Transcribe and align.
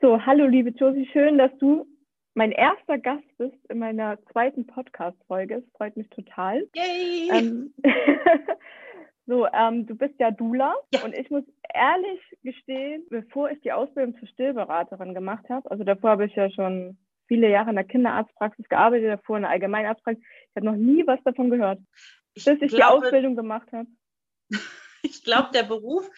So, 0.00 0.24
hallo 0.24 0.46
liebe 0.46 0.70
Josie, 0.70 1.08
schön, 1.12 1.38
dass 1.38 1.50
du 1.58 1.84
mein 2.34 2.52
erster 2.52 2.98
Gast 2.98 3.26
bist 3.36 3.56
in 3.68 3.80
meiner 3.80 4.16
zweiten 4.26 4.64
Podcast-Folge. 4.64 5.56
Es 5.56 5.64
freut 5.76 5.96
mich 5.96 6.08
total. 6.10 6.68
Yay! 6.76 7.28
Ähm, 7.32 7.74
so, 9.26 9.48
ähm, 9.52 9.86
du 9.88 9.96
bist 9.96 10.14
ja 10.20 10.30
Dula 10.30 10.76
Ja. 10.94 11.02
und 11.04 11.14
ich 11.16 11.28
muss 11.30 11.42
ehrlich 11.74 12.20
gestehen, 12.44 13.06
bevor 13.10 13.50
ich 13.50 13.60
die 13.62 13.72
Ausbildung 13.72 14.16
zur 14.20 14.28
Stillberaterin 14.28 15.14
gemacht 15.14 15.48
habe, 15.48 15.68
also 15.68 15.82
davor 15.82 16.10
habe 16.10 16.26
ich 16.26 16.34
ja 16.36 16.48
schon 16.50 16.96
viele 17.26 17.50
Jahre 17.50 17.70
in 17.70 17.76
der 17.76 17.84
Kinderarztpraxis 17.84 18.68
gearbeitet, 18.68 19.08
davor 19.08 19.38
in 19.38 19.42
der 19.42 19.50
Allgemeinarztpraxis, 19.50 20.22
ich 20.24 20.56
habe 20.56 20.66
noch 20.66 20.76
nie 20.76 21.04
was 21.08 21.18
davon 21.24 21.50
gehört, 21.50 21.80
Ich 22.34 22.44
bis 22.44 22.62
ich 22.62 22.70
die 22.70 22.76
glaube, 22.76 23.06
Ausbildung 23.06 23.34
gemacht 23.34 23.66
habe. 23.72 23.88
ich 25.02 25.24
glaube, 25.24 25.48
der 25.52 25.64
Beruf, 25.64 26.08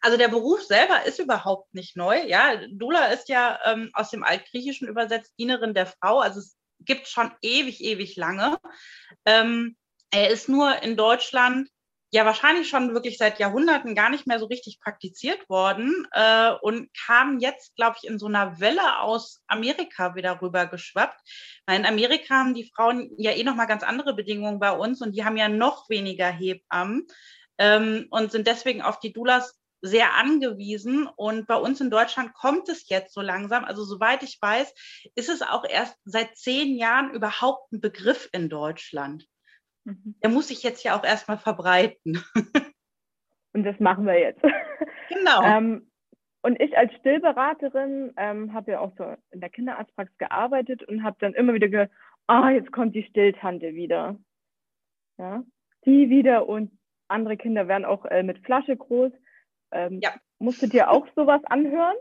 also 0.00 0.16
der 0.16 0.28
Beruf 0.28 0.62
selber 0.62 1.04
ist 1.04 1.18
überhaupt 1.18 1.74
nicht 1.74 1.96
neu. 1.96 2.22
Ja, 2.26 2.56
Dula 2.70 3.06
ist 3.06 3.28
ja 3.28 3.58
ähm, 3.64 3.90
aus 3.92 4.10
dem 4.10 4.24
Altgriechischen 4.24 4.88
übersetzt 4.88 5.34
Dienerin 5.38 5.74
der 5.74 5.86
Frau. 5.86 6.20
Also 6.20 6.40
es 6.40 6.56
gibt 6.80 7.08
schon 7.08 7.30
ewig, 7.42 7.82
ewig 7.82 8.16
lange. 8.16 8.58
Ähm, 9.26 9.76
er 10.10 10.30
ist 10.30 10.48
nur 10.48 10.82
in 10.82 10.96
Deutschland 10.96 11.68
ja 12.12 12.24
wahrscheinlich 12.24 12.68
schon 12.68 12.92
wirklich 12.92 13.18
seit 13.18 13.38
Jahrhunderten 13.38 13.94
gar 13.94 14.10
nicht 14.10 14.26
mehr 14.26 14.40
so 14.40 14.46
richtig 14.46 14.80
praktiziert 14.80 15.48
worden 15.48 16.06
äh, 16.12 16.50
und 16.60 16.88
kam 17.06 17.38
jetzt, 17.38 17.76
glaube 17.76 17.96
ich, 18.02 18.08
in 18.08 18.18
so 18.18 18.26
einer 18.26 18.58
Welle 18.58 18.98
aus 18.98 19.40
Amerika 19.46 20.16
wieder 20.16 20.42
rüber 20.42 20.66
geschwappt. 20.66 21.20
Weil 21.66 21.78
in 21.78 21.86
Amerika 21.86 22.34
haben 22.34 22.54
die 22.54 22.68
Frauen 22.74 23.10
ja 23.16 23.30
eh 23.32 23.44
nochmal 23.44 23.68
ganz 23.68 23.84
andere 23.84 24.14
Bedingungen 24.14 24.58
bei 24.58 24.72
uns 24.72 25.00
und 25.00 25.12
die 25.12 25.24
haben 25.24 25.36
ja 25.36 25.48
noch 25.48 25.88
weniger 25.88 26.28
Hebammen 26.28 27.06
ähm, 27.58 28.06
und 28.10 28.32
sind 28.32 28.48
deswegen 28.48 28.82
auf 28.82 28.98
die 28.98 29.12
Doulas 29.12 29.59
sehr 29.82 30.14
angewiesen. 30.14 31.08
Und 31.16 31.46
bei 31.46 31.56
uns 31.56 31.80
in 31.80 31.90
Deutschland 31.90 32.34
kommt 32.34 32.68
es 32.68 32.88
jetzt 32.88 33.14
so 33.14 33.20
langsam. 33.20 33.64
Also 33.64 33.84
soweit 33.84 34.22
ich 34.22 34.38
weiß, 34.40 34.74
ist 35.14 35.28
es 35.28 35.42
auch 35.42 35.64
erst 35.64 35.98
seit 36.04 36.36
zehn 36.36 36.76
Jahren 36.76 37.12
überhaupt 37.12 37.72
ein 37.72 37.80
Begriff 37.80 38.28
in 38.32 38.48
Deutschland. 38.48 39.26
Mhm. 39.84 40.16
Der 40.22 40.30
muss 40.30 40.48
sich 40.48 40.62
jetzt 40.62 40.82
ja 40.84 40.98
auch 40.98 41.04
erstmal 41.04 41.38
verbreiten. 41.38 42.22
Und 43.52 43.64
das 43.64 43.78
machen 43.80 44.06
wir 44.06 44.18
jetzt. 44.18 44.42
Genau. 45.08 45.42
Ähm, 45.42 45.90
und 46.42 46.60
ich 46.60 46.76
als 46.78 46.94
Stillberaterin 46.94 48.12
ähm, 48.16 48.54
habe 48.54 48.72
ja 48.72 48.80
auch 48.80 48.92
so 48.96 49.04
in 49.30 49.40
der 49.40 49.50
Kinderarztpraxis 49.50 50.16
gearbeitet 50.18 50.82
und 50.84 51.02
habe 51.02 51.16
dann 51.20 51.34
immer 51.34 51.52
wieder 51.52 51.68
gehört, 51.68 51.90
ah, 52.28 52.50
jetzt 52.50 52.72
kommt 52.72 52.94
die 52.94 53.02
Stilltante 53.02 53.74
wieder. 53.74 54.16
Ja, 55.18 55.42
die 55.84 56.08
wieder 56.08 56.48
und 56.48 56.70
andere 57.08 57.36
Kinder 57.36 57.68
werden 57.68 57.84
auch 57.84 58.06
äh, 58.06 58.22
mit 58.22 58.38
Flasche 58.38 58.76
groß. 58.76 59.12
Ähm, 59.72 60.00
Ja. 60.02 60.14
Musstet 60.38 60.72
ihr 60.72 60.90
auch 60.90 61.06
sowas 61.14 61.42
anhören? 61.44 61.96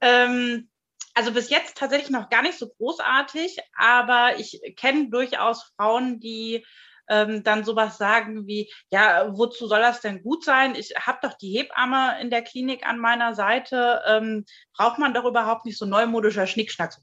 Ähm, 0.00 0.68
also 1.14 1.32
bis 1.32 1.48
jetzt 1.48 1.78
tatsächlich 1.78 2.10
noch 2.10 2.28
gar 2.28 2.42
nicht 2.42 2.58
so 2.58 2.68
großartig, 2.68 3.58
aber 3.76 4.38
ich 4.38 4.60
kenne 4.76 5.08
durchaus 5.08 5.72
Frauen, 5.76 6.20
die 6.20 6.64
ähm, 7.08 7.42
dann 7.42 7.64
sowas 7.64 7.98
sagen 7.98 8.46
wie, 8.46 8.72
ja, 8.90 9.28
wozu 9.36 9.66
soll 9.66 9.80
das 9.80 10.00
denn 10.00 10.22
gut 10.22 10.44
sein? 10.44 10.74
Ich 10.74 10.94
habe 10.96 11.18
doch 11.22 11.34
die 11.34 11.56
Hebamme 11.56 12.20
in 12.20 12.30
der 12.30 12.42
Klinik 12.42 12.86
an 12.86 12.98
meiner 12.98 13.34
Seite. 13.34 14.02
Ähm, 14.06 14.44
braucht 14.76 14.98
man 14.98 15.14
doch 15.14 15.24
überhaupt 15.24 15.66
nicht 15.66 15.78
so 15.78 15.86
neumodischer 15.86 16.46
Schnickschnack. 16.46 16.94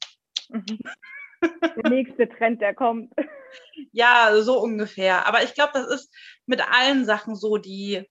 Mhm. 0.50 0.80
Der 1.75 1.89
nächste 1.89 2.30
Trend, 2.30 2.61
der 2.61 2.75
kommt. 2.75 3.11
Ja, 3.91 4.39
so 4.41 4.59
ungefähr. 4.59 5.25
Aber 5.25 5.41
ich 5.41 5.56
glaube, 5.56 5.72
das 5.73 5.88
ist 5.88 6.13
mit 6.45 6.61
allen 6.61 7.03
Sachen 7.03 7.35
so, 7.35 7.58
die 7.58 8.08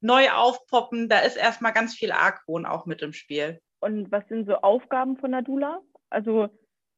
neu 0.00 0.30
aufpoppen. 0.30 1.08
Da 1.08 1.20
ist 1.20 1.36
erstmal 1.36 1.72
ganz 1.72 1.94
viel 1.94 2.12
Argwohn 2.12 2.66
auch 2.66 2.86
mit 2.86 3.02
im 3.02 3.12
Spiel. 3.12 3.60
Und 3.80 4.10
was 4.10 4.26
sind 4.28 4.46
so 4.46 4.56
Aufgaben 4.56 5.16
von 5.16 5.32
der 5.32 5.42
Dula? 5.42 5.80
Also 6.10 6.48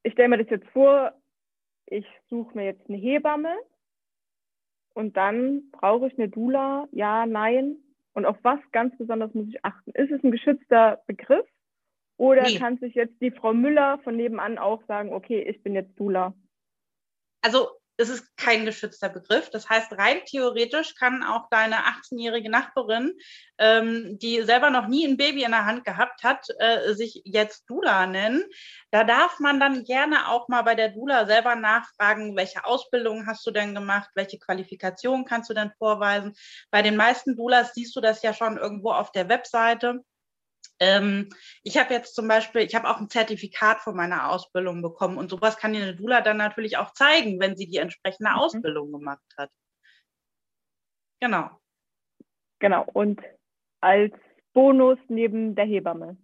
ich 0.02 0.12
stelle 0.12 0.28
mir 0.28 0.38
das 0.38 0.50
jetzt 0.50 0.68
vor, 0.68 1.12
ich 1.86 2.06
suche 2.28 2.56
mir 2.56 2.64
jetzt 2.64 2.88
eine 2.88 2.98
Hebamme 2.98 3.54
und 4.94 5.16
dann 5.16 5.70
brauche 5.72 6.06
ich 6.06 6.18
eine 6.18 6.28
Dula, 6.28 6.88
ja, 6.92 7.26
nein. 7.26 7.76
Und 8.12 8.26
auf 8.26 8.36
was 8.42 8.60
ganz 8.72 8.96
besonders 8.98 9.32
muss 9.34 9.48
ich 9.48 9.64
achten? 9.64 9.90
Ist 9.92 10.10
es 10.10 10.22
ein 10.22 10.30
geschützter 10.30 11.02
Begriff 11.06 11.46
oder 12.16 12.42
Nee. 12.42 12.58
kann 12.58 12.78
sich 12.78 12.94
jetzt 12.94 13.20
die 13.20 13.30
Frau 13.30 13.52
Müller 13.52 13.98
von 14.04 14.16
nebenan 14.16 14.58
auch 14.58 14.82
sagen, 14.86 15.12
okay, 15.12 15.42
ich 15.42 15.62
bin 15.62 15.74
jetzt 15.74 15.98
Dula? 15.98 16.34
also 17.42 17.79
es 18.00 18.08
ist 18.08 18.36
kein 18.36 18.64
geschützter 18.64 19.08
Begriff. 19.08 19.50
Das 19.50 19.68
heißt, 19.68 19.92
rein 19.92 20.20
theoretisch 20.24 20.94
kann 20.94 21.22
auch 21.22 21.48
deine 21.50 21.76
18-jährige 21.76 22.50
Nachbarin, 22.50 23.12
ähm, 23.58 24.18
die 24.18 24.42
selber 24.42 24.70
noch 24.70 24.88
nie 24.88 25.06
ein 25.06 25.16
Baby 25.16 25.44
in 25.44 25.50
der 25.50 25.66
Hand 25.66 25.84
gehabt 25.84 26.24
hat, 26.24 26.46
äh, 26.58 26.94
sich 26.94 27.20
jetzt 27.24 27.68
Dula 27.68 28.06
nennen. 28.06 28.44
Da 28.90 29.04
darf 29.04 29.38
man 29.38 29.60
dann 29.60 29.84
gerne 29.84 30.28
auch 30.28 30.48
mal 30.48 30.62
bei 30.62 30.74
der 30.74 30.88
Dula 30.88 31.26
selber 31.26 31.54
nachfragen, 31.54 32.36
welche 32.36 32.64
Ausbildung 32.64 33.26
hast 33.26 33.46
du 33.46 33.50
denn 33.50 33.74
gemacht, 33.74 34.10
welche 34.14 34.38
Qualifikation 34.38 35.24
kannst 35.26 35.50
du 35.50 35.54
denn 35.54 35.72
vorweisen. 35.78 36.34
Bei 36.70 36.82
den 36.82 36.96
meisten 36.96 37.36
Dulas 37.36 37.74
siehst 37.74 37.94
du 37.94 38.00
das 38.00 38.22
ja 38.22 38.32
schon 38.32 38.56
irgendwo 38.56 38.92
auf 38.92 39.12
der 39.12 39.28
Webseite. 39.28 40.02
Ähm, 40.80 41.28
ich 41.62 41.76
habe 41.78 41.92
jetzt 41.94 42.14
zum 42.14 42.26
Beispiel, 42.26 42.62
ich 42.62 42.74
habe 42.74 42.88
auch 42.88 42.98
ein 42.98 43.10
Zertifikat 43.10 43.80
von 43.80 43.94
meiner 43.94 44.30
Ausbildung 44.30 44.82
bekommen 44.82 45.18
und 45.18 45.30
sowas 45.30 45.58
kann 45.58 45.74
eine 45.76 45.94
Dula 45.94 46.22
dann 46.22 46.38
natürlich 46.38 46.78
auch 46.78 46.92
zeigen, 46.94 47.38
wenn 47.38 47.56
sie 47.56 47.66
die 47.68 47.76
entsprechende 47.76 48.30
Mhm. 48.30 48.36
Ausbildung 48.36 48.92
gemacht 48.92 49.20
hat. 49.36 49.50
Genau. 51.20 51.50
Genau. 52.60 52.86
Und 52.92 53.20
als 53.80 54.12
Bonus 54.52 54.98
neben 55.08 55.54
der 55.54 55.66
Hebamme. 55.66 56.16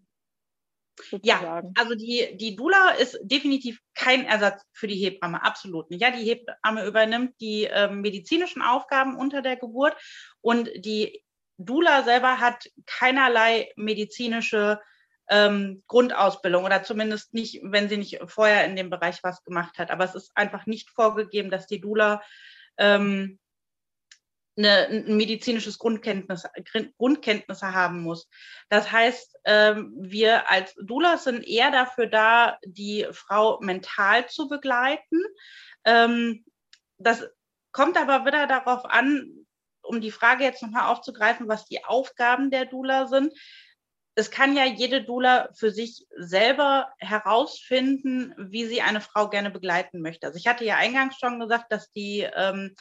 Ja, 1.22 1.36
Sozusagen. 1.36 1.74
also 1.76 1.94
die, 1.94 2.36
die 2.38 2.56
Dula 2.56 2.92
ist 2.92 3.18
definitiv 3.22 3.80
kein 3.94 4.24
Ersatz 4.24 4.62
für 4.72 4.86
die 4.86 4.96
Hebamme, 4.96 5.42
absolut 5.42 5.90
nicht. 5.90 6.00
Ja, 6.00 6.10
die 6.10 6.24
Hebamme 6.24 6.86
übernimmt 6.86 7.38
die 7.40 7.64
ähm, 7.64 8.00
medizinischen 8.00 8.62
Aufgaben 8.62 9.16
unter 9.18 9.42
der 9.42 9.56
Geburt 9.56 9.94
und 10.40 10.70
die 10.76 11.22
Dula 11.58 12.02
selber 12.02 12.40
hat 12.40 12.68
keinerlei 12.86 13.72
medizinische 13.76 14.80
ähm, 15.28 15.82
Grundausbildung 15.88 16.64
oder 16.64 16.82
zumindest 16.82 17.34
nicht, 17.34 17.60
wenn 17.62 17.88
sie 17.88 17.96
nicht 17.96 18.20
vorher 18.26 18.64
in 18.64 18.76
dem 18.76 18.90
Bereich 18.90 19.22
was 19.22 19.42
gemacht 19.42 19.78
hat. 19.78 19.90
Aber 19.90 20.04
es 20.04 20.14
ist 20.14 20.32
einfach 20.34 20.66
nicht 20.66 20.90
vorgegeben, 20.90 21.50
dass 21.50 21.66
die 21.66 21.80
Dula 21.80 22.22
ähm, 22.78 23.38
eine, 24.56 24.86
ein 24.86 25.16
medizinisches 25.16 25.78
Grundkenntnis, 25.78 26.44
Grundkenntnisse 26.96 27.72
haben 27.72 28.00
muss. 28.00 28.28
Das 28.68 28.90
heißt, 28.90 29.38
ähm, 29.44 29.92
wir 29.98 30.50
als 30.50 30.74
Doulas 30.82 31.24
sind 31.24 31.46
eher 31.46 31.70
dafür 31.70 32.06
da, 32.06 32.58
die 32.64 33.06
Frau 33.12 33.58
mental 33.60 34.28
zu 34.28 34.48
begleiten. 34.48 35.20
Ähm, 35.84 36.44
das 36.98 37.28
kommt 37.72 37.98
aber 37.98 38.24
wieder 38.24 38.46
darauf 38.46 38.84
an, 38.86 39.45
um 39.86 40.00
die 40.00 40.10
Frage 40.10 40.44
jetzt 40.44 40.62
nochmal 40.62 40.90
aufzugreifen, 40.92 41.48
was 41.48 41.66
die 41.66 41.84
Aufgaben 41.84 42.50
der 42.50 42.66
Doula 42.66 43.06
sind. 43.06 43.32
Es 44.18 44.30
kann 44.30 44.56
ja 44.56 44.64
jede 44.64 45.04
Doula 45.04 45.50
für 45.54 45.70
sich 45.70 46.06
selber 46.16 46.88
herausfinden, 46.98 48.34
wie 48.38 48.64
sie 48.64 48.80
eine 48.80 49.02
Frau 49.02 49.28
gerne 49.28 49.50
begleiten 49.50 50.00
möchte. 50.00 50.26
Also 50.26 50.38
ich 50.38 50.46
hatte 50.46 50.64
ja 50.64 50.76
eingangs 50.76 51.18
schon 51.18 51.38
gesagt, 51.38 51.70
dass 51.70 51.92
die 51.92 52.26
ähm, 52.34 52.74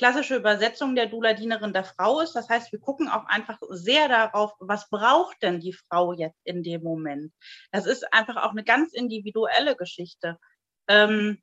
klassische 0.00 0.36
Übersetzung 0.36 0.96
der 0.96 1.06
Doula 1.06 1.34
Dienerin 1.34 1.74
der 1.74 1.84
Frau 1.84 2.20
ist. 2.20 2.32
Das 2.32 2.48
heißt, 2.48 2.72
wir 2.72 2.80
gucken 2.80 3.08
auch 3.10 3.26
einfach 3.26 3.58
sehr 3.68 4.08
darauf, 4.08 4.52
was 4.58 4.88
braucht 4.88 5.36
denn 5.42 5.60
die 5.60 5.74
Frau 5.74 6.14
jetzt 6.14 6.40
in 6.42 6.62
dem 6.62 6.82
Moment. 6.82 7.34
Das 7.70 7.84
ist 7.84 8.10
einfach 8.12 8.36
auch 8.36 8.52
eine 8.52 8.64
ganz 8.64 8.94
individuelle 8.94 9.76
Geschichte. 9.76 10.38
Ähm, 10.88 11.42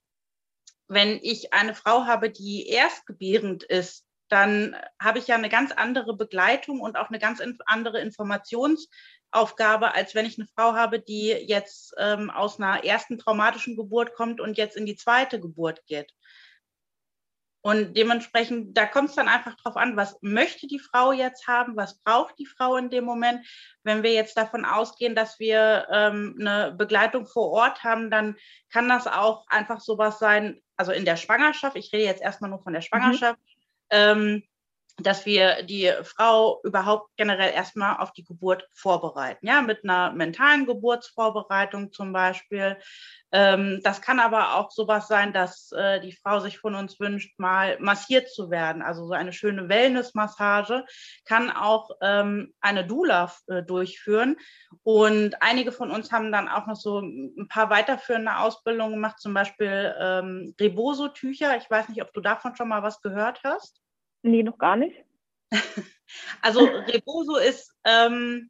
wenn 0.88 1.19
ich 1.22 1.53
eine 1.53 1.75
Frau 1.75 2.06
habe, 2.06 2.31
die 2.31 2.67
erstgebärend 2.67 3.63
ist, 3.63 4.06
dann 4.29 4.75
habe 5.01 5.19
ich 5.19 5.27
ja 5.27 5.35
eine 5.35 5.49
ganz 5.49 5.71
andere 5.71 6.15
Begleitung 6.15 6.81
und 6.81 6.97
auch 6.97 7.09
eine 7.09 7.19
ganz 7.19 7.41
andere 7.65 7.99
Informationsaufgabe, 8.01 9.93
als 9.93 10.15
wenn 10.15 10.25
ich 10.25 10.38
eine 10.38 10.47
Frau 10.47 10.73
habe, 10.73 10.99
die 10.99 11.29
jetzt 11.29 11.94
ähm, 11.97 12.29
aus 12.29 12.59
einer 12.59 12.83
ersten 12.83 13.18
traumatischen 13.18 13.75
Geburt 13.75 14.13
kommt 14.13 14.41
und 14.41 14.57
jetzt 14.57 14.75
in 14.75 14.85
die 14.85 14.95
zweite 14.95 15.39
Geburt 15.39 15.85
geht. 15.85 16.13
Und 17.68 17.97
dementsprechend, 17.97 18.77
da 18.77 18.85
kommt 18.85 19.09
es 19.09 19.15
dann 19.15 19.27
einfach 19.27 19.56
drauf 19.56 19.75
an, 19.75 19.97
was 19.97 20.18
möchte 20.21 20.68
die 20.68 20.79
Frau 20.79 21.12
jetzt 21.12 21.47
haben, 21.47 21.75
was 21.75 22.00
braucht 22.00 22.39
die 22.39 22.45
Frau 22.45 22.77
in 22.77 22.89
dem 22.89 23.03
Moment. 23.03 23.45
Wenn 23.83 24.03
wir 24.03 24.13
jetzt 24.13 24.38
davon 24.38 24.63
ausgehen, 24.63 25.15
dass 25.15 25.38
wir 25.38 25.85
ähm, 25.91 26.38
eine 26.39 26.71
Begleitung 26.71 27.25
vor 27.25 27.51
Ort 27.51 27.83
haben, 27.83 28.09
dann 28.09 28.38
kann 28.69 28.88
das 28.88 29.06
auch 29.06 29.45
einfach 29.50 29.81
sowas 29.81 30.18
sein, 30.18 30.62
also 30.77 30.94
in 30.94 31.03
der 31.03 31.18
Schwangerschaft, 31.18 31.75
ich 31.75 31.91
rede 31.91 32.06
jetzt 32.06 32.21
erstmal 32.21 32.51
nur 32.51 32.63
von 32.63 32.71
der 32.71 32.81
Schwangerschaft, 32.81 33.38
mhm. 33.38 33.56
Ähm, 33.92 34.44
dass 34.99 35.25
wir 35.25 35.63
die 35.63 35.91
Frau 36.03 36.59
überhaupt 36.63 37.15
generell 37.17 37.53
erstmal 37.53 37.97
auf 37.97 38.13
die 38.13 38.23
Geburt 38.23 38.67
vorbereiten, 38.73 39.45
ja, 39.45 39.61
mit 39.61 39.83
einer 39.83 40.11
mentalen 40.11 40.65
Geburtsvorbereitung 40.65 41.91
zum 41.91 42.13
Beispiel. 42.13 42.77
Ähm, 43.31 43.81
das 43.83 44.01
kann 44.01 44.19
aber 44.19 44.55
auch 44.55 44.71
sowas 44.71 45.07
sein, 45.07 45.33
dass 45.33 45.71
äh, 45.73 45.99
die 45.99 46.13
Frau 46.13 46.39
sich 46.39 46.57
von 46.59 46.73
uns 46.75 46.99
wünscht, 46.99 47.38
mal 47.38 47.77
massiert 47.79 48.29
zu 48.29 48.49
werden. 48.49 48.81
Also 48.81 49.05
so 49.05 49.13
eine 49.13 49.33
schöne 49.33 49.69
Wellnessmassage 49.69 50.85
kann 51.25 51.51
auch 51.51 51.91
ähm, 52.01 52.53
eine 52.61 52.85
Doula 52.85 53.31
äh, 53.47 53.61
durchführen. 53.61 54.38
Und 54.83 55.41
einige 55.41 55.71
von 55.71 55.91
uns 55.91 56.11
haben 56.11 56.31
dann 56.31 56.47
auch 56.47 56.65
noch 56.65 56.77
so 56.77 57.01
ein 57.01 57.47
paar 57.50 57.69
weiterführende 57.69 58.38
Ausbildungen 58.38 58.93
gemacht, 58.93 59.19
zum 59.19 59.33
Beispiel 59.33 59.93
ähm, 60.00 60.55
Reboso-Tücher. 60.59 61.57
Ich 61.57 61.69
weiß 61.69 61.89
nicht, 61.89 62.01
ob 62.01 62.13
du 62.13 62.21
davon 62.21 62.55
schon 62.55 62.69
mal 62.69 62.81
was 62.81 63.01
gehört 63.01 63.41
hast. 63.43 63.81
Nee, 64.21 64.43
noch 64.43 64.57
gar 64.57 64.75
nicht. 64.75 65.03
also 66.41 66.65
Reboso 66.65 67.37
ist, 67.37 67.73
ähm, 67.83 68.49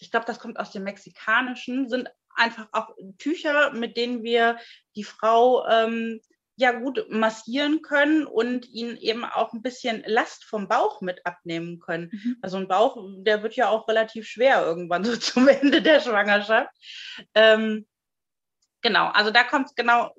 ich 0.00 0.10
glaube, 0.10 0.26
das 0.26 0.38
kommt 0.38 0.58
aus 0.58 0.72
dem 0.72 0.84
Mexikanischen, 0.84 1.88
sind 1.88 2.10
einfach 2.34 2.68
auch 2.72 2.96
Tücher, 3.18 3.72
mit 3.72 3.96
denen 3.96 4.22
wir 4.22 4.58
die 4.96 5.04
Frau 5.04 5.66
ähm, 5.66 6.20
ja 6.56 6.72
gut 6.72 7.06
massieren 7.08 7.80
können 7.80 8.26
und 8.26 8.68
ihnen 8.68 8.96
eben 8.98 9.24
auch 9.24 9.52
ein 9.52 9.62
bisschen 9.62 10.02
Last 10.06 10.44
vom 10.44 10.68
Bauch 10.68 11.00
mit 11.00 11.24
abnehmen 11.24 11.80
können. 11.80 12.10
Mhm. 12.12 12.36
Also 12.42 12.58
ein 12.58 12.68
Bauch, 12.68 12.98
der 13.18 13.42
wird 13.42 13.56
ja 13.56 13.68
auch 13.68 13.88
relativ 13.88 14.26
schwer 14.26 14.62
irgendwann 14.62 15.04
so 15.04 15.16
zum 15.16 15.48
Ende 15.48 15.82
der 15.82 16.00
Schwangerschaft. 16.00 16.70
Ähm, 17.34 17.86
genau, 18.82 19.06
also 19.08 19.30
da 19.30 19.42
kommt 19.44 19.68
es 19.68 19.74
genau 19.74 20.14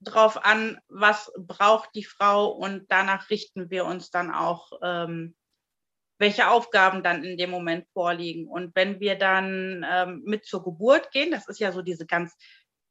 drauf 0.00 0.44
an, 0.44 0.78
was 0.88 1.32
braucht 1.36 1.90
die 1.94 2.04
Frau 2.04 2.48
und 2.48 2.86
danach 2.88 3.30
richten 3.30 3.70
wir 3.70 3.84
uns 3.84 4.10
dann 4.10 4.32
auch, 4.32 4.72
ähm, 4.82 5.34
welche 6.18 6.48
Aufgaben 6.48 7.02
dann 7.02 7.24
in 7.24 7.36
dem 7.36 7.50
Moment 7.50 7.86
vorliegen. 7.92 8.48
Und 8.48 8.74
wenn 8.74 9.00
wir 9.00 9.16
dann 9.16 9.86
ähm, 9.88 10.22
mit 10.24 10.44
zur 10.44 10.64
Geburt 10.64 11.10
gehen, 11.12 11.30
das 11.30 11.48
ist 11.48 11.60
ja 11.60 11.72
so 11.72 11.82
diese 11.82 12.06
ganz 12.06 12.36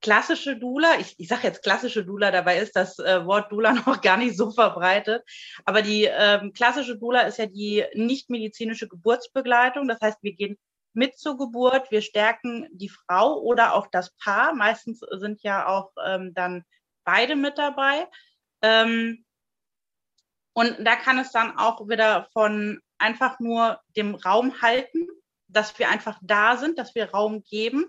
klassische 0.02 0.58
Dula, 0.58 1.00
ich, 1.00 1.16
ich 1.18 1.28
sage 1.28 1.48
jetzt 1.48 1.64
klassische 1.64 2.06
Dula, 2.06 2.32
dabei 2.32 2.60
ist 2.60 2.76
das 2.76 3.00
äh, 3.00 3.26
Wort 3.26 3.52
Dula 3.52 3.74
noch 3.86 4.02
gar 4.02 4.18
nicht 4.18 4.38
so 4.38 4.52
verbreitet, 4.52 5.24
aber 5.66 5.82
die 5.82 6.06
ähm, 6.06 6.54
klassische 6.54 6.98
Dula 6.98 7.22
ist 7.22 7.38
ja 7.38 7.48
die 7.48 7.84
nicht 7.94 8.30
medizinische 8.30 8.88
Geburtsbegleitung. 8.88 9.88
Das 9.88 10.00
heißt, 10.00 10.20
wir 10.22 10.34
gehen 10.34 10.58
mit 10.94 11.18
zur 11.18 11.38
Geburt, 11.38 11.92
wir 11.92 12.02
stärken 12.02 12.68
die 12.72 12.90
Frau 12.90 13.40
oder 13.40 13.76
auch 13.76 13.88
das 13.88 14.16
Paar. 14.18 14.54
Meistens 14.54 15.00
sind 15.00 15.44
ja 15.44 15.68
auch 15.68 15.92
ähm, 16.06 16.34
dann 16.34 16.64
beide 17.08 17.38
mit 17.38 17.58
dabei. 17.58 18.08
Ähm, 18.62 19.26
und 20.54 20.76
da 20.86 20.96
kann 20.98 21.18
es 21.20 21.32
dann 21.32 21.58
auch 21.58 21.88
wieder 21.88 22.28
von 22.34 22.82
einfach 22.98 23.40
nur 23.40 23.80
dem 23.96 24.16
Raum 24.16 24.62
halten, 24.62 25.08
dass 25.48 25.80
wir 25.80 25.90
einfach 25.90 26.20
da 26.22 26.58
sind, 26.58 26.78
dass 26.78 26.96
wir 26.96 27.12
Raum 27.12 27.44
geben, 27.44 27.86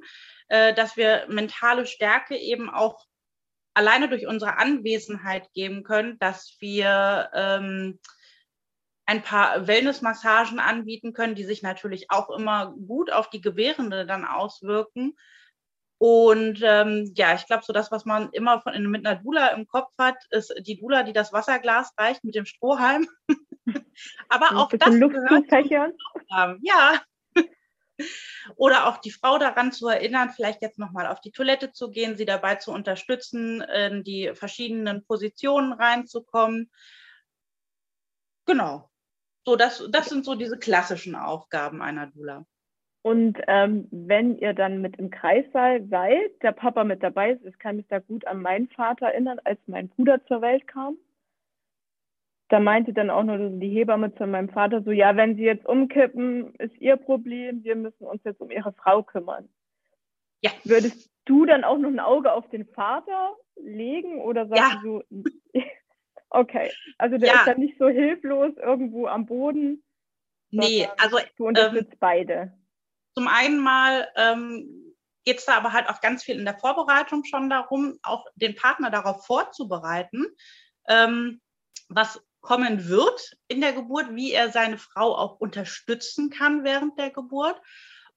äh, 0.47 0.73
dass 0.73 0.97
wir 0.97 1.27
mentale 1.29 1.87
Stärke 1.87 2.37
eben 2.37 2.71
auch 2.71 3.05
alleine 3.75 4.09
durch 4.09 4.27
unsere 4.27 4.57
Anwesenheit 4.59 5.53
geben 5.53 5.83
können, 5.83 6.19
dass 6.19 6.57
wir 6.61 7.31
ähm, 7.35 7.99
ein 9.07 9.23
paar 9.23 9.67
Wellnessmassagen 9.67 10.61
anbieten 10.61 11.13
können, 11.13 11.35
die 11.35 11.45
sich 11.45 11.63
natürlich 11.63 12.11
auch 12.11 12.31
immer 12.31 12.73
gut 12.87 13.11
auf 13.11 13.31
die 13.31 13.41
Gebärende 13.41 14.07
dann 14.07 14.25
auswirken. 14.25 15.17
Und 15.99 16.61
ähm, 16.63 17.13
ja, 17.17 17.35
ich 17.35 17.47
glaube, 17.47 17.65
so 17.65 17.73
das, 17.73 17.91
was 17.91 18.05
man 18.05 18.31
immer 18.31 18.61
von, 18.61 18.81
mit 18.87 19.05
einer 19.05 19.21
Dula 19.21 19.49
im 19.49 19.67
Kopf 19.67 19.91
hat, 19.99 20.17
ist 20.31 20.55
die 20.61 20.79
Dula, 20.79 21.03
die 21.03 21.13
das 21.13 21.33
Wasserglas 21.33 21.93
reicht 21.99 22.23
mit 22.23 22.37
dem 22.37 22.47
Strohhalm. 22.47 23.09
Aber 24.29 24.57
auch 24.57 24.71
das 24.71 24.95
gehört 24.95 25.49
Ja. 26.63 27.03
Oder 28.57 28.87
auch 28.87 28.99
die 28.99 29.11
Frau 29.11 29.39
daran 29.39 29.73
zu 29.73 29.89
erinnern, 29.89 30.31
vielleicht 30.31 30.63
jetzt 30.63 30.79
nochmal 30.79 31.09
auf 31.09 31.21
die 31.21 31.33
Toilette 31.33 31.73
zu 31.73 31.91
gehen, 31.91 32.17
sie 32.17 32.27
dabei 32.27 32.55
zu 32.55 32.71
unterstützen, 32.71 33.61
in 33.61 34.05
die 34.05 34.31
verschiedenen 34.35 35.05
Positionen 35.05 35.73
reinzukommen. 35.73 36.71
Genau. 38.47 38.89
So, 39.45 39.57
das, 39.57 39.83
das 39.91 40.09
sind 40.09 40.25
so 40.25 40.37
diese 40.37 40.59
klassischen 40.59 41.17
Aufgaben 41.17 41.83
einer 41.83 42.07
Dula. 42.07 42.47
Und 43.09 43.39
ähm, 43.47 43.89
wenn 43.91 44.37
ihr 44.37 44.53
dann 44.53 44.83
mit 44.83 44.99
im 44.99 45.09
Kreissaal 45.09 45.83
seid, 45.89 46.43
der 46.43 46.53
Papa 46.53 46.85
mit 46.85 47.03
dabei 47.03 47.31
ist, 47.31 47.43
ich 47.47 47.59
kann 47.59 47.77
mich 47.77 47.87
da 47.89 48.01
gut 48.01 48.27
an 48.27 48.43
meinen 48.43 48.69
Vater 48.69 49.07
erinnern, 49.07 49.41
als 49.45 49.59
mein 49.67 49.89
Bruder 49.89 50.23
zur 50.27 50.43
Welt 50.43 50.69
kam. 50.69 50.99
Da 52.51 52.61
meinte 52.61 52.93
dann 52.93 53.09
auch 53.09 53.23
nur 53.23 53.39
die 53.49 53.71
Hebamme 53.71 54.15
zu 54.15 54.27
meinem 54.27 54.51
Vater 54.51 54.83
so, 54.83 54.91
ja, 54.91 55.17
wenn 55.17 55.37
sie 55.37 55.45
jetzt 55.45 55.65
umkippen, 55.65 56.55
ist 56.57 56.77
ihr 56.77 56.97
Problem, 56.97 57.65
wir 57.65 57.77
müssen 57.77 58.05
uns 58.05 58.21
jetzt 58.25 58.43
um 58.43 58.51
ihre 58.51 58.75
Frau 58.75 59.03
kümmern. 59.03 59.49
Ja. 60.43 60.51
Würdest 60.65 61.11
du 61.25 61.47
dann 61.47 61.65
auch 61.65 61.79
noch 61.79 61.89
ein 61.89 62.01
Auge 62.01 62.31
auf 62.31 62.51
den 62.51 62.67
Vater 62.67 63.35
legen 63.57 64.21
oder 64.21 64.49
sagst 64.49 64.75
ja. 64.75 64.81
du, 64.83 65.03
okay, 66.29 66.71
also 66.99 67.17
der 67.17 67.29
ja. 67.29 67.35
ist 67.37 67.47
dann 67.47 67.61
nicht 67.61 67.79
so 67.79 67.89
hilflos 67.89 68.55
irgendwo 68.59 69.07
am 69.07 69.25
Boden. 69.25 69.83
Nee, 70.51 70.87
also 70.99 71.17
du 71.39 71.47
unterstützt 71.47 71.93
ähm, 71.93 71.99
beide. 72.01 72.53
Zum 73.19 73.27
einen 73.27 73.59
mal 73.59 74.09
ähm, 74.15 74.95
geht 75.25 75.39
es 75.39 75.47
da 75.47 75.57
aber 75.57 75.73
halt 75.73 75.89
auch 75.89 76.01
ganz 76.01 76.23
viel 76.23 76.39
in 76.39 76.45
der 76.45 76.57
Vorbereitung 76.57 77.25
schon 77.25 77.51
darum, 77.51 77.99
auch 78.05 78.25
den 78.37 78.55
Partner 78.55 78.93
darauf 78.93 79.27
vorzubereiten, 79.27 80.25
ähm, 80.87 81.41
was 81.89 82.23
kommen 82.43 82.87
wird 82.87 83.37
in 83.49 83.61
der 83.61 83.73
Geburt, 83.73 84.15
wie 84.15 84.31
er 84.31 84.53
seine 84.53 84.79
Frau 84.79 85.17
auch 85.17 85.41
unterstützen 85.41 86.31
kann 86.31 86.63
während 86.63 86.97
der 86.97 87.11
Geburt. 87.11 87.61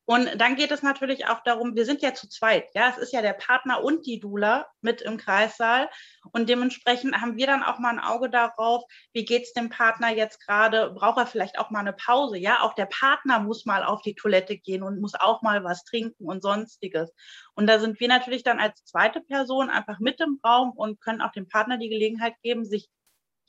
Und 0.06 0.30
dann 0.42 0.56
geht 0.56 0.72
es 0.72 0.82
natürlich 0.82 1.28
auch 1.28 1.42
darum, 1.44 1.76
wir 1.76 1.86
sind 1.86 2.02
ja 2.02 2.14
zu 2.14 2.28
zweit, 2.28 2.66
ja, 2.74 2.90
es 2.90 2.98
ist 2.98 3.14
ja 3.14 3.22
der 3.22 3.34
Partner 3.34 3.84
und 3.84 4.06
die 4.06 4.20
Dula 4.20 4.68
mit 4.82 5.02
im 5.02 5.18
Kreissaal 5.18 5.90
und 6.32 6.50
dementsprechend 6.50 7.22
haben 7.22 7.38
wir 7.38 7.46
dann 7.46 7.64
auch 7.64 7.78
mal 7.78 7.92
ein 7.92 8.00
Auge 8.00 8.30
darauf, 8.30 8.84
wie 9.14 9.26
geht 9.26 9.44
es 9.44 9.54
dem 9.54 9.70
Partner 9.70 10.10
jetzt 10.10 10.46
gerade, 10.46 10.90
braucht 10.92 11.20
er 11.20 11.28
vielleicht 11.28 11.60
auch 11.60 11.70
mal 11.70 11.80
eine 11.80 11.94
Pause, 11.94 12.38
ja, 12.38 12.62
auch 12.62 12.74
der 12.74 12.88
Partner 12.88 13.40
muss 13.40 13.66
mal 13.66 13.84
auf 13.84 14.02
die 14.02 14.16
Toilette 14.16 14.58
gehen 14.58 14.82
und 14.82 15.00
muss 15.00 15.14
auch 15.14 15.44
mal 15.44 15.64
was 15.64 15.84
trinken 15.84 16.26
und 16.26 16.42
sonstiges. 16.42 17.14
Und 17.54 17.68
da 17.68 17.80
sind 17.80 18.00
wir 18.00 18.08
natürlich 18.08 18.44
dann 18.44 18.60
als 18.60 18.84
zweite 18.86 19.22
Person 19.22 19.70
einfach 19.70 20.00
mit 20.00 20.20
im 20.20 20.40
Raum 20.44 20.72
und 20.72 21.00
können 21.00 21.22
auch 21.22 21.32
dem 21.32 21.48
Partner 21.48 21.78
die 21.78 21.90
Gelegenheit 21.90 22.34
geben, 22.42 22.66
sich 22.66 22.90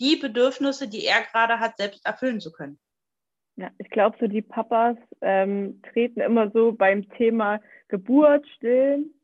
die 0.01 0.17
Bedürfnisse, 0.17 0.89
die 0.89 1.07
er 1.07 1.23
gerade 1.23 1.61
hat, 1.61 1.77
selbst 1.79 2.05
erfüllen 2.05 2.41
zu 2.41 2.53
können. 2.53 2.79
Ja, 3.63 3.71
ich 3.79 3.91
glaube, 3.91 4.17
so 4.19 4.27
die 4.27 4.43
Papas 4.43 4.97
ähm, 5.21 5.81
treten 5.93 6.21
immer 6.21 6.51
so 6.51 6.73
beim 6.73 7.09
Thema 7.11 7.61
Geburt, 7.87 8.45
Stillen, 8.57 9.15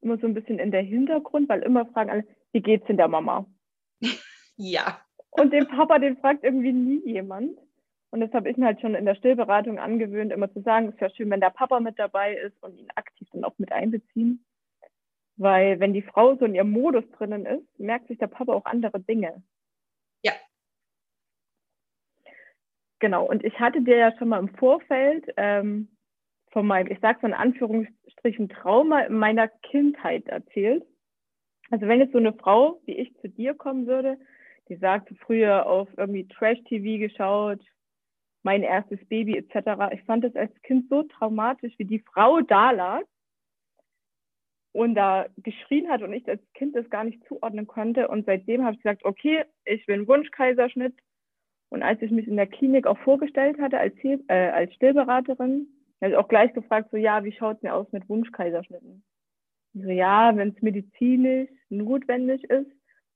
immer 0.00 0.18
so 0.18 0.26
ein 0.26 0.34
bisschen 0.34 0.58
in 0.58 0.72
der 0.72 0.82
Hintergrund, 0.82 1.48
weil 1.48 1.62
immer 1.62 1.86
fragen 1.86 2.10
alle, 2.10 2.26
wie 2.50 2.60
geht's 2.60 2.88
denn 2.88 2.96
der 2.96 3.06
Mama? 3.06 3.46
ja. 4.56 5.00
Und 5.30 5.52
den 5.52 5.68
Papa, 5.68 6.00
den 6.00 6.16
fragt 6.16 6.42
irgendwie 6.42 6.72
nie 6.72 7.08
jemand. 7.08 7.56
Und 8.10 8.18
das 8.18 8.32
habe 8.32 8.50
ich 8.50 8.56
mir 8.56 8.66
halt 8.66 8.80
schon 8.80 8.96
in 8.96 9.04
der 9.04 9.14
Stillberatung 9.14 9.78
angewöhnt, 9.78 10.32
immer 10.32 10.52
zu 10.52 10.60
sagen, 10.62 10.88
es 10.88 10.94
ist 10.94 11.00
ja 11.00 11.10
schön, 11.10 11.30
wenn 11.30 11.40
der 11.40 11.50
Papa 11.50 11.78
mit 11.78 11.96
dabei 11.96 12.34
ist 12.34 12.60
und 12.64 12.76
ihn 12.76 12.90
aktiv 12.96 13.28
dann 13.30 13.44
auch 13.44 13.56
mit 13.58 13.70
einbeziehen. 13.70 14.44
Weil 15.36 15.78
wenn 15.78 15.92
die 15.92 16.02
Frau 16.02 16.34
so 16.34 16.46
in 16.46 16.56
ihrem 16.56 16.72
Modus 16.72 17.08
drinnen 17.12 17.46
ist, 17.46 17.78
merkt 17.78 18.08
sich 18.08 18.18
der 18.18 18.26
Papa 18.26 18.54
auch 18.54 18.64
andere 18.64 18.98
Dinge. 18.98 19.44
Ja, 20.24 20.32
Genau, 23.04 23.26
und 23.26 23.44
ich 23.44 23.60
hatte 23.60 23.82
dir 23.82 23.98
ja 23.98 24.16
schon 24.16 24.30
mal 24.30 24.38
im 24.38 24.48
Vorfeld 24.48 25.26
ähm, 25.36 25.88
von 26.52 26.66
meinem, 26.66 26.90
ich 26.90 27.00
sage 27.00 27.18
so 27.20 27.26
in 27.26 27.34
Anführungsstrichen, 27.34 28.48
Trauma 28.48 29.00
in 29.00 29.18
meiner 29.18 29.48
Kindheit 29.48 30.26
erzählt. 30.26 30.82
Also 31.68 31.86
wenn 31.86 32.00
jetzt 32.00 32.12
so 32.12 32.18
eine 32.18 32.32
Frau 32.32 32.80
wie 32.86 32.96
ich 32.96 33.14
zu 33.18 33.28
dir 33.28 33.52
kommen 33.52 33.86
würde, 33.86 34.16
die 34.70 34.76
sagt 34.76 35.12
früher 35.18 35.66
auf 35.66 35.86
irgendwie 35.98 36.26
Trash-TV 36.28 36.98
geschaut, 36.98 37.60
mein 38.42 38.62
erstes 38.62 39.06
Baby 39.06 39.36
etc. 39.36 39.92
Ich 39.92 40.02
fand 40.04 40.24
das 40.24 40.34
als 40.34 40.54
Kind 40.62 40.88
so 40.88 41.02
traumatisch, 41.02 41.74
wie 41.76 41.84
die 41.84 42.02
Frau 42.10 42.40
da 42.40 42.70
lag 42.70 43.02
und 44.72 44.94
da 44.94 45.26
geschrien 45.36 45.90
hat 45.90 46.00
und 46.00 46.14
ich 46.14 46.26
als 46.26 46.40
Kind 46.54 46.74
das 46.74 46.88
gar 46.88 47.04
nicht 47.04 47.22
zuordnen 47.28 47.66
konnte. 47.66 48.08
Und 48.08 48.24
seitdem 48.24 48.64
habe 48.64 48.76
ich 48.76 48.82
gesagt, 48.82 49.04
okay, 49.04 49.44
ich 49.66 49.86
einen 49.90 50.08
Wunschkaiserschnitt, 50.08 50.94
und 51.74 51.82
als 51.82 52.00
ich 52.00 52.12
mich 52.12 52.28
in 52.28 52.36
der 52.36 52.46
Klinik 52.46 52.86
auch 52.86 52.98
vorgestellt 52.98 53.60
hatte 53.60 53.78
als, 53.78 53.94
äh, 54.04 54.50
als 54.50 54.72
Stillberaterin, 54.74 55.66
habe 56.00 56.12
ich 56.12 56.16
auch 56.16 56.28
gleich 56.28 56.54
gefragt, 56.54 56.90
so 56.92 56.96
ja, 56.96 57.24
wie 57.24 57.32
schaut 57.32 57.56
es 57.56 57.62
mir 57.62 57.74
aus 57.74 57.90
mit 57.90 58.08
Wunschkaiserschnitten? 58.08 59.04
So 59.74 59.90
ja, 59.90 60.36
wenn 60.36 60.50
es 60.50 60.62
medizinisch 60.62 61.50
notwendig 61.70 62.44
ist, 62.44 62.70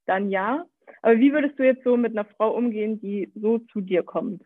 dann 0.06 0.30
ja. 0.30 0.66
Aber 1.02 1.18
wie 1.20 1.32
würdest 1.32 1.56
du 1.58 1.64
jetzt 1.64 1.84
so 1.84 1.96
mit 1.96 2.12
einer 2.12 2.24
Frau 2.24 2.50
umgehen, 2.50 3.00
die 3.00 3.30
so 3.36 3.58
zu 3.58 3.80
dir 3.80 4.02
kommt? 4.02 4.42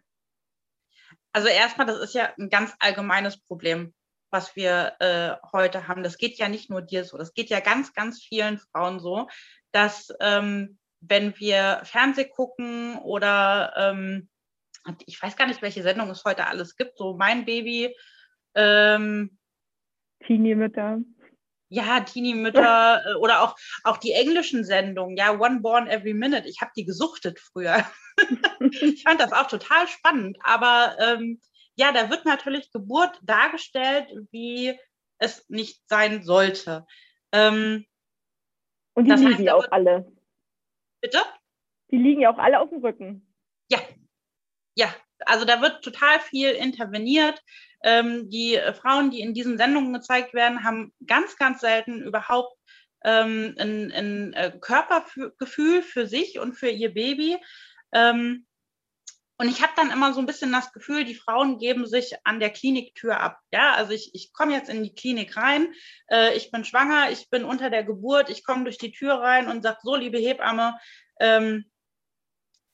Also 1.33 1.49
erstmal, 1.49 1.87
das 1.87 1.99
ist 2.01 2.15
ja 2.15 2.29
ein 2.39 2.51
ganz 2.51 2.77
allgemeines 2.81 3.41
Problem, 3.41 3.95
was 4.31 4.55
wir 4.57 4.93
äh, 5.01 5.37
heute 5.53 5.89
haben. 5.89 6.03
Das 6.03 6.19
geht 6.19 6.37
ja 6.37 6.51
nicht 6.51 6.69
nur 6.69 6.83
dir 6.83 7.05
so, 7.05 7.17
das 7.17 7.33
geht 7.33 7.49
ja 7.49 7.61
ganz, 7.61 7.95
ganz 7.95 8.23
vielen 8.23 8.59
Frauen 8.59 9.01
so, 9.01 9.29
dass 9.71 10.15
ähm, 10.21 10.79
wenn 11.03 11.39
wir 11.39 11.81
Fernseh 11.85 12.25
gucken 12.25 12.97
oder 12.99 13.75
ähm, 13.77 14.29
ich 15.07 15.23
weiß 15.23 15.37
gar 15.37 15.47
nicht, 15.47 15.63
welche 15.63 15.83
Sendung 15.83 16.11
es 16.11 16.25
heute 16.25 16.47
alles 16.47 16.77
gibt, 16.77 16.97
so 16.97 17.15
mein 17.17 17.45
Baby, 17.45 17.95
ähm, 18.55 19.39
Teenie-Mütter. 20.27 21.01
Ja, 21.69 22.01
Teenie-Mütter 22.01 23.03
äh, 23.07 23.15
oder 23.15 23.43
auch, 23.43 23.57
auch 23.85 23.97
die 23.97 24.13
englischen 24.13 24.65
Sendungen, 24.65 25.17
ja, 25.17 25.39
One 25.39 25.61
Born 25.61 25.89
Every 25.89 26.15
Minute. 26.15 26.49
Ich 26.49 26.61
habe 26.61 26.73
die 26.77 26.85
gesuchtet 26.85 27.41
früher. 27.41 27.85
ich 28.61 29.03
fand 29.03 29.21
das 29.21 29.33
auch 29.33 29.47
total 29.47 29.89
spannend. 29.89 30.39
Aber 30.43 30.97
ähm, 31.01 31.41
ja, 31.75 31.93
da 31.93 32.11
wird 32.11 32.25
natürlich 32.25 32.71
Geburt 32.73 33.19
dargestellt, 33.23 34.13
wie 34.31 34.79
es 35.19 35.49
nicht 35.49 35.83
sein 35.89 36.23
sollte. 36.23 36.87
Ähm, 37.33 37.87
Und 38.95 39.07
die 39.07 39.13
liegen 39.13 39.45
ja 39.45 39.55
auch 39.55 39.71
alle. 39.71 40.13
Bitte? 41.03 41.19
Die 41.91 41.99
liegen 41.99 42.23
ja 42.23 42.33
auch 42.33 42.39
alle 42.39 42.61
auf 42.61 42.71
dem 42.71 42.81
Rücken. 42.81 43.27
Ja, 43.71 43.79
ja, 44.75 44.95
also 45.27 45.45
da 45.45 45.61
wird 45.61 45.85
total 45.85 46.21
viel 46.21 46.51
interveniert. 46.51 47.43
Ähm, 47.85 48.31
die 48.31 48.55
äh, 48.55 48.73
Frauen, 48.73 49.11
die 49.11 49.21
in 49.21 49.35
diesen 49.35 49.59
Sendungen 49.59 49.93
gezeigt 49.93 50.33
werden, 50.35 50.65
haben 50.65 50.95
ganz, 51.07 51.37
ganz 51.37 51.61
selten 51.61 52.01
überhaupt 52.01 52.57
ähm, 53.05 53.55
ein, 53.59 53.93
ein 53.93 54.33
äh, 54.35 54.53
Körpergefühl 54.61 55.83
für 55.83 56.07
sich 56.07 56.39
und 56.39 56.55
für 56.55 56.71
ihr 56.71 56.95
Baby. 56.95 57.37
Ähm, 57.93 58.47
und 59.43 59.49
ich 59.49 59.61
habe 59.61 59.73
dann 59.75 59.91
immer 59.91 60.15
so 60.15 60.21
ein 60.21 60.27
bisschen 60.27 60.53
das 60.53 60.73
Gefühl, 60.73 61.05
die 61.05 61.17
Frauen 61.17 61.59
geben 61.59 61.85
sich 61.85 62.15
an 62.23 62.39
der 62.39 62.51
Kliniktür 62.51 63.19
ab. 63.19 63.41
Ja, 63.51 63.75
also 63.75 63.91
ich, 63.91 64.15
ich 64.15 64.33
komme 64.33 64.53
jetzt 64.53 64.71
in 64.71 64.85
die 64.85 64.95
Klinik 64.95 65.37
rein, 65.37 65.75
äh, 66.09 66.37
ich 66.37 66.53
bin 66.53 66.65
schwanger, 66.65 67.11
ich 67.11 67.29
bin 67.29 67.43
unter 67.43 67.69
der 67.69 67.83
Geburt, 67.83 68.31
ich 68.31 68.45
komme 68.45 68.63
durch 68.63 68.79
die 68.79 68.93
Tür 68.93 69.15
rein 69.15 69.49
und 69.49 69.65
sage, 69.65 69.79
so, 69.83 69.97
liebe 69.97 70.17
Hebamme, 70.17 70.79
ähm, 71.19 71.65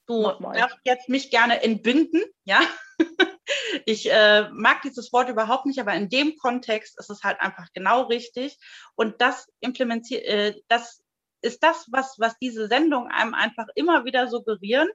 du 0.06 0.24
darfst 0.24 0.76
jetzt 0.84 1.08
mich 1.08 1.30
gerne 1.30 1.62
entbinden, 1.62 2.22
ja. 2.44 2.60
ich 3.86 4.12
äh, 4.12 4.50
mag 4.50 4.82
dieses 4.82 5.10
Wort 5.10 5.30
überhaupt 5.30 5.64
nicht, 5.64 5.80
aber 5.80 5.94
in 5.94 6.10
dem 6.10 6.36
Kontext 6.36 6.98
ist 7.00 7.08
es 7.08 7.22
halt 7.22 7.40
einfach 7.40 7.68
genau 7.72 8.02
richtig. 8.02 8.58
Und 8.94 9.22
das 9.22 9.48
implementiert, 9.60 10.22
äh, 10.24 10.54
das 10.68 11.02
ist 11.40 11.62
das, 11.62 11.86
was, 11.90 12.16
was 12.18 12.36
diese 12.38 12.68
Sendung 12.68 13.06
einem 13.08 13.32
einfach 13.32 13.68
immer 13.74 14.04
wieder 14.04 14.28
suggerieren, 14.28 14.90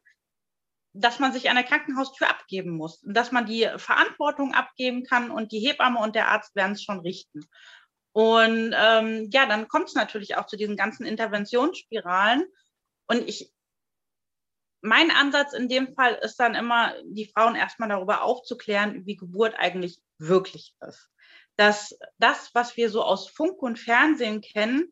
dass 0.94 1.20
man 1.20 1.34
sich 1.34 1.50
an 1.50 1.56
der 1.56 1.66
Krankenhaustür 1.66 2.30
abgeben 2.30 2.72
muss, 2.72 3.02
dass 3.04 3.32
man 3.32 3.46
die 3.46 3.68
Verantwortung 3.78 4.54
abgeben 4.54 5.04
kann 5.04 5.32
und 5.32 5.52
die 5.52 5.60
Hebamme 5.60 6.00
und 6.00 6.16
der 6.16 6.30
Arzt 6.30 6.56
werden 6.56 6.74
es 6.74 6.84
schon 6.84 7.00
richten. 7.00 7.46
Und 8.12 8.76
ähm, 8.78 9.30
ja, 9.32 9.48
dann 9.48 9.68
kommt 9.68 9.88
es 9.88 9.96
natürlich 9.96 10.38
auch 10.38 10.46
zu 10.46 10.56
diesen 10.56 10.78
ganzen 10.78 11.06
Interventionsspiralen. 11.06 12.46
Und 13.08 13.28
ich 13.28 13.52
mein 14.82 15.12
Ansatz 15.12 15.54
in 15.54 15.70
dem 15.70 15.96
Fall 15.96 16.16
ist 16.22 16.40
dann 16.40 16.56
immer, 16.56 16.94
die 17.06 17.32
Frauen 17.34 17.56
erstmal 17.56 17.90
darüber 17.90 18.22
aufzuklären, 18.22 19.06
wie 19.06 19.16
Geburt 19.16 19.56
eigentlich 19.58 20.00
wirklich 20.18 20.76
ist. 20.86 21.10
Dass 21.56 21.98
das, 22.18 22.52
was 22.54 22.76
wir 22.76 22.90
so 22.90 23.02
aus 23.02 23.30
Funk 23.30 23.62
und 23.62 23.80
Fernsehen 23.80 24.42
kennen, 24.42 24.92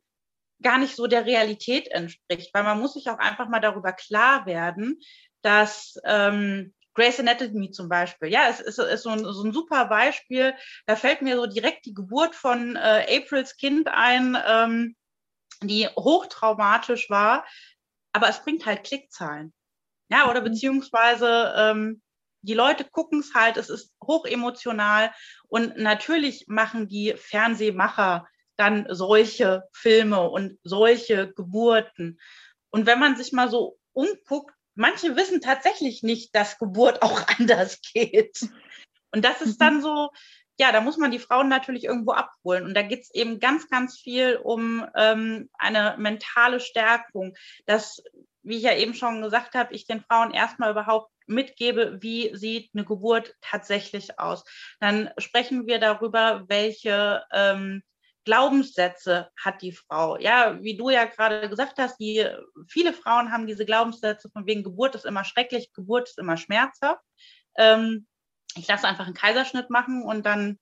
gar 0.61 0.77
nicht 0.77 0.95
so 0.95 1.07
der 1.07 1.25
Realität 1.25 1.89
entspricht. 1.89 2.53
Weil 2.53 2.63
man 2.63 2.79
muss 2.79 2.93
sich 2.93 3.09
auch 3.09 3.17
einfach 3.17 3.49
mal 3.49 3.59
darüber 3.59 3.91
klar 3.91 4.45
werden, 4.45 4.99
dass 5.41 5.99
ähm, 6.03 6.73
Grace 6.93 7.19
Anatomy 7.19 7.71
zum 7.71 7.87
Beispiel, 7.87 8.29
ja, 8.29 8.49
es 8.49 8.59
ist, 8.59 8.79
ist 8.79 9.03
so, 9.03 9.09
ein, 9.09 9.19
so, 9.19 9.43
ein, 9.43 9.53
super 9.53 9.85
Beispiel. 9.85 10.53
Da 10.85 10.95
fällt 10.95 11.21
mir 11.21 11.37
so 11.37 11.45
direkt 11.45 11.85
die 11.85 11.93
Geburt 11.93 12.35
von 12.35 12.75
äh, 12.75 13.05
Aprils 13.17 13.55
Kind 13.55 13.87
ein, 13.87 14.37
ähm, 14.45 14.95
die 15.63 15.87
hochtraumatisch 15.87 17.09
war, 17.09 17.45
aber 18.13 18.27
es 18.29 18.43
bringt 18.43 18.65
halt 18.65 18.83
Klickzahlen. 18.83 19.53
Ja, 20.09 20.29
oder 20.29 20.41
mhm. 20.41 20.45
beziehungsweise 20.45 21.53
ähm, 21.55 22.01
die 22.41 22.53
Leute 22.53 22.83
gucken 22.83 23.19
es 23.19 23.33
halt, 23.33 23.57
es 23.57 23.69
ist 23.69 23.93
hochemotional 24.03 25.13
und 25.47 25.77
natürlich 25.77 26.45
machen 26.47 26.87
die 26.87 27.13
Fernsehmacher 27.15 28.27
dann 28.57 28.87
solche 28.89 29.63
Filme 29.71 30.29
und 30.29 30.59
solche 30.63 31.31
Geburten. 31.33 32.19
Und 32.69 32.85
wenn 32.85 32.99
man 32.99 33.15
sich 33.15 33.31
mal 33.31 33.49
so 33.49 33.77
umguckt, 33.93 34.53
manche 34.75 35.15
wissen 35.15 35.41
tatsächlich 35.41 36.03
nicht, 36.03 36.35
dass 36.35 36.57
Geburt 36.57 37.01
auch 37.01 37.21
anders 37.39 37.79
geht. 37.93 38.39
Und 39.13 39.25
das 39.25 39.41
ist 39.41 39.59
dann 39.59 39.77
mhm. 39.77 39.81
so, 39.81 40.09
ja, 40.59 40.71
da 40.71 40.81
muss 40.81 40.97
man 40.97 41.11
die 41.11 41.19
Frauen 41.19 41.49
natürlich 41.49 41.85
irgendwo 41.85 42.11
abholen. 42.11 42.65
Und 42.65 42.73
da 42.75 42.81
geht 42.81 43.01
es 43.01 43.13
eben 43.13 43.39
ganz, 43.39 43.67
ganz 43.69 43.99
viel 43.99 44.37
um 44.37 44.85
ähm, 44.95 45.49
eine 45.57 45.95
mentale 45.97 46.59
Stärkung, 46.59 47.33
dass 47.65 48.01
wie 48.43 48.57
ich 48.57 48.63
ja 48.63 48.75
eben 48.75 48.93
schon 48.93 49.21
gesagt 49.21 49.55
habe, 49.55 49.73
ich 49.73 49.85
den 49.85 50.01
Frauen 50.01 50.31
erstmal 50.31 50.71
überhaupt 50.71 51.11
mitgebe, 51.27 51.97
wie 52.01 52.35
sieht 52.35 52.71
eine 52.73 52.85
Geburt 52.85 53.35
tatsächlich 53.41 54.19
aus. 54.19 54.43
Dann 54.79 55.11
sprechen 55.17 55.67
wir 55.67 55.79
darüber, 55.79 56.45
welche 56.47 57.23
ähm, 57.31 57.83
Glaubenssätze 58.23 59.29
hat 59.35 59.61
die 59.61 59.71
Frau. 59.71 60.17
Ja, 60.17 60.61
wie 60.61 60.77
du 60.77 60.89
ja 60.89 61.05
gerade 61.05 61.49
gesagt 61.49 61.79
hast, 61.79 61.97
die, 61.97 62.27
viele 62.67 62.93
Frauen 62.93 63.31
haben 63.31 63.47
diese 63.47 63.65
Glaubenssätze 63.65 64.29
von 64.29 64.45
wegen 64.45 64.63
Geburt 64.63 64.95
ist 64.95 65.05
immer 65.05 65.23
schrecklich, 65.23 65.73
Geburt 65.73 66.09
ist 66.09 66.19
immer 66.19 66.37
schmerzhaft. 66.37 67.03
Ähm, 67.57 68.07
ich 68.55 68.67
lasse 68.67 68.87
einfach 68.87 69.05
einen 69.05 69.15
Kaiserschnitt 69.15 69.69
machen 69.69 70.03
und 70.03 70.25
dann 70.25 70.59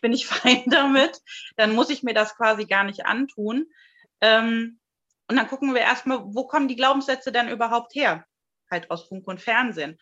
bin 0.00 0.12
ich 0.12 0.26
fein 0.26 0.64
damit. 0.66 1.20
Dann 1.56 1.74
muss 1.74 1.90
ich 1.90 2.02
mir 2.02 2.14
das 2.14 2.36
quasi 2.36 2.66
gar 2.66 2.84
nicht 2.84 3.06
antun. 3.06 3.66
Ähm, 4.20 4.80
und 5.28 5.36
dann 5.36 5.48
gucken 5.48 5.72
wir 5.72 5.80
erstmal, 5.80 6.20
wo 6.22 6.46
kommen 6.46 6.68
die 6.68 6.76
Glaubenssätze 6.76 7.32
denn 7.32 7.48
überhaupt 7.48 7.94
her? 7.94 8.26
Halt 8.70 8.90
aus 8.90 9.08
Funk 9.08 9.26
und 9.26 9.40
Fernsehen. 9.40 9.98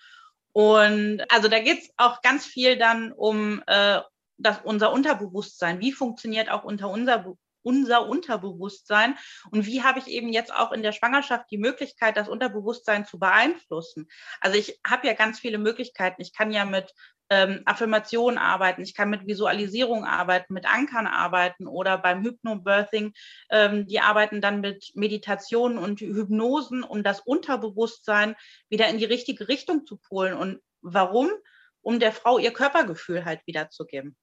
Und 0.52 1.23
also 1.30 1.49
da 1.49 1.61
geht 1.61 1.78
es 1.78 1.90
auch 1.97 2.21
ganz 2.23 2.44
viel 2.44 2.76
dann 2.76 3.12
um 3.12 3.62
äh, 3.66 4.00
das, 4.39 4.61
unser 4.65 4.93
Unterbewusstsein. 4.93 5.81
Wie 5.81 5.93
funktioniert 5.93 6.51
auch 6.51 6.65
unter 6.65 6.91
unser, 6.91 7.35
unser 7.62 8.09
Unterbewusstsein? 8.09 9.17
Und 9.51 9.67
wie 9.67 9.83
habe 9.83 9.99
ich 9.99 10.09
eben 10.09 10.33
jetzt 10.33 10.55
auch 10.55 10.73
in 10.73 10.83
der 10.83 10.93
Schwangerschaft 10.93 11.51
die 11.51 11.59
Möglichkeit, 11.59 12.17
das 12.17 12.29
Unterbewusstsein 12.29 13.07
zu 13.07 13.19
beeinflussen? 13.19 14.09
Also 14.41 14.59
ich 14.59 14.81
habe 14.87 15.07
ja 15.07 15.15
ganz 15.15 15.39
viele 15.39 15.59
Möglichkeiten. 15.59 16.21
Ich 16.21 16.33
kann 16.35 16.53
ja 16.53 16.65
mit 16.65 16.93
ähm, 17.33 17.62
Affirmationen 17.65 18.37
arbeiten, 18.37 18.83
ich 18.83 18.95
kann 18.95 19.09
mit 19.09 19.27
Visualisierung 19.27 20.05
arbeiten, 20.05 20.53
mit 20.53 20.67
Ankern 20.67 21.07
arbeiten 21.07 21.67
oder 21.67 21.97
beim 21.97 22.23
Hypnobirthing, 22.23 23.15
ähm, 23.51 23.87
die 23.87 24.01
arbeiten 24.01 24.43
dann 24.43 24.61
mit 24.61 24.91
Meditationen 24.95 25.79
und 25.79 26.01
Hypnosen, 26.01 26.83
um 26.83 27.03
das 27.03 27.21
Unterbewusstsein 27.21 28.37
wieder 28.69 28.89
in 28.89 28.99
die 28.99 29.07
richtige 29.07 29.49
Richtung 29.49 29.87
zu 29.87 29.97
polen. 29.97 30.35
Und 30.35 30.61
warum? 30.83 31.31
Um 31.81 31.99
der 31.99 32.12
Frau 32.12 32.39
ihr 32.39 32.53
Körpergefühl 32.53 33.25
halt 33.25 33.41
wiederzugeben. 33.47 34.15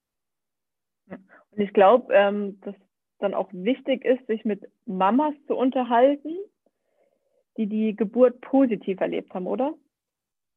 Und 1.51 1.62
ich 1.62 1.74
glaube, 1.74 2.13
ähm, 2.13 2.60
dass 2.62 2.75
dann 3.20 3.34
auch 3.34 3.50
wichtig 3.51 4.06
ist, 4.06 4.25
sich 4.27 4.46
mit 4.46 4.70
Mamas 4.86 5.34
zu 5.48 5.56
unterhalten, 5.56 6.38
die 7.58 7.68
die 7.68 7.96
Geburt 7.96 8.39
positiv 8.41 9.01
erlebt 9.01 9.34
haben, 9.34 9.48
oder? 9.48 9.74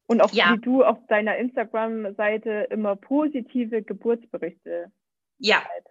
Und 0.07 0.21
auch 0.21 0.31
ja. 0.31 0.53
wie 0.53 0.59
du 0.59 0.83
auf 0.83 0.97
deiner 1.07 1.37
Instagram-Seite 1.37 2.67
immer 2.69 2.95
positive 2.95 3.83
Geburtsberichte. 3.83 4.91
Ja. 5.39 5.61
Schreibst. 5.61 5.89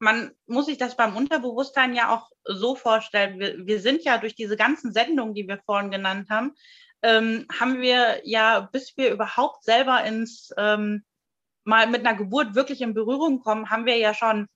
Man 0.00 0.30
muss 0.46 0.66
sich 0.66 0.78
das 0.78 0.96
beim 0.96 1.16
Unterbewusstsein 1.16 1.94
ja 1.94 2.14
auch 2.14 2.30
so 2.44 2.76
vorstellen. 2.76 3.40
Wir, 3.40 3.66
wir 3.66 3.80
sind 3.80 4.04
ja 4.04 4.18
durch 4.18 4.36
diese 4.36 4.56
ganzen 4.56 4.92
Sendungen, 4.92 5.34
die 5.34 5.48
wir 5.48 5.58
vorhin 5.58 5.90
genannt 5.90 6.30
haben, 6.30 6.54
ähm, 7.02 7.46
haben 7.58 7.80
wir 7.80 8.20
ja, 8.24 8.68
bis 8.72 8.96
wir 8.96 9.10
überhaupt 9.10 9.64
selber 9.64 10.04
ins 10.04 10.52
ähm, 10.56 11.04
mal 11.68 11.86
mit 11.86 12.04
einer 12.04 12.16
Geburt 12.16 12.54
wirklich 12.54 12.80
in 12.80 12.94
Berührung 12.94 13.40
kommen, 13.40 13.70
haben 13.70 13.84
wir 13.84 13.96
ja 13.98 14.14
schon 14.14 14.48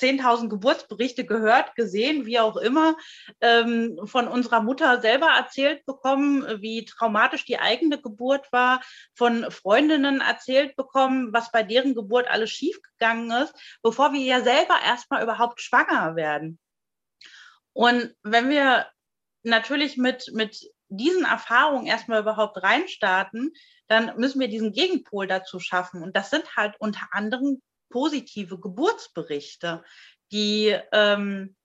10.000 0.00 0.48
Geburtsberichte 0.48 1.24
gehört, 1.24 1.74
gesehen, 1.74 2.26
wie 2.26 2.38
auch 2.38 2.56
immer, 2.56 2.96
ähm, 3.40 3.98
von 4.04 4.28
unserer 4.28 4.60
Mutter 4.60 5.00
selber 5.00 5.28
erzählt 5.28 5.84
bekommen, 5.86 6.44
wie 6.60 6.84
traumatisch 6.84 7.44
die 7.44 7.58
eigene 7.58 8.00
Geburt 8.00 8.52
war, 8.52 8.80
von 9.14 9.50
Freundinnen 9.50 10.20
erzählt 10.20 10.76
bekommen, 10.76 11.32
was 11.32 11.50
bei 11.50 11.62
deren 11.62 11.94
Geburt 11.94 12.28
alles 12.28 12.50
schiefgegangen 12.50 13.30
ist, 13.42 13.54
bevor 13.82 14.12
wir 14.12 14.20
ja 14.20 14.40
selber 14.40 14.74
erstmal 14.84 15.22
überhaupt 15.22 15.60
schwanger 15.60 16.16
werden. 16.16 16.58
Und 17.72 18.14
wenn 18.22 18.48
wir 18.50 18.86
natürlich 19.42 19.96
mit, 19.96 20.30
mit 20.32 20.68
diesen 20.88 21.24
Erfahrungen 21.24 21.86
erstmal 21.86 22.20
überhaupt 22.20 22.62
reinstarten, 22.62 23.52
dann 23.88 24.16
müssen 24.18 24.40
wir 24.40 24.48
diesen 24.48 24.72
Gegenpol 24.72 25.26
dazu 25.26 25.60
schaffen. 25.60 26.02
Und 26.02 26.16
das 26.16 26.30
sind 26.30 26.56
halt 26.56 26.74
unter 26.78 27.08
anderem 27.12 27.60
positive 27.90 28.58
Geburtsberichte, 28.58 29.82
die, 30.32 30.76
ähm, 30.92 31.56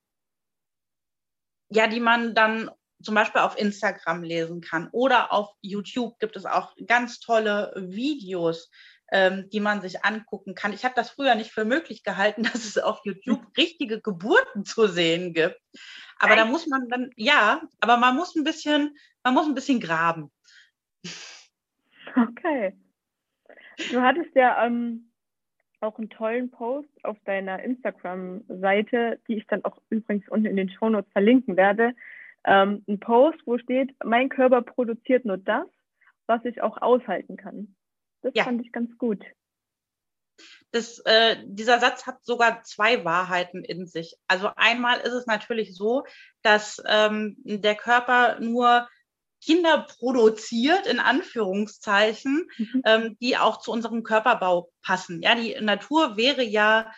ja, 1.70 1.88
die 1.88 2.00
man 2.00 2.36
dann 2.36 2.70
zum 3.02 3.16
Beispiel 3.16 3.42
auf 3.42 3.58
Instagram 3.58 4.24
lesen 4.24 4.62
kann 4.62 4.88
oder 4.92 5.34
auf 5.34 5.50
YouTube 5.62 6.18
gibt 6.20 6.38
es 6.38 6.46
auch 6.46 6.74
ganz 6.88 7.20
tolle 7.20 7.74
Videos, 7.76 8.70
ähm, 9.12 9.50
die 9.52 9.60
man 9.60 9.82
sich 9.82 10.04
angucken 10.06 10.56
kann. 10.56 10.74
Ich 10.74 10.86
habe 10.86 10.96
das 10.96 11.12
früher 11.12 11.36
nicht 11.36 11.52
für 11.52 11.66
möglich 11.66 12.04
gehalten, 12.04 12.44
dass 12.54 12.66
es 12.66 12.78
auf 12.78 13.00
YouTube 13.04 13.46
richtige 13.58 14.02
Geburten 14.02 14.66
zu 14.66 14.88
sehen 14.88 15.34
gibt. 15.34 15.60
Aber 16.24 16.36
da 16.36 16.46
muss 16.46 16.68
man 16.68 16.88
dann, 16.90 17.12
ja, 17.18 17.62
aber 17.80 17.98
man 17.98 18.16
muss 18.16 18.36
ein 18.36 18.44
bisschen, 18.44 18.96
man 19.24 19.34
muss 19.34 19.46
ein 19.46 19.56
bisschen 19.56 19.80
graben. 19.80 20.32
Okay. 22.16 22.74
Du 23.92 24.02
hattest 24.02 24.34
ja 24.36 24.66
ähm, 24.66 25.12
auch 25.82 25.98
einen 25.98 26.10
tollen 26.10 26.50
Post 26.50 26.90
auf 27.04 27.18
deiner 27.26 27.62
Instagram-Seite, 27.62 29.20
die 29.28 29.36
ich 29.36 29.48
dann 29.48 29.66
auch 29.66 29.82
übrigens 29.90 30.28
unten 30.30 30.46
in 30.46 30.56
den 30.56 30.70
Shownotes 30.70 31.12
verlinken 31.12 31.58
werde. 31.58 31.94
Ähm, 32.46 32.84
ein 32.88 33.00
Post, 33.00 33.40
wo 33.46 33.58
steht, 33.58 33.94
mein 34.04 34.30
Körper 34.30 34.62
produziert 34.62 35.26
nur 35.26 35.38
das, 35.38 35.68
was 36.28 36.44
ich 36.46 36.62
auch 36.62 36.82
aushalten 36.82 37.36
kann. 37.36 37.76
Das 38.22 38.34
ja. 38.36 38.44
fand 38.44 38.62
ich 38.66 38.72
ganz 38.72 38.98
gut. 38.98 39.24
Das, 40.72 41.00
äh, 41.00 41.38
dieser 41.46 41.80
Satz 41.80 42.06
hat 42.06 42.24
sogar 42.26 42.64
zwei 42.64 43.06
Wahrheiten 43.06 43.64
in 43.64 43.86
sich. 43.86 44.16
Also 44.28 44.50
einmal 44.56 45.00
ist 45.00 45.14
es 45.14 45.28
natürlich 45.28 45.76
so, 45.76 46.04
dass 46.42 46.82
ähm, 46.88 47.36
der 47.44 47.76
Körper 47.76 48.40
nur 48.40 48.88
Kinder 49.44 49.86
produziert, 50.00 50.88
in 50.88 51.00
Anführungszeichen, 51.00 52.48
mhm. 52.58 52.82
ähm, 52.86 53.18
die 53.20 53.38
auch 53.38 53.60
zu 53.60 53.72
unserem 53.72 54.04
Körperbau 54.04 54.72
passen. 54.82 55.22
Ja, 55.22 55.36
die 55.36 55.56
Natur 55.60 56.16
wäre 56.16 56.44
ja 56.44 56.92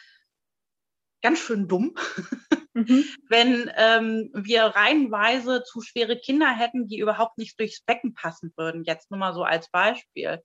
ganz 1.22 1.40
schön 1.40 1.68
dumm, 1.68 1.96
mhm. 2.74 3.04
wenn 3.30 3.72
ähm, 3.76 4.30
wir 4.36 4.64
reihenweise 4.64 5.64
zu 5.64 5.82
schwere 5.82 6.18
Kinder 6.18 6.56
hätten, 6.56 6.88
die 6.88 7.00
überhaupt 7.00 7.40
nicht 7.40 7.60
durchs 7.60 7.82
Becken 7.82 8.14
passen 8.14 8.54
würden. 8.56 8.84
Jetzt 8.84 9.10
nur 9.10 9.20
mal 9.20 9.34
so 9.34 9.44
als 9.44 9.70
Beispiel. 9.72 10.42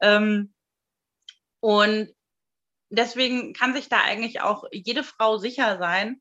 Ähm, 0.00 0.54
und 1.58 2.14
deswegen 2.90 3.54
kann 3.54 3.74
sich 3.74 3.88
da 3.88 4.02
eigentlich 4.02 4.40
auch 4.40 4.64
jede 4.72 5.04
Frau 5.04 5.38
sicher 5.38 5.78
sein, 5.78 6.20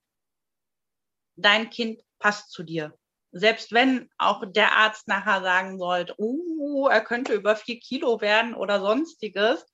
dein 1.36 1.70
Kind 1.70 2.02
passt 2.20 2.52
zu 2.52 2.64
dir. 2.64 2.98
Selbst 3.32 3.72
wenn 3.72 4.10
auch 4.18 4.44
der 4.48 4.76
Arzt 4.76 5.08
nachher 5.08 5.42
sagen 5.42 5.78
sollte, 5.78 6.16
uh, 6.18 6.88
er 6.88 7.02
könnte 7.02 7.34
über 7.34 7.56
vier 7.56 7.80
Kilo 7.80 8.22
werden 8.22 8.56
oder 8.56 8.80
sonstiges, 8.80 9.66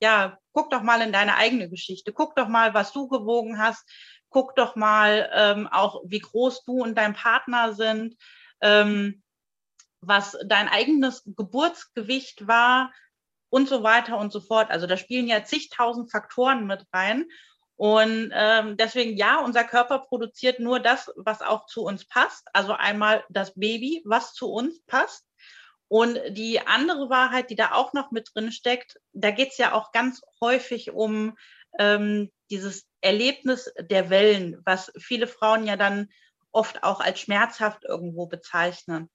ja, 0.00 0.38
guck 0.52 0.70
doch 0.70 0.82
mal 0.82 1.00
in 1.00 1.12
deine 1.12 1.36
eigene 1.36 1.68
Geschichte, 1.68 2.12
guck 2.12 2.36
doch 2.36 2.48
mal, 2.48 2.74
was 2.74 2.92
du 2.92 3.08
gewogen 3.08 3.58
hast, 3.58 3.88
guck 4.30 4.54
doch 4.56 4.76
mal 4.76 5.30
ähm, 5.34 5.68
auch, 5.68 6.02
wie 6.06 6.18
groß 6.18 6.64
du 6.64 6.82
und 6.82 6.96
dein 6.96 7.14
Partner 7.14 7.74
sind, 7.74 8.16
ähm, 8.60 9.22
was 10.00 10.36
dein 10.46 10.68
eigenes 10.68 11.22
Geburtsgewicht 11.24 12.46
war 12.48 12.92
und 13.52 13.68
so 13.68 13.82
weiter 13.82 14.16
und 14.16 14.32
so 14.32 14.40
fort. 14.40 14.70
Also 14.70 14.86
da 14.86 14.96
spielen 14.96 15.28
ja 15.28 15.44
zigtausend 15.44 16.10
Faktoren 16.10 16.66
mit 16.66 16.86
rein. 16.90 17.26
Und 17.76 18.32
ähm, 18.34 18.78
deswegen, 18.78 19.14
ja, 19.18 19.40
unser 19.40 19.62
Körper 19.64 19.98
produziert 19.98 20.58
nur 20.58 20.80
das, 20.80 21.12
was 21.16 21.42
auch 21.42 21.66
zu 21.66 21.82
uns 21.84 22.06
passt. 22.06 22.48
Also 22.54 22.72
einmal 22.72 23.24
das 23.28 23.52
Baby, 23.54 24.02
was 24.06 24.32
zu 24.32 24.50
uns 24.50 24.82
passt. 24.86 25.26
Und 25.88 26.18
die 26.30 26.66
andere 26.66 27.10
Wahrheit, 27.10 27.50
die 27.50 27.54
da 27.54 27.72
auch 27.72 27.92
noch 27.92 28.10
mit 28.10 28.30
drin 28.32 28.52
steckt, 28.52 28.98
da 29.12 29.30
geht 29.30 29.50
es 29.50 29.58
ja 29.58 29.74
auch 29.74 29.92
ganz 29.92 30.22
häufig 30.40 30.92
um 30.92 31.36
ähm, 31.78 32.32
dieses 32.50 32.86
Erlebnis 33.02 33.70
der 33.78 34.08
Wellen, 34.08 34.62
was 34.64 34.90
viele 34.98 35.26
Frauen 35.26 35.66
ja 35.66 35.76
dann 35.76 36.08
oft 36.52 36.82
auch 36.82 37.00
als 37.00 37.20
schmerzhaft 37.20 37.84
irgendwo 37.84 38.26
bezeichnen. 38.26 39.10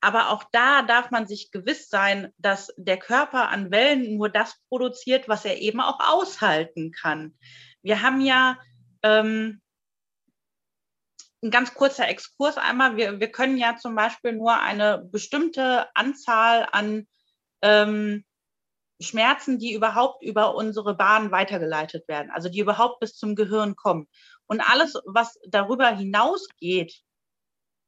Aber 0.00 0.30
auch 0.30 0.44
da 0.52 0.82
darf 0.82 1.10
man 1.10 1.26
sich 1.26 1.50
gewiss 1.50 1.88
sein, 1.88 2.32
dass 2.38 2.72
der 2.76 2.98
Körper 2.98 3.48
an 3.50 3.70
Wellen 3.70 4.16
nur 4.16 4.30
das 4.30 4.56
produziert, 4.68 5.28
was 5.28 5.44
er 5.44 5.58
eben 5.60 5.80
auch 5.80 6.00
aushalten 6.00 6.90
kann. 6.92 7.36
Wir 7.82 8.02
haben 8.02 8.20
ja 8.20 8.58
ähm, 9.02 9.60
ein 11.42 11.50
ganz 11.50 11.74
kurzer 11.74 12.08
Exkurs 12.08 12.56
einmal. 12.56 12.96
Wir, 12.96 13.20
wir 13.20 13.30
können 13.30 13.58
ja 13.58 13.76
zum 13.76 13.94
Beispiel 13.94 14.32
nur 14.32 14.58
eine 14.58 14.98
bestimmte 14.98 15.86
Anzahl 15.94 16.66
an 16.72 17.06
ähm, 17.62 18.24
Schmerzen, 19.00 19.58
die 19.58 19.72
überhaupt 19.72 20.22
über 20.22 20.54
unsere 20.54 20.94
Bahn 20.94 21.30
weitergeleitet 21.30 22.06
werden, 22.08 22.30
also 22.30 22.48
die 22.50 22.60
überhaupt 22.60 23.00
bis 23.00 23.16
zum 23.16 23.34
Gehirn 23.34 23.74
kommen. 23.76 24.06
Und 24.46 24.60
alles, 24.60 24.94
was 25.06 25.38
darüber 25.48 25.88
hinausgeht, 25.88 27.00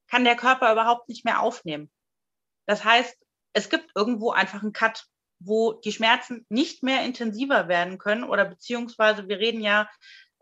kann 0.08 0.24
der 0.24 0.36
Körper 0.36 0.72
überhaupt 0.72 1.08
nicht 1.08 1.24
mehr 1.24 1.40
aufnehmen. 1.40 1.90
Das 2.66 2.84
heißt, 2.84 3.16
es 3.54 3.68
gibt 3.68 3.90
irgendwo 3.94 4.30
einfach 4.30 4.62
einen 4.62 4.72
Cut 4.72 5.06
wo 5.44 5.72
die 5.72 5.92
Schmerzen 5.92 6.46
nicht 6.48 6.82
mehr 6.82 7.04
intensiver 7.04 7.68
werden 7.68 7.98
können 7.98 8.24
oder 8.24 8.44
beziehungsweise 8.44 9.28
wir 9.28 9.38
reden 9.38 9.60
ja 9.60 9.88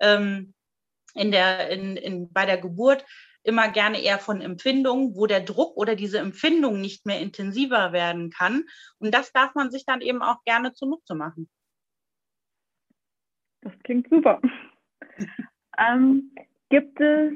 ähm, 0.00 0.55
in 1.15 1.31
der, 1.31 1.71
in, 1.71 1.97
in, 1.97 2.33
bei 2.33 2.47
der 2.47 2.59
Geburt 2.59 3.05
immer 3.43 3.71
gerne 3.71 4.00
eher 4.03 4.18
von 4.18 4.40
Empfindungen, 4.40 5.16
wo 5.16 5.27
der 5.27 5.40
Druck 5.40 5.77
oder 5.77 5.97
diese 5.97 6.18
Empfindung 6.18 6.81
nicht 6.81 7.07
mehr 7.07 7.21
intensiver 7.21 7.92
werden 7.92 8.31
kann. 8.31 8.64
Und 8.99 9.14
das 9.14 9.33
darf 9.33 9.55
man 9.55 9.71
sich 9.71 9.87
dann 9.87 10.03
eben 10.03 10.23
auch 10.23 10.44
gerne 10.44 10.75
zunutze 10.75 11.14
machen. 11.14 11.49
Das 13.62 13.73
klingt 13.83 14.09
super. 14.11 14.40
ähm, 15.79 16.35
gibt 16.68 17.01
es 17.01 17.33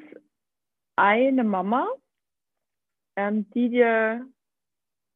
eine 0.97 1.43
Mama, 1.43 1.89
ähm, 3.17 3.49
die 3.51 3.71
dir 3.71 4.27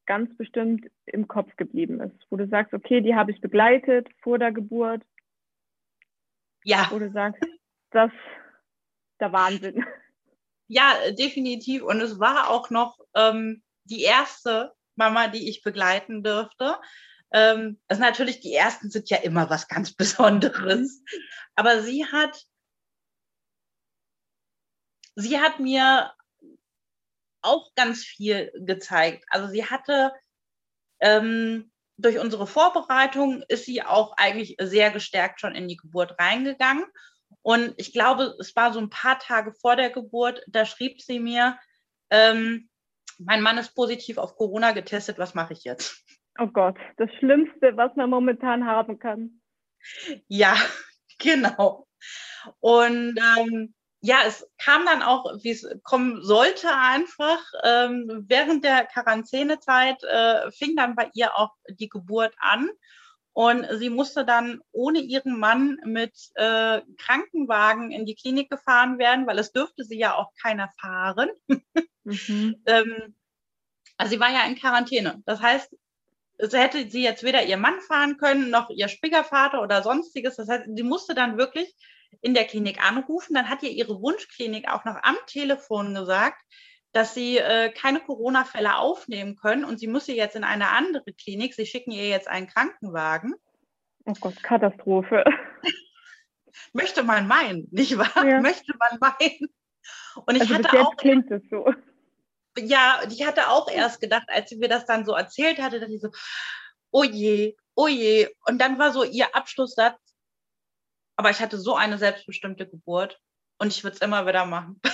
ganz 0.08 0.34
bestimmt 0.38 0.90
im 1.04 1.28
Kopf 1.28 1.54
geblieben 1.56 2.00
ist, 2.00 2.16
wo 2.30 2.36
du 2.36 2.48
sagst, 2.48 2.72
okay, 2.72 3.02
die 3.02 3.14
habe 3.14 3.30
ich 3.30 3.40
begleitet 3.40 4.08
vor 4.22 4.38
der 4.38 4.52
Geburt. 4.52 5.02
Ja. 6.64 6.88
Wo 6.90 6.98
du 6.98 7.12
sagst, 7.12 7.40
das 7.90 8.10
ist 8.10 9.20
der 9.20 9.32
Wahnsinn. 9.32 9.84
Ja, 10.66 10.94
definitiv. 11.12 11.82
Und 11.82 12.00
es 12.00 12.18
war 12.18 12.50
auch 12.50 12.70
noch 12.70 12.98
ähm, 13.14 13.62
die 13.84 14.02
erste 14.02 14.74
Mama, 14.96 15.28
die 15.28 15.48
ich 15.48 15.62
begleiten 15.62 16.22
durfte. 16.22 16.78
Ähm, 17.32 17.80
also 17.88 18.02
natürlich, 18.02 18.40
die 18.40 18.54
ersten 18.54 18.90
sind 18.90 19.08
ja 19.08 19.18
immer 19.18 19.48
was 19.48 19.68
ganz 19.68 19.92
Besonderes. 19.94 21.00
Mhm. 21.00 21.22
Aber 21.54 21.82
sie 21.82 22.04
hat, 22.06 22.44
sie 25.14 25.38
hat 25.38 25.58
mir 25.58 26.12
auch 27.48 27.74
ganz 27.74 28.04
viel 28.04 28.52
gezeigt. 28.54 29.24
Also 29.30 29.48
sie 29.48 29.64
hatte 29.64 30.12
ähm, 31.00 31.70
durch 31.96 32.18
unsere 32.18 32.46
Vorbereitung 32.46 33.42
ist 33.48 33.64
sie 33.64 33.82
auch 33.82 34.14
eigentlich 34.16 34.56
sehr 34.60 34.90
gestärkt 34.90 35.40
schon 35.40 35.54
in 35.54 35.68
die 35.68 35.76
Geburt 35.76 36.18
reingegangen. 36.18 36.84
Und 37.42 37.74
ich 37.76 37.92
glaube, 37.92 38.34
es 38.38 38.54
war 38.56 38.72
so 38.72 38.78
ein 38.78 38.90
paar 38.90 39.18
Tage 39.18 39.52
vor 39.52 39.76
der 39.76 39.90
Geburt, 39.90 40.42
da 40.46 40.64
schrieb 40.64 41.00
sie 41.00 41.18
mir, 41.18 41.58
ähm, 42.10 42.68
mein 43.18 43.42
Mann 43.42 43.58
ist 43.58 43.74
positiv 43.74 44.18
auf 44.18 44.36
Corona 44.36 44.72
getestet, 44.72 45.18
was 45.18 45.34
mache 45.34 45.52
ich 45.52 45.64
jetzt? 45.64 46.04
Oh 46.38 46.46
Gott, 46.46 46.76
das 46.96 47.10
Schlimmste, 47.18 47.76
was 47.76 47.94
man 47.96 48.10
momentan 48.10 48.64
haben 48.64 48.98
kann. 48.98 49.40
Ja, 50.28 50.54
genau. 51.18 51.88
Und 52.60 53.18
ähm, 53.38 53.74
ja, 54.08 54.22
es 54.26 54.48
kam 54.56 54.86
dann 54.86 55.02
auch, 55.02 55.26
wie 55.42 55.50
es 55.50 55.68
kommen 55.82 56.24
sollte, 56.24 56.74
einfach. 56.74 57.44
Ähm, 57.62 58.24
während 58.26 58.64
der 58.64 58.86
Quarantänezeit 58.86 60.02
äh, 60.02 60.50
fing 60.50 60.76
dann 60.76 60.94
bei 60.94 61.10
ihr 61.12 61.36
auch 61.36 61.50
die 61.68 61.90
Geburt 61.90 62.34
an. 62.38 62.70
Und 63.34 63.66
sie 63.78 63.90
musste 63.90 64.24
dann 64.24 64.62
ohne 64.72 65.00
ihren 65.00 65.38
Mann 65.38 65.76
mit 65.84 66.14
äh, 66.36 66.80
Krankenwagen 66.96 67.90
in 67.90 68.06
die 68.06 68.14
Klinik 68.14 68.48
gefahren 68.48 68.98
werden, 68.98 69.26
weil 69.26 69.38
es 69.38 69.52
dürfte 69.52 69.84
sie 69.84 69.98
ja 69.98 70.14
auch 70.14 70.32
keiner 70.40 70.70
fahren. 70.80 71.28
Mhm. 72.04 72.62
ähm, 72.66 73.14
also 73.98 74.10
sie 74.10 74.20
war 74.20 74.32
ja 74.32 74.46
in 74.46 74.56
Quarantäne. 74.56 75.22
Das 75.26 75.42
heißt, 75.42 75.76
es 76.38 76.54
hätte 76.54 76.88
sie 76.88 77.02
jetzt 77.02 77.24
weder 77.24 77.44
ihr 77.44 77.58
Mann 77.58 77.78
fahren 77.82 78.16
können, 78.16 78.48
noch 78.48 78.70
ihr 78.70 78.88
Schwiegervater 78.88 79.60
oder 79.60 79.82
sonstiges. 79.82 80.36
Das 80.36 80.48
heißt, 80.48 80.64
sie 80.74 80.82
musste 80.82 81.14
dann 81.14 81.36
wirklich 81.36 81.74
in 82.20 82.34
der 82.34 82.44
Klinik 82.44 82.84
anrufen. 82.84 83.34
Dann 83.34 83.48
hat 83.48 83.62
ihr 83.62 83.70
ihre 83.70 84.00
Wunschklinik 84.00 84.68
auch 84.68 84.84
noch 84.84 84.96
am 85.02 85.16
Telefon 85.26 85.94
gesagt, 85.94 86.42
dass 86.92 87.14
sie 87.14 87.38
äh, 87.38 87.70
keine 87.70 88.00
Corona-Fälle 88.00 88.76
aufnehmen 88.76 89.36
können 89.36 89.64
und 89.64 89.78
sie 89.78 89.86
muss 89.86 90.06
sie 90.06 90.16
jetzt 90.16 90.36
in 90.36 90.44
eine 90.44 90.70
andere 90.70 91.12
Klinik. 91.12 91.54
Sie 91.54 91.66
schicken 91.66 91.92
ihr 91.92 92.08
jetzt 92.08 92.28
einen 92.28 92.46
Krankenwagen. 92.46 93.34
Oh 94.06 94.14
Gott, 94.20 94.42
Katastrophe. 94.42 95.24
Möchte 96.72 97.02
man 97.02 97.26
meinen, 97.28 97.68
nicht 97.70 97.98
wahr? 97.98 98.26
Ja. 98.26 98.40
Möchte 98.40 98.74
man 98.78 98.98
meinen. 99.00 99.48
Und 100.26 100.36
ich 100.36 100.42
also 100.42 100.54
hatte 100.54 100.80
auch. 100.80 100.96
klingt 100.96 101.30
es 101.30 101.42
so. 101.50 101.72
Ja, 102.58 103.00
ich 103.08 103.24
hatte 103.24 103.48
auch 103.48 103.70
erst 103.70 104.00
gedacht, 104.00 104.28
als 104.28 104.50
sie 104.50 104.56
mir 104.56 104.68
das 104.68 104.86
dann 104.86 105.04
so 105.04 105.12
erzählt 105.12 105.60
hatte, 105.60 105.78
dass 105.78 105.90
ich 105.90 106.00
so, 106.00 106.10
oh 106.90 107.04
je, 107.04 107.54
oh 107.74 107.86
je. 107.86 108.28
Und 108.46 108.60
dann 108.60 108.78
war 108.78 108.92
so 108.92 109.04
ihr 109.04 109.34
Abschlusssatz, 109.34 110.00
aber 111.18 111.30
ich 111.30 111.40
hatte 111.40 111.58
so 111.58 111.74
eine 111.74 111.98
selbstbestimmte 111.98 112.68
Geburt 112.68 113.20
und 113.58 113.72
ich 113.72 113.82
würde 113.82 113.96
es 113.96 114.00
immer 114.00 114.26
wieder 114.26 114.46
machen. 114.46 114.80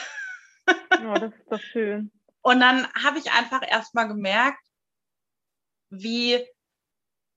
Ja, 0.99 1.19
das 1.19 1.35
ist 1.35 1.53
doch 1.53 1.61
schön. 1.61 2.11
Und 2.41 2.61
dann 2.61 2.91
habe 2.95 3.19
ich 3.19 3.31
einfach 3.31 3.61
erst 3.69 3.95
mal 3.95 4.05
gemerkt, 4.05 4.65
wie 5.91 6.43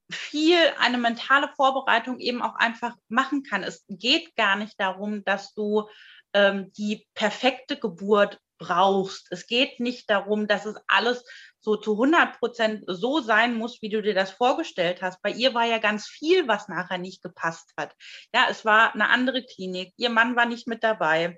viel 0.10 0.58
eine 0.80 0.98
mentale 0.98 1.50
Vorbereitung 1.58 2.20
eben 2.20 2.42
auch 2.42 2.56
einfach 2.56 2.96
machen 3.10 3.44
kann. 3.44 3.64
Es 3.64 3.84
geht 3.90 4.36
gar 4.38 4.56
nicht 4.56 4.80
darum, 4.80 5.26
dass 5.26 5.54
du 5.54 5.90
ähm, 6.34 6.72
die 6.74 7.06
perfekte 7.14 7.78
Geburt 7.78 8.40
brauchst. 8.58 9.28
Es 9.32 9.48
geht 9.48 9.82
nicht 9.82 10.10
darum, 10.10 10.48
dass 10.48 10.66
es 10.66 10.78
alles 10.88 11.26
so 11.68 11.76
zu 11.76 11.92
100 11.92 12.40
Prozent 12.40 12.84
so 12.88 13.20
sein 13.20 13.56
muss, 13.56 13.82
wie 13.82 13.90
du 13.90 14.02
dir 14.02 14.14
das 14.14 14.32
vorgestellt 14.32 15.02
hast. 15.02 15.22
Bei 15.22 15.30
ihr 15.30 15.54
war 15.54 15.66
ja 15.66 15.80
ganz 15.80 16.08
viel, 16.08 16.48
was 16.48 16.70
nachher 16.70 16.98
nicht 16.98 17.22
gepasst 17.22 17.74
hat. 17.76 17.94
Ja, 18.34 18.48
es 18.50 18.64
war 18.64 18.94
eine 18.94 19.10
andere 19.10 19.44
Klinik. 19.44 19.92
Ihr 19.98 20.10
Mann 20.10 20.38
war 20.38 20.46
nicht 20.46 20.66
mit 20.70 20.82
dabei. 20.82 21.38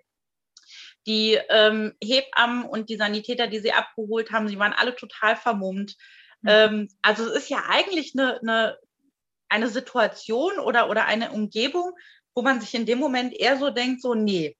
Die 1.07 1.39
ähm, 1.49 1.95
Hebammen 1.99 2.65
und 2.65 2.91
die 2.91 2.97
Sanitäter, 2.97 3.47
die 3.47 3.57
sie 3.57 3.73
abgeholt 3.73 4.31
haben, 4.31 4.47
sie 4.47 4.59
waren 4.59 4.73
alle 4.73 4.95
total 4.95 5.35
vermummt. 5.35 5.95
Mhm. 6.41 6.49
Ähm, 6.49 6.89
also 7.01 7.25
es 7.25 7.35
ist 7.45 7.49
ja 7.49 7.63
eigentlich 7.67 8.13
eine, 8.15 8.39
eine, 8.39 8.77
eine 9.49 9.67
Situation 9.67 10.59
oder, 10.59 10.91
oder 10.91 11.05
eine 11.05 11.31
Umgebung, 11.31 11.93
wo 12.35 12.43
man 12.43 12.61
sich 12.61 12.75
in 12.75 12.85
dem 12.85 12.99
Moment 12.99 13.33
eher 13.33 13.57
so 13.57 13.71
denkt, 13.71 14.03
so, 14.03 14.13
nee, 14.13 14.55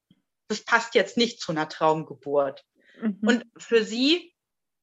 das 0.48 0.66
passt 0.66 0.96
jetzt 0.96 1.16
nicht 1.16 1.40
zu 1.40 1.52
einer 1.52 1.70
Traumgeburt. 1.70 2.66
Mhm. 3.00 3.20
Und 3.22 3.46
für 3.56 3.84
sie 3.84 4.34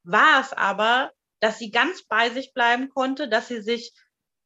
war 0.06 0.40
es 0.40 0.52
aber, 0.52 1.12
dass 1.40 1.58
sie 1.58 1.70
ganz 1.70 2.04
bei 2.04 2.30
sich 2.30 2.54
bleiben 2.54 2.88
konnte, 2.88 3.28
dass 3.28 3.48
sie 3.48 3.60
sich, 3.60 3.92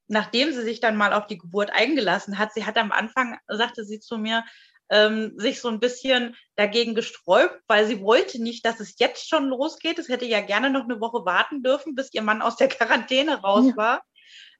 nachdem 0.08 0.52
sie 0.52 0.62
sich 0.62 0.80
dann 0.80 0.96
mal 0.96 1.12
auf 1.12 1.26
die 1.26 1.38
Geburt 1.38 1.70
eingelassen 1.70 2.38
hat, 2.38 2.52
sie 2.52 2.66
hat 2.66 2.76
am 2.78 2.92
Anfang, 2.92 3.38
sagte 3.46 3.84
sie 3.84 4.00
zu 4.00 4.18
mir, 4.18 4.44
ähm, 4.90 5.34
sich 5.36 5.60
so 5.60 5.68
ein 5.68 5.78
bisschen 5.78 6.36
dagegen 6.56 6.94
gesträubt, 6.94 7.62
weil 7.68 7.86
sie 7.86 8.00
wollte 8.00 8.42
nicht, 8.42 8.66
dass 8.66 8.80
es 8.80 8.98
jetzt 8.98 9.28
schon 9.28 9.46
losgeht. 9.46 10.00
Es 10.00 10.08
hätte 10.08 10.24
ja 10.24 10.40
gerne 10.40 10.68
noch 10.68 10.82
eine 10.82 11.00
Woche 11.00 11.24
warten 11.24 11.62
dürfen, 11.62 11.94
bis 11.94 12.12
ihr 12.12 12.22
Mann 12.22 12.42
aus 12.42 12.56
der 12.56 12.68
Quarantäne 12.68 13.40
raus 13.40 13.66
ja. 13.68 13.76
war. 13.76 14.02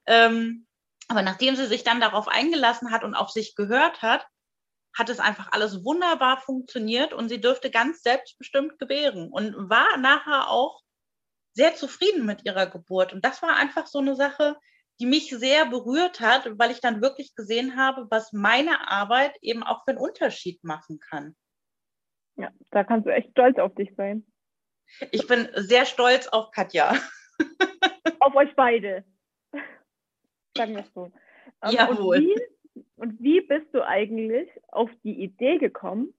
Ähm, 0.06 0.66
aber 1.08 1.22
nachdem 1.22 1.56
sie 1.56 1.66
sich 1.66 1.82
dann 1.82 2.00
darauf 2.00 2.28
eingelassen 2.28 2.92
hat 2.92 3.02
und 3.02 3.16
auf 3.16 3.30
sich 3.30 3.56
gehört 3.56 4.02
hat, 4.02 4.24
hat 4.96 5.08
es 5.08 5.18
einfach 5.18 5.50
alles 5.52 5.84
wunderbar 5.84 6.40
funktioniert 6.40 7.12
und 7.12 7.28
sie 7.28 7.40
dürfte 7.40 7.70
ganz 7.70 8.02
selbstbestimmt 8.02 8.78
gebären 8.78 9.28
und 9.28 9.54
war 9.68 9.96
nachher 9.96 10.48
auch 10.48 10.80
sehr 11.52 11.74
zufrieden 11.74 12.26
mit 12.26 12.44
ihrer 12.44 12.66
Geburt. 12.66 13.12
Und 13.12 13.24
das 13.24 13.42
war 13.42 13.56
einfach 13.56 13.86
so 13.86 13.98
eine 13.98 14.14
Sache, 14.14 14.56
die 15.00 15.06
mich 15.06 15.30
sehr 15.30 15.66
berührt 15.66 16.20
hat, 16.20 16.58
weil 16.58 16.70
ich 16.70 16.80
dann 16.80 17.00
wirklich 17.00 17.34
gesehen 17.34 17.76
habe, 17.76 18.06
was 18.10 18.32
meine 18.32 18.88
Arbeit 18.88 19.36
eben 19.40 19.62
auch 19.62 19.84
für 19.84 19.92
einen 19.92 19.98
Unterschied 19.98 20.62
machen 20.62 21.00
kann. 21.00 21.34
Ja, 22.36 22.50
da 22.70 22.84
kannst 22.84 23.06
du 23.06 23.10
echt 23.10 23.30
stolz 23.30 23.58
auf 23.58 23.74
dich 23.74 23.94
sein. 23.96 24.26
Ich 25.10 25.26
bin 25.26 25.48
sehr 25.54 25.86
stolz 25.86 26.28
auf 26.28 26.50
Katja. 26.50 26.94
Auf 28.22 28.34
euch 28.34 28.54
beide. 28.54 29.02
Sagen 30.54 30.74
wir 30.74 30.82
es 30.82 30.92
so. 30.92 31.10
Ähm, 31.62 31.70
Jawohl. 31.70 32.18
Und 32.18 32.22
wie, 32.26 32.84
und 32.96 33.22
wie 33.22 33.40
bist 33.40 33.72
du 33.72 33.86
eigentlich 33.86 34.50
auf 34.68 34.90
die 35.04 35.22
Idee 35.22 35.56
gekommen, 35.56 36.12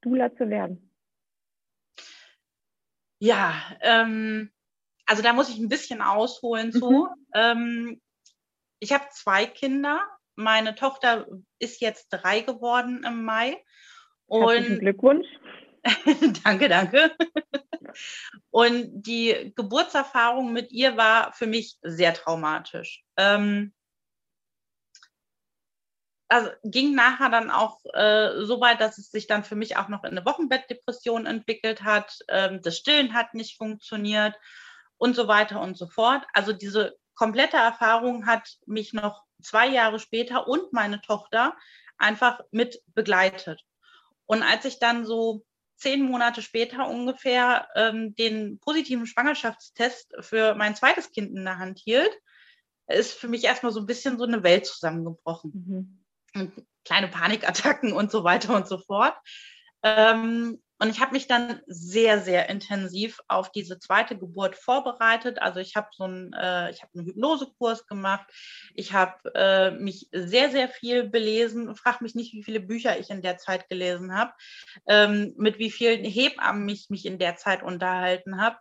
Dula 0.00 0.34
zu 0.36 0.48
werden? 0.48 0.90
Ja, 3.18 3.54
ähm, 3.80 4.50
also 5.06 5.22
da 5.22 5.32
muss 5.32 5.48
ich 5.48 5.58
ein 5.58 5.68
bisschen 5.68 6.02
ausholen 6.02 6.72
zu. 6.72 7.08
Mhm. 7.08 7.26
Ähm, 7.34 8.00
ich 8.80 8.92
habe 8.92 9.06
zwei 9.12 9.46
Kinder. 9.46 10.02
Meine 10.34 10.74
Tochter 10.74 11.26
ist 11.58 11.80
jetzt 11.80 12.08
drei 12.10 12.40
geworden 12.40 13.04
im 13.06 13.24
Mai. 13.24 13.62
Und 14.26 14.48
Herzlichen 14.48 14.80
Glückwunsch. 14.80 15.26
danke, 16.44 16.68
danke. 16.68 17.16
Und 18.50 18.88
die 18.92 19.52
Geburtserfahrung 19.54 20.52
mit 20.52 20.72
ihr 20.72 20.96
war 20.96 21.32
für 21.32 21.46
mich 21.46 21.78
sehr 21.82 22.12
traumatisch. 22.12 23.04
Ähm, 23.16 23.72
also 26.28 26.50
ging 26.64 26.94
nachher 26.94 27.30
dann 27.30 27.50
auch 27.50 27.78
äh, 27.94 28.44
so 28.44 28.60
weit, 28.60 28.80
dass 28.80 28.98
es 28.98 29.10
sich 29.10 29.26
dann 29.26 29.44
für 29.44 29.54
mich 29.54 29.76
auch 29.76 29.88
noch 29.88 30.04
in 30.04 30.10
eine 30.10 30.24
Wochenbettdepression 30.24 31.26
entwickelt 31.26 31.82
hat. 31.84 32.18
Ähm, 32.28 32.60
das 32.62 32.76
Stillen 32.76 33.14
hat 33.14 33.34
nicht 33.34 33.56
funktioniert 33.56 34.34
und 34.98 35.14
so 35.14 35.28
weiter 35.28 35.60
und 35.60 35.76
so 35.76 35.86
fort. 35.86 36.24
Also 36.32 36.52
diese 36.52 36.96
komplette 37.14 37.56
Erfahrung 37.56 38.26
hat 38.26 38.56
mich 38.66 38.92
noch 38.92 39.24
zwei 39.42 39.68
Jahre 39.68 40.00
später 40.00 40.48
und 40.48 40.72
meine 40.72 41.00
Tochter 41.00 41.56
einfach 41.98 42.40
mit 42.50 42.82
begleitet. 42.94 43.64
Und 44.26 44.42
als 44.42 44.64
ich 44.64 44.78
dann 44.78 45.06
so 45.06 45.44
zehn 45.76 46.02
Monate 46.02 46.42
später 46.42 46.88
ungefähr 46.88 47.68
ähm, 47.74 48.14
den 48.16 48.58
positiven 48.58 49.06
Schwangerschaftstest 49.06 50.12
für 50.20 50.54
mein 50.54 50.74
zweites 50.74 51.12
Kind 51.12 51.36
in 51.36 51.44
der 51.44 51.58
Hand 51.58 51.78
hielt, 51.78 52.10
ist 52.88 53.12
für 53.12 53.28
mich 53.28 53.44
erstmal 53.44 53.72
so 53.72 53.80
ein 53.80 53.86
bisschen 53.86 54.18
so 54.18 54.24
eine 54.24 54.42
Welt 54.42 54.66
zusammengebrochen. 54.66 55.52
Mhm. 55.54 56.05
Kleine 56.84 57.08
Panikattacken 57.08 57.92
und 57.92 58.10
so 58.10 58.24
weiter 58.24 58.54
und 58.54 58.68
so 58.68 58.78
fort. 58.78 59.14
Ähm, 59.82 60.60
und 60.78 60.90
ich 60.90 61.00
habe 61.00 61.12
mich 61.12 61.26
dann 61.26 61.60
sehr, 61.66 62.20
sehr 62.20 62.50
intensiv 62.50 63.20
auf 63.28 63.50
diese 63.50 63.78
zweite 63.78 64.18
Geburt 64.18 64.56
vorbereitet. 64.56 65.40
Also 65.40 65.58
ich 65.58 65.74
habe 65.74 65.88
so 65.92 66.04
einen, 66.04 66.34
äh, 66.34 66.70
ich 66.70 66.82
habe 66.82 66.92
einen 66.94 67.06
Hypnosekurs 67.06 67.86
gemacht. 67.86 68.26
Ich 68.74 68.92
habe 68.92 69.14
äh, 69.34 69.70
mich 69.70 70.08
sehr, 70.12 70.50
sehr 70.50 70.68
viel 70.68 71.08
belesen. 71.08 71.74
Frag 71.76 72.02
mich 72.02 72.14
nicht, 72.14 72.34
wie 72.34 72.44
viele 72.44 72.60
Bücher 72.60 72.98
ich 72.98 73.08
in 73.08 73.22
der 73.22 73.38
Zeit 73.38 73.70
gelesen 73.70 74.14
habe, 74.14 74.32
ähm, 74.86 75.32
mit 75.38 75.58
wie 75.58 75.70
vielen 75.70 76.04
Hebammen 76.04 76.68
ich 76.68 76.90
mich 76.90 77.06
in 77.06 77.18
der 77.18 77.36
Zeit 77.36 77.62
unterhalten 77.62 78.40
habe. 78.40 78.58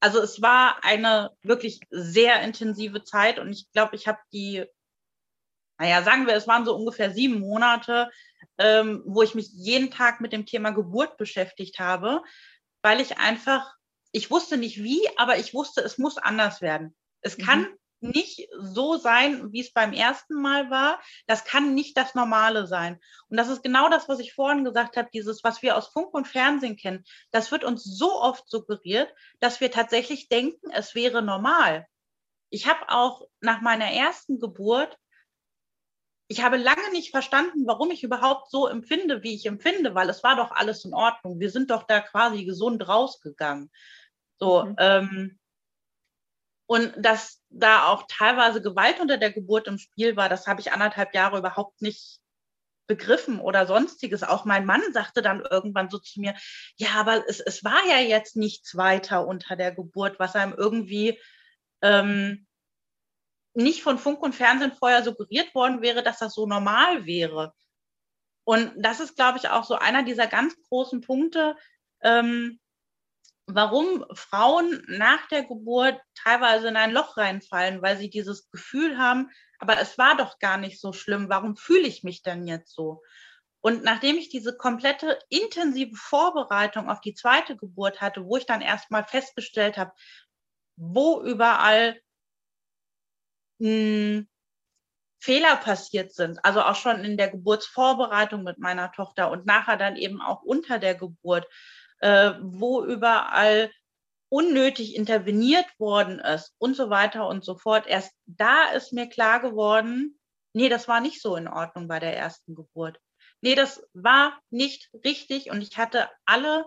Also 0.00 0.20
es 0.20 0.42
war 0.42 0.82
eine 0.82 1.30
wirklich 1.42 1.80
sehr 1.90 2.42
intensive 2.42 3.04
Zeit 3.04 3.38
und 3.38 3.50
ich 3.50 3.70
glaube, 3.72 3.96
ich 3.96 4.08
habe 4.08 4.18
die, 4.32 4.64
naja, 5.80 6.02
sagen 6.02 6.26
wir, 6.26 6.34
es 6.34 6.46
waren 6.46 6.66
so 6.66 6.76
ungefähr 6.76 7.10
sieben 7.10 7.40
Monate, 7.40 8.10
ähm, 8.58 9.02
wo 9.06 9.22
ich 9.22 9.34
mich 9.34 9.48
jeden 9.50 9.90
Tag 9.90 10.20
mit 10.20 10.30
dem 10.30 10.44
Thema 10.44 10.72
Geburt 10.72 11.16
beschäftigt 11.16 11.78
habe, 11.78 12.22
weil 12.82 13.00
ich 13.00 13.16
einfach, 13.16 13.74
ich 14.12 14.30
wusste 14.30 14.58
nicht 14.58 14.82
wie, 14.82 15.00
aber 15.16 15.38
ich 15.38 15.54
wusste, 15.54 15.80
es 15.80 15.96
muss 15.96 16.18
anders 16.18 16.60
werden. 16.60 16.94
Es 17.22 17.38
mhm. 17.38 17.42
kann 17.42 17.66
nicht 18.00 18.46
so 18.58 18.98
sein, 18.98 19.52
wie 19.52 19.60
es 19.60 19.72
beim 19.72 19.94
ersten 19.94 20.34
Mal 20.34 20.70
war. 20.70 21.00
Das 21.26 21.44
kann 21.44 21.74
nicht 21.74 21.96
das 21.96 22.14
Normale 22.14 22.66
sein. 22.66 23.00
Und 23.28 23.38
das 23.38 23.48
ist 23.48 23.62
genau 23.62 23.88
das, 23.88 24.06
was 24.06 24.18
ich 24.18 24.34
vorhin 24.34 24.64
gesagt 24.64 24.98
habe, 24.98 25.08
dieses, 25.14 25.42
was 25.44 25.62
wir 25.62 25.78
aus 25.78 25.88
Funk 25.88 26.12
und 26.12 26.28
Fernsehen 26.28 26.76
kennen. 26.76 27.04
Das 27.30 27.50
wird 27.52 27.64
uns 27.64 27.84
so 27.84 28.20
oft 28.20 28.46
suggeriert, 28.50 29.10
dass 29.38 29.62
wir 29.62 29.70
tatsächlich 29.70 30.28
denken, 30.28 30.70
es 30.72 30.94
wäre 30.94 31.22
normal. 31.22 31.86
Ich 32.50 32.66
habe 32.66 32.88
auch 32.88 33.26
nach 33.40 33.62
meiner 33.62 33.90
ersten 33.90 34.40
Geburt 34.40 34.98
ich 36.30 36.44
habe 36.44 36.58
lange 36.58 36.92
nicht 36.92 37.10
verstanden, 37.10 37.66
warum 37.66 37.90
ich 37.90 38.04
überhaupt 38.04 38.52
so 38.52 38.68
empfinde, 38.68 39.24
wie 39.24 39.34
ich 39.34 39.46
empfinde, 39.46 39.96
weil 39.96 40.08
es 40.08 40.22
war 40.22 40.36
doch 40.36 40.52
alles 40.52 40.84
in 40.84 40.94
Ordnung. 40.94 41.40
Wir 41.40 41.50
sind 41.50 41.72
doch 41.72 41.82
da 41.82 41.98
quasi 41.98 42.44
gesund 42.44 42.86
rausgegangen. 42.86 43.68
So, 44.38 44.64
mhm. 44.64 44.76
ähm, 44.78 45.38
und 46.66 46.94
dass 46.96 47.42
da 47.48 47.88
auch 47.88 48.04
teilweise 48.08 48.62
Gewalt 48.62 49.00
unter 49.00 49.16
der 49.16 49.32
Geburt 49.32 49.66
im 49.66 49.78
Spiel 49.78 50.16
war, 50.16 50.28
das 50.28 50.46
habe 50.46 50.60
ich 50.60 50.70
anderthalb 50.70 51.16
Jahre 51.16 51.38
überhaupt 51.38 51.82
nicht 51.82 52.20
begriffen 52.86 53.40
oder 53.40 53.66
sonstiges. 53.66 54.22
Auch 54.22 54.44
mein 54.44 54.66
Mann 54.66 54.82
sagte 54.92 55.22
dann 55.22 55.40
irgendwann 55.40 55.90
so 55.90 55.98
zu 55.98 56.20
mir, 56.20 56.36
ja, 56.76 56.90
aber 56.94 57.24
es, 57.28 57.40
es 57.40 57.64
war 57.64 57.84
ja 57.88 57.98
jetzt 57.98 58.36
nichts 58.36 58.76
weiter 58.76 59.26
unter 59.26 59.56
der 59.56 59.72
Geburt, 59.72 60.20
was 60.20 60.36
einem 60.36 60.54
irgendwie 60.56 61.18
ähm, 61.82 62.46
nicht 63.54 63.82
von 63.82 63.98
Funk 63.98 64.22
und 64.22 64.34
Fernsehen 64.34 64.72
vorher 64.72 65.02
suggeriert 65.02 65.54
worden 65.54 65.82
wäre, 65.82 66.02
dass 66.02 66.18
das 66.18 66.34
so 66.34 66.46
normal 66.46 67.06
wäre. 67.06 67.52
Und 68.44 68.72
das 68.76 69.00
ist, 69.00 69.16
glaube 69.16 69.38
ich, 69.38 69.48
auch 69.48 69.64
so 69.64 69.74
einer 69.74 70.02
dieser 70.02 70.26
ganz 70.26 70.54
großen 70.68 71.00
Punkte, 71.00 71.56
ähm, 72.02 72.58
warum 73.46 74.04
Frauen 74.14 74.82
nach 74.88 75.26
der 75.28 75.44
Geburt 75.44 76.00
teilweise 76.14 76.68
in 76.68 76.76
ein 76.76 76.92
Loch 76.92 77.16
reinfallen, 77.16 77.82
weil 77.82 77.96
sie 77.96 78.10
dieses 78.10 78.50
Gefühl 78.50 78.98
haben, 78.98 79.30
aber 79.58 79.78
es 79.80 79.98
war 79.98 80.16
doch 80.16 80.38
gar 80.38 80.56
nicht 80.56 80.80
so 80.80 80.92
schlimm, 80.92 81.28
warum 81.28 81.56
fühle 81.56 81.86
ich 81.86 82.02
mich 82.02 82.22
denn 82.22 82.46
jetzt 82.46 82.74
so? 82.74 83.02
Und 83.60 83.84
nachdem 83.84 84.16
ich 84.16 84.30
diese 84.30 84.56
komplette 84.56 85.18
intensive 85.28 85.94
Vorbereitung 85.94 86.88
auf 86.88 87.00
die 87.00 87.14
zweite 87.14 87.56
Geburt 87.56 88.00
hatte, 88.00 88.24
wo 88.24 88.36
ich 88.38 88.46
dann 88.46 88.62
erstmal 88.62 89.04
festgestellt 89.04 89.76
habe, 89.76 89.92
wo 90.76 91.22
überall 91.22 92.00
mh, 93.60 94.24
Fehler 95.22 95.56
passiert 95.56 96.14
sind, 96.14 96.44
also 96.44 96.62
auch 96.62 96.76
schon 96.76 97.04
in 97.04 97.18
der 97.18 97.28
Geburtsvorbereitung 97.28 98.42
mit 98.42 98.58
meiner 98.58 98.90
Tochter 98.92 99.30
und 99.30 99.44
nachher 99.46 99.76
dann 99.76 99.96
eben 99.96 100.20
auch 100.22 100.42
unter 100.42 100.78
der 100.78 100.94
Geburt, 100.94 101.46
äh, 101.98 102.32
wo 102.40 102.82
überall 102.84 103.70
unnötig 104.30 104.94
interveniert 104.96 105.66
worden 105.78 106.20
ist 106.20 106.54
und 106.58 106.74
so 106.74 106.88
weiter 106.88 107.28
und 107.28 107.44
so 107.44 107.56
fort. 107.56 107.86
Erst 107.86 108.14
da 108.26 108.70
ist 108.70 108.92
mir 108.92 109.08
klar 109.08 109.40
geworden, 109.40 110.18
nee, 110.54 110.68
das 110.70 110.88
war 110.88 111.00
nicht 111.00 111.20
so 111.20 111.36
in 111.36 111.48
Ordnung 111.48 111.86
bei 111.86 111.98
der 111.98 112.16
ersten 112.16 112.54
Geburt. 112.54 112.98
Nee, 113.42 113.54
das 113.54 113.82
war 113.92 114.40
nicht 114.50 114.90
richtig 115.04 115.50
und 115.50 115.62
ich 115.62 115.76
hatte 115.76 116.08
alle, 116.24 116.64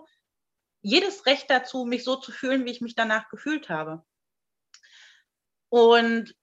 jedes 0.82 1.26
Recht 1.26 1.50
dazu, 1.50 1.86
mich 1.86 2.04
so 2.04 2.16
zu 2.16 2.30
fühlen, 2.30 2.66
wie 2.66 2.70
ich 2.70 2.80
mich 2.82 2.94
danach 2.94 3.28
gefühlt 3.30 3.68
habe. 3.68 4.04
Und 5.70 6.34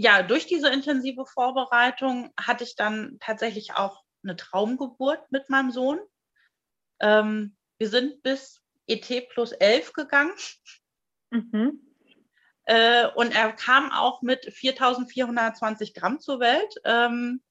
ja, 0.00 0.22
durch 0.22 0.46
diese 0.46 0.70
intensive 0.70 1.26
Vorbereitung 1.26 2.32
hatte 2.38 2.64
ich 2.64 2.74
dann 2.74 3.18
tatsächlich 3.20 3.74
auch 3.74 4.02
eine 4.22 4.34
Traumgeburt 4.34 5.30
mit 5.30 5.50
meinem 5.50 5.70
Sohn. 5.70 6.00
Ähm, 7.00 7.56
wir 7.78 7.88
sind 7.88 8.22
bis 8.22 8.62
ET 8.86 9.28
plus 9.28 9.52
11 9.52 9.92
gegangen. 9.92 10.32
Mhm. 11.30 11.80
Äh, 12.64 13.08
und 13.14 13.34
er 13.34 13.52
kam 13.52 13.92
auch 13.92 14.22
mit 14.22 14.46
4420 14.50 15.92
Gramm 15.92 16.18
zur 16.18 16.40
Welt. 16.40 16.74
Ähm, 16.84 17.42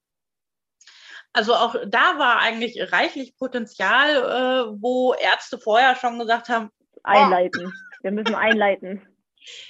also 1.33 1.53
auch 1.53 1.75
da 1.85 2.17
war 2.17 2.39
eigentlich 2.39 2.91
reichlich 2.91 3.37
Potenzial, 3.37 4.09
äh, 4.15 4.81
wo 4.81 5.13
Ärzte 5.13 5.59
vorher 5.59 5.95
schon 5.95 6.17
gesagt 6.17 6.49
haben, 6.49 6.71
einleiten. 7.03 7.67
Oh. 7.67 8.01
Wir 8.01 8.11
müssen 8.11 8.33
einleiten. 8.33 9.07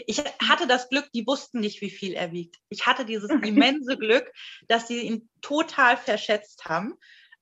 Ich 0.07 0.19
hatte 0.19 0.67
das 0.67 0.89
Glück, 0.89 1.11
die 1.13 1.25
wussten 1.25 1.59
nicht, 1.59 1.81
wie 1.81 1.89
viel 1.89 2.13
er 2.13 2.31
wiegt. 2.31 2.57
Ich 2.69 2.85
hatte 2.85 3.05
dieses 3.05 3.29
immense 3.43 3.97
Glück, 3.97 4.31
dass 4.67 4.87
sie 4.87 5.01
ihn 5.01 5.29
total 5.41 5.97
verschätzt 5.97 6.65
haben. 6.65 6.95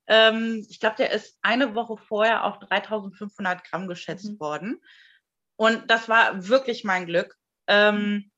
Ähm, 0.06 0.66
ich 0.68 0.80
glaube, 0.80 0.96
der 0.96 1.12
ist 1.12 1.38
eine 1.42 1.74
Woche 1.74 1.96
vorher 1.96 2.44
auf 2.44 2.58
3500 2.58 3.64
Gramm 3.64 3.88
geschätzt 3.88 4.32
mhm. 4.32 4.40
worden. 4.40 4.82
Und 5.56 5.90
das 5.90 6.08
war 6.08 6.48
wirklich 6.48 6.84
mein 6.84 7.06
Glück. 7.06 7.36
Ähm, 7.66 8.30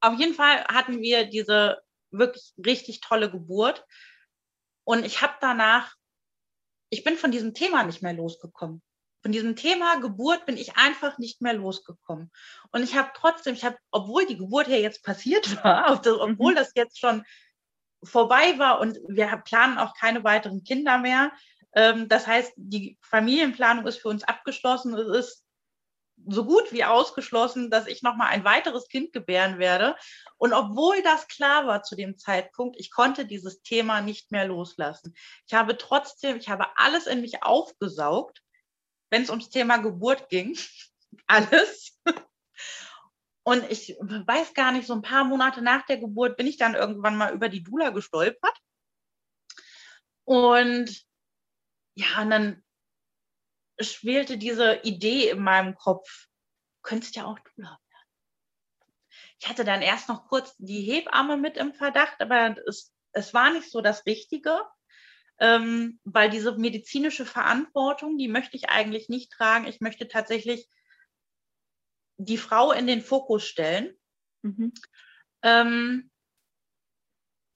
auf 0.00 0.18
jeden 0.18 0.34
Fall 0.34 0.64
hatten 0.64 1.00
wir 1.00 1.26
diese 1.26 1.82
wirklich 2.10 2.52
richtig 2.64 3.00
tolle 3.00 3.30
Geburt. 3.30 3.86
Und 4.84 5.04
ich 5.04 5.22
habe 5.22 5.34
danach, 5.40 5.94
ich 6.90 7.04
bin 7.04 7.16
von 7.16 7.30
diesem 7.30 7.54
Thema 7.54 7.84
nicht 7.84 8.02
mehr 8.02 8.12
losgekommen. 8.12 8.82
Von 9.22 9.32
diesem 9.32 9.54
Thema 9.54 10.00
Geburt 10.00 10.46
bin 10.46 10.56
ich 10.56 10.76
einfach 10.76 11.16
nicht 11.18 11.40
mehr 11.40 11.54
losgekommen. 11.54 12.30
Und 12.72 12.82
ich 12.82 12.96
habe 12.96 13.10
trotzdem, 13.14 13.54
ich 13.54 13.64
habe, 13.64 13.76
obwohl 13.92 14.26
die 14.26 14.36
Geburt 14.36 14.66
ja 14.66 14.76
jetzt 14.76 15.04
passiert 15.04 15.56
war, 15.64 15.92
obwohl 15.92 16.52
mhm. 16.52 16.56
das 16.56 16.72
jetzt 16.74 16.98
schon 16.98 17.24
vorbei 18.02 18.58
war 18.58 18.80
und 18.80 18.98
wir 19.08 19.28
planen 19.44 19.78
auch 19.78 19.94
keine 19.94 20.24
weiteren 20.24 20.64
Kinder 20.64 20.98
mehr. 20.98 21.32
Ähm, 21.74 22.08
das 22.08 22.26
heißt, 22.26 22.52
die 22.56 22.98
Familienplanung 23.00 23.86
ist 23.86 23.98
für 23.98 24.08
uns 24.08 24.24
abgeschlossen. 24.24 24.94
Es 24.94 25.16
ist 25.16 25.44
so 26.26 26.44
gut 26.44 26.72
wie 26.72 26.84
ausgeschlossen, 26.84 27.70
dass 27.70 27.86
ich 27.86 28.02
noch 28.02 28.16
mal 28.16 28.26
ein 28.26 28.44
weiteres 28.44 28.88
Kind 28.88 29.12
gebären 29.12 29.58
werde. 29.58 29.96
Und 30.36 30.52
obwohl 30.52 31.02
das 31.02 31.28
klar 31.28 31.66
war 31.66 31.82
zu 31.82 31.96
dem 31.96 32.18
Zeitpunkt, 32.18 32.76
ich 32.78 32.90
konnte 32.90 33.26
dieses 33.26 33.62
Thema 33.62 34.00
nicht 34.00 34.30
mehr 34.30 34.46
loslassen. 34.46 35.14
Ich 35.46 35.54
habe 35.54 35.76
trotzdem, 35.76 36.36
ich 36.36 36.48
habe 36.48 36.66
alles 36.76 37.06
in 37.06 37.20
mich 37.20 37.42
aufgesaugt, 37.42 38.42
wenn 39.12 39.22
es 39.22 39.30
ums 39.30 39.50
Thema 39.50 39.76
Geburt 39.76 40.30
ging. 40.30 40.58
Alles. 41.26 42.00
Und 43.44 43.70
ich 43.70 43.90
weiß 43.98 44.54
gar 44.54 44.72
nicht, 44.72 44.86
so 44.86 44.94
ein 44.94 45.02
paar 45.02 45.24
Monate 45.24 45.60
nach 45.60 45.84
der 45.84 45.98
Geburt 45.98 46.36
bin 46.38 46.46
ich 46.46 46.56
dann 46.56 46.74
irgendwann 46.74 47.16
mal 47.16 47.34
über 47.34 47.50
die 47.50 47.62
Dula 47.62 47.90
gestolpert. 47.90 48.56
Und 50.24 51.04
ja, 51.94 52.22
und 52.22 52.30
dann 52.30 52.64
schwelte 53.78 54.38
diese 54.38 54.76
Idee 54.82 55.28
in 55.28 55.42
meinem 55.42 55.74
Kopf, 55.74 56.28
könntest 56.82 57.14
ja 57.14 57.26
auch 57.26 57.38
Dula 57.38 57.68
werden. 57.68 58.88
Ich 59.40 59.48
hatte 59.48 59.64
dann 59.64 59.82
erst 59.82 60.08
noch 60.08 60.26
kurz 60.28 60.54
die 60.56 60.80
Hebamme 60.82 61.36
mit 61.36 61.58
im 61.58 61.74
Verdacht, 61.74 62.18
aber 62.20 62.56
es, 62.66 62.94
es 63.12 63.34
war 63.34 63.52
nicht 63.52 63.70
so 63.70 63.82
das 63.82 64.06
Richtige, 64.06 64.58
ähm, 65.38 66.00
weil 66.04 66.30
diese 66.30 66.56
medizinische 66.56 67.26
Verantwortung, 67.26 68.18
die 68.18 68.28
möchte 68.28 68.56
ich 68.56 68.68
eigentlich 68.68 69.08
nicht 69.08 69.32
tragen. 69.32 69.66
Ich 69.66 69.80
möchte 69.80 70.08
tatsächlich 70.08 70.68
die 72.16 72.38
Frau 72.38 72.72
in 72.72 72.86
den 72.86 73.02
Fokus 73.02 73.44
stellen. 73.44 73.96
Mhm. 74.42 74.72
Ähm, 75.42 76.10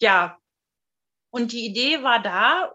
ja, 0.01 0.39
und 1.31 1.53
die 1.53 1.67
Idee 1.67 2.03
war 2.03 2.23
da 2.23 2.75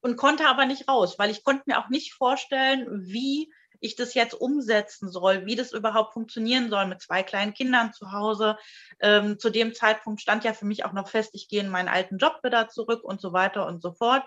und 0.00 0.16
konnte 0.16 0.46
aber 0.46 0.66
nicht 0.66 0.88
raus, 0.88 1.18
weil 1.18 1.30
ich 1.30 1.44
konnte 1.44 1.64
mir 1.66 1.78
auch 1.78 1.88
nicht 1.88 2.14
vorstellen, 2.14 2.86
wie 3.06 3.52
ich 3.84 3.96
das 3.96 4.14
jetzt 4.14 4.34
umsetzen 4.34 5.10
soll, 5.10 5.44
wie 5.44 5.56
das 5.56 5.72
überhaupt 5.72 6.14
funktionieren 6.14 6.70
soll 6.70 6.86
mit 6.86 7.02
zwei 7.02 7.22
kleinen 7.22 7.52
Kindern 7.52 7.92
zu 7.92 8.12
Hause. 8.12 8.56
Ähm, 9.00 9.38
zu 9.38 9.50
dem 9.50 9.74
Zeitpunkt 9.74 10.22
stand 10.22 10.42
ja 10.44 10.54
für 10.54 10.64
mich 10.64 10.84
auch 10.84 10.92
noch 10.92 11.08
fest, 11.08 11.30
ich 11.34 11.48
gehe 11.48 11.60
in 11.60 11.68
meinen 11.68 11.88
alten 11.88 12.16
Job 12.16 12.40
wieder 12.42 12.68
zurück 12.68 13.04
und 13.04 13.20
so 13.20 13.32
weiter 13.32 13.66
und 13.66 13.82
so 13.82 13.92
fort. 13.92 14.24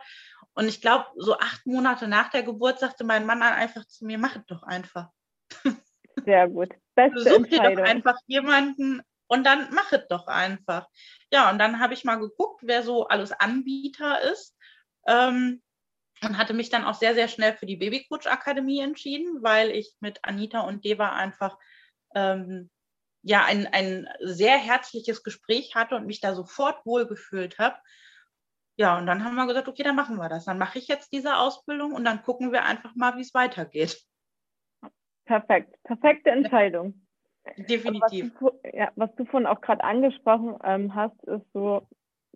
Und 0.53 0.67
ich 0.67 0.79
glaube, 0.79 1.05
so 1.15 1.37
acht 1.37 1.65
Monate 1.65 2.07
nach 2.07 2.29
der 2.29 2.43
Geburt 2.43 2.79
sagte 2.79 3.03
mein 3.03 3.25
Mann 3.25 3.39
dann 3.39 3.53
einfach 3.53 3.85
zu 3.85 4.05
mir, 4.05 4.19
mach 4.19 4.35
es 4.35 4.45
doch 4.45 4.63
einfach. 4.63 5.09
Sehr 6.25 6.47
gut. 6.47 6.69
Beste 6.95 7.21
Such 7.21 7.47
dir 7.47 7.61
doch 7.61 7.83
einfach 7.83 8.17
jemanden 8.27 9.01
und 9.27 9.43
dann 9.43 9.69
mach 9.71 9.91
es 9.91 10.07
doch 10.07 10.27
einfach. 10.27 10.87
Ja, 11.31 11.49
und 11.49 11.57
dann 11.57 11.79
habe 11.79 11.93
ich 11.93 12.03
mal 12.03 12.19
geguckt, 12.19 12.61
wer 12.63 12.83
so 12.83 13.07
alles 13.07 13.31
Anbieter 13.31 14.21
ist. 14.21 14.55
Ähm, 15.07 15.61
und 16.23 16.37
hatte 16.37 16.53
mich 16.53 16.69
dann 16.69 16.83
auch 16.83 16.95
sehr, 16.95 17.13
sehr 17.13 17.27
schnell 17.27 17.53
für 17.53 17.65
die 17.65 17.77
Babycoach 17.77 18.27
Akademie 18.27 18.79
entschieden, 18.79 19.43
weil 19.43 19.71
ich 19.71 19.95
mit 19.99 20.19
Anita 20.23 20.61
und 20.61 20.83
Deva 20.83 21.13
einfach 21.13 21.57
ähm, 22.15 22.69
ja 23.23 23.43
ein, 23.45 23.67
ein 23.67 24.07
sehr 24.21 24.57
herzliches 24.57 25.23
Gespräch 25.23 25.75
hatte 25.75 25.95
und 25.95 26.05
mich 26.05 26.21
da 26.21 26.33
sofort 26.33 26.85
wohlgefühlt 26.85 27.59
habe. 27.59 27.77
Ja, 28.77 28.97
und 28.97 29.07
dann 29.07 29.23
haben 29.23 29.35
wir 29.35 29.47
gesagt, 29.47 29.67
okay, 29.67 29.83
dann 29.83 29.95
machen 29.95 30.17
wir 30.17 30.29
das. 30.29 30.45
Dann 30.45 30.59
mache 30.59 30.77
ich 30.77 30.87
jetzt 30.87 31.11
diese 31.11 31.37
Ausbildung 31.37 31.93
und 31.93 32.05
dann 32.05 32.21
gucken 32.21 32.51
wir 32.51 32.63
einfach 32.63 32.95
mal, 32.95 33.17
wie 33.17 33.21
es 33.21 33.33
weitergeht. 33.33 33.99
Perfekt, 35.25 35.75
perfekte 35.83 36.29
Entscheidung. 36.29 37.05
Definitiv. 37.57 38.33
Was 38.33 38.39
du, 38.39 38.59
ja, 38.73 38.91
was 38.95 39.13
du 39.15 39.25
vorhin 39.25 39.47
auch 39.47 39.61
gerade 39.61 39.83
angesprochen 39.83 40.57
ähm, 40.63 40.93
hast, 40.93 41.21
ist 41.23 41.45
so, 41.53 41.87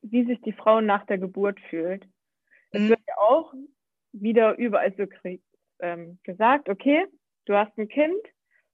wie 0.01 0.25
sich 0.25 0.41
die 0.41 0.53
Frau 0.53 0.81
nach 0.81 1.05
der 1.05 1.17
Geburt 1.17 1.59
fühlt. 1.69 2.05
Es 2.71 2.81
mhm. 2.81 2.89
wird 2.89 3.01
ja 3.07 3.17
auch 3.17 3.53
wieder 4.13 4.57
überall 4.57 4.93
so 4.97 5.05
ähm, 5.79 6.19
gesagt, 6.23 6.69
okay, 6.69 7.05
du 7.45 7.55
hast 7.55 7.77
ein 7.77 7.87
Kind, 7.87 8.21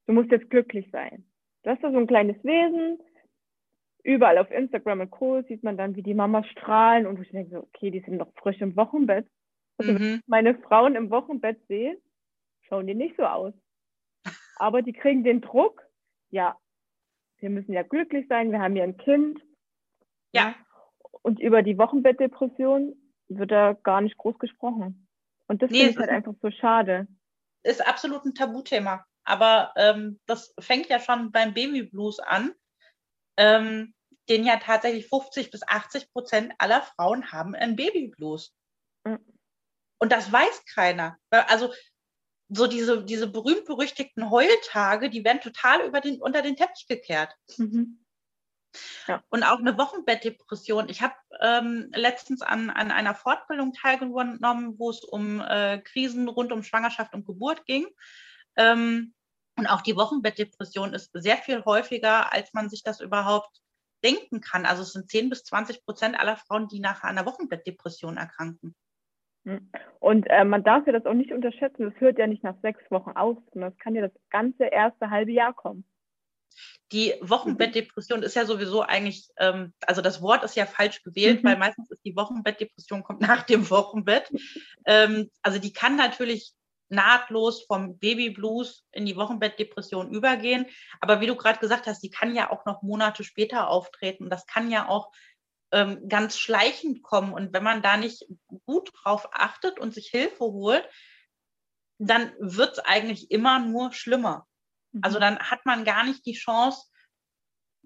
du 0.06 0.14
musst 0.14 0.32
jetzt 0.32 0.50
glücklich 0.50 0.90
sein. 0.92 1.26
Du 1.64 1.72
hast 1.72 1.84
da 1.84 1.92
so 1.92 1.98
ein 1.98 2.08
kleines 2.08 2.42
Wesen. 2.44 3.00
Überall 4.04 4.38
auf 4.38 4.50
Instagram 4.52 5.02
und 5.02 5.12
Co. 5.12 5.42
sieht 5.42 5.64
man 5.64 5.76
dann, 5.76 5.96
wie 5.96 6.04
die 6.04 6.14
Mamas 6.14 6.48
strahlen 6.48 7.06
und 7.06 7.22
ich 7.22 7.30
denke 7.30 7.52
so, 7.52 7.58
okay, 7.60 7.92
die 7.92 8.00
sind 8.00 8.18
noch 8.18 8.32
frisch 8.36 8.62
im 8.62 8.76
Wochenbett. 8.78 9.28
Also 9.78 9.92
mhm. 9.92 10.00
wenn 10.00 10.16
ich 10.16 10.28
meine 10.28 10.56
Frauen 10.56 10.96
im 10.96 11.10
Wochenbett 11.10 11.60
sehe, 11.68 11.98
schauen 12.62 12.88
die 12.88 12.96
nicht 12.96 13.18
so 13.18 13.24
aus. 13.24 13.54
Aber 14.58 14.82
die 14.82 14.94
kriegen 14.94 15.24
den 15.24 15.42
Druck, 15.42 15.86
ja, 16.30 16.58
wir 17.40 17.50
müssen 17.50 17.74
ja 17.74 17.84
glücklich 17.84 18.28
sein, 18.28 18.52
wir 18.52 18.60
haben 18.60 18.76
ja 18.76 18.84
ein 18.84 18.98
Kind. 18.98 19.40
Ja. 20.34 20.56
Und 21.22 21.40
über 21.40 21.62
die 21.62 21.78
Wochenbettdepression 21.78 22.96
wird 23.30 23.52
da 23.52 23.74
gar 23.74 24.02
nicht 24.02 24.18
groß 24.18 24.38
gesprochen. 24.40 25.08
Und 25.48 25.62
das 25.62 25.72
nee, 25.72 25.86
finde 25.86 25.92
ich 25.92 25.98
halt 25.98 26.10
einfach 26.10 26.34
so 26.42 26.52
schade. 26.52 27.08
Ist 27.64 27.86
absolut 27.86 28.26
ein 28.26 28.36
Tabuthema. 28.36 29.06
Aber 29.24 29.74
ähm, 29.76 30.20
das 30.26 30.54
fängt 30.60 30.88
ja 30.88 31.00
schon 31.00 31.32
beim 31.32 31.54
Babyblues 31.54 32.20
an, 32.20 32.54
ähm, 33.38 33.94
den 34.30 34.46
ja 34.46 34.58
tatsächlich 34.58 35.08
50 35.08 35.52
bis 35.52 35.62
80 35.68 36.12
Prozent 36.12 36.54
aller 36.58 36.82
Frauen 36.82 37.32
haben 37.32 37.56
einen 37.56 37.76
Babyblues. 37.76 38.54
Mhm. 39.06 39.20
Und 40.00 40.12
das 40.12 40.32
weiß 40.32 40.64
keiner. 40.74 41.18
Also 41.30 41.74
so 42.50 42.68
diese, 42.68 43.04
diese 43.04 43.28
berühmt-berüchtigten 43.28 44.30
Heultage, 44.30 45.10
die 45.10 45.26
werden 45.26 45.42
total 45.42 45.86
über 45.86 46.02
den, 46.02 46.22
unter 46.22 46.42
den 46.42 46.56
Teppich 46.56 46.88
gekehrt. 46.88 47.36
Mhm. 47.58 48.00
Ja. 49.08 49.24
Und 49.30 49.44
auch 49.44 49.60
eine 49.60 49.78
Wochenbettdepression. 49.78 50.90
Ich 50.90 51.02
habe 51.02 51.16
ähm, 51.42 51.90
letztens 51.94 52.42
an, 52.42 52.70
an 52.70 52.92
einer 52.92 53.16
Fortbildung 53.16 53.74
teilgenommen, 53.74 54.80
wo 54.80 54.90
es 54.90 55.04
um 55.04 55.42
äh, 55.42 55.80
Krisen 55.80 56.28
rund 56.28 56.52
um 56.52 56.64
Schwangerschaft 56.64 57.14
und 57.14 57.26
Geburt 57.26 57.66
ging. 57.66 57.88
Ähm, 58.56 59.14
und 59.58 59.68
auch 59.68 59.82
die 59.82 59.96
Wochenbettdepression 59.96 60.94
ist 60.94 61.12
sehr 61.14 61.38
viel 61.38 61.66
häufiger, 61.66 62.32
als 62.34 62.54
man 62.54 62.70
sich 62.70 62.84
das 62.84 63.02
überhaupt 63.02 63.62
denken 64.04 64.42
kann. 64.42 64.66
Also 64.66 64.84
es 64.84 64.94
sind 64.94 65.10
10 65.10 65.30
bis 65.30 65.44
20 65.44 65.84
Prozent 65.84 66.20
aller 66.20 66.38
Frauen, 66.38 66.68
die 66.68 66.80
nach 66.80 67.04
einer 67.04 67.26
Wochenbettdepression 67.26 68.18
erkranken. 68.18 68.76
Hm. 69.46 69.72
Und 70.00 70.28
äh, 70.30 70.44
man 70.44 70.64
darf 70.64 70.86
ja 70.86 70.94
das 70.94 71.06
auch 71.06 71.14
nicht 71.14 71.32
unterschätzen. 71.32 71.90
Das 71.90 72.00
hört 72.00 72.20
ja 72.20 72.28
nicht 72.28 72.44
nach 72.44 72.60
sechs 72.62 72.84
Wochen 72.92 73.12
auf, 73.12 73.38
sondern 73.54 73.72
es 73.72 73.78
kann 73.80 73.96
ja 73.96 74.02
das 74.02 74.12
ganze 74.30 74.66
erste 74.66 75.10
halbe 75.10 75.32
Jahr 75.32 75.54
kommen. 75.54 75.86
Die 76.94 77.16
Wochenbettdepression 77.22 78.24
ist 78.24 78.36
ja 78.36 78.46
sowieso 78.46 78.82
eigentlich, 78.82 79.30
ähm, 79.38 79.74
also 79.82 80.02
das 80.02 80.22
Wort 80.22 80.44
ist 80.44 80.56
ja 80.56 80.66
falsch 80.66 81.04
gewählt, 81.04 81.44
mhm. 81.44 81.48
weil 81.48 81.58
meistens 81.58 81.92
ist 81.92 82.06
die 82.06 82.16
Wochenbettdepression 82.16 83.04
kommt 83.04 83.22
nach 83.22 83.44
dem 83.44 83.70
Wochenbett. 83.70 84.32
Ähm, 84.86 85.30
also 85.42 85.60
die 85.60 85.74
kann 85.74 85.96
natürlich 85.96 86.54
nahtlos 86.90 87.66
vom 87.66 87.98
Babyblues 87.98 88.86
in 88.92 89.06
die 89.06 89.18
Wochenbettdepression 89.18 90.12
übergehen. 90.12 90.66
Aber 91.02 91.20
wie 91.20 91.28
du 91.28 91.36
gerade 91.36 91.60
gesagt 91.60 91.88
hast, 91.88 92.02
die 92.02 92.10
kann 92.10 92.36
ja 92.36 92.50
auch 92.50 92.66
noch 92.66 92.82
Monate 92.82 93.24
später 93.24 93.68
auftreten. 93.68 94.30
Das 94.30 94.46
kann 94.46 94.72
ja 94.72 94.88
auch 94.88 95.12
ähm, 95.72 96.08
ganz 96.08 96.38
schleichend 96.38 97.04
kommen. 97.04 97.34
Und 97.34 97.54
wenn 97.54 97.64
man 97.64 97.82
da 97.82 97.98
nicht 97.98 98.26
gut 98.66 98.92
drauf 98.94 99.28
achtet 99.34 99.80
und 99.80 99.94
sich 99.94 100.08
Hilfe 100.08 100.46
holt, 100.46 100.88
dann 102.00 102.32
wird 102.40 102.74
es 102.74 102.80
eigentlich 102.80 103.32
immer 103.32 103.60
nur 103.60 103.92
schlimmer. 103.92 104.48
Also 105.02 105.18
mhm. 105.18 105.22
dann 105.22 105.40
hat 105.40 105.66
man 105.66 105.86
gar 105.86 106.04
nicht 106.04 106.26
die 106.26 106.34
Chance 106.34 106.90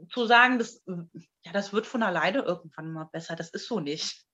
zu 0.10 0.26
sagen, 0.26 0.58
das, 0.58 0.84
ja, 0.86 1.52
das 1.52 1.74
wird 1.74 1.86
von 1.86 2.04
alleine 2.04 2.40
irgendwann 2.40 2.92
mal 2.92 3.10
besser. 3.12 3.36
Das 3.36 3.50
ist 3.52 3.68
so 3.68 3.80
nicht. 3.80 4.26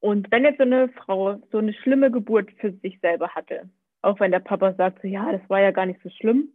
Und 0.00 0.30
wenn 0.30 0.44
jetzt 0.44 0.58
so 0.58 0.62
eine 0.62 0.88
Frau 0.90 1.40
so 1.50 1.58
eine 1.58 1.74
schlimme 1.74 2.10
Geburt 2.10 2.50
für 2.60 2.72
sich 2.72 3.00
selber 3.00 3.30
hatte, 3.34 3.68
auch 4.00 4.20
wenn 4.20 4.30
der 4.30 4.40
Papa 4.40 4.74
sagt, 4.74 5.02
so, 5.02 5.08
ja, 5.08 5.32
das 5.32 5.48
war 5.48 5.60
ja 5.60 5.72
gar 5.72 5.86
nicht 5.86 6.00
so 6.02 6.10
schlimm. 6.10 6.52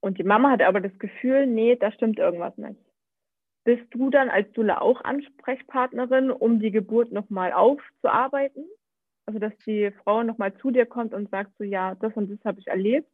Und 0.00 0.18
die 0.18 0.24
Mama 0.24 0.50
hat 0.50 0.62
aber 0.62 0.80
das 0.80 0.96
Gefühl, 0.98 1.46
nee, 1.46 1.76
da 1.76 1.92
stimmt 1.92 2.18
irgendwas 2.18 2.56
nicht. 2.56 2.80
Bist 3.64 3.84
du 3.90 4.10
dann 4.10 4.30
als 4.30 4.50
Dula 4.52 4.80
auch 4.80 5.02
Ansprechpartnerin, 5.02 6.30
um 6.30 6.60
die 6.60 6.70
Geburt 6.70 7.12
nochmal 7.12 7.52
aufzuarbeiten? 7.52 8.64
Also, 9.26 9.38
dass 9.38 9.52
die 9.66 9.92
Frau 10.02 10.22
nochmal 10.22 10.56
zu 10.58 10.70
dir 10.70 10.86
kommt 10.86 11.12
und 11.12 11.30
sagt 11.30 11.52
so, 11.58 11.64
ja, 11.64 11.94
das 11.96 12.14
und 12.14 12.30
das 12.30 12.42
habe 12.44 12.60
ich 12.60 12.66
erlebt? 12.66 13.10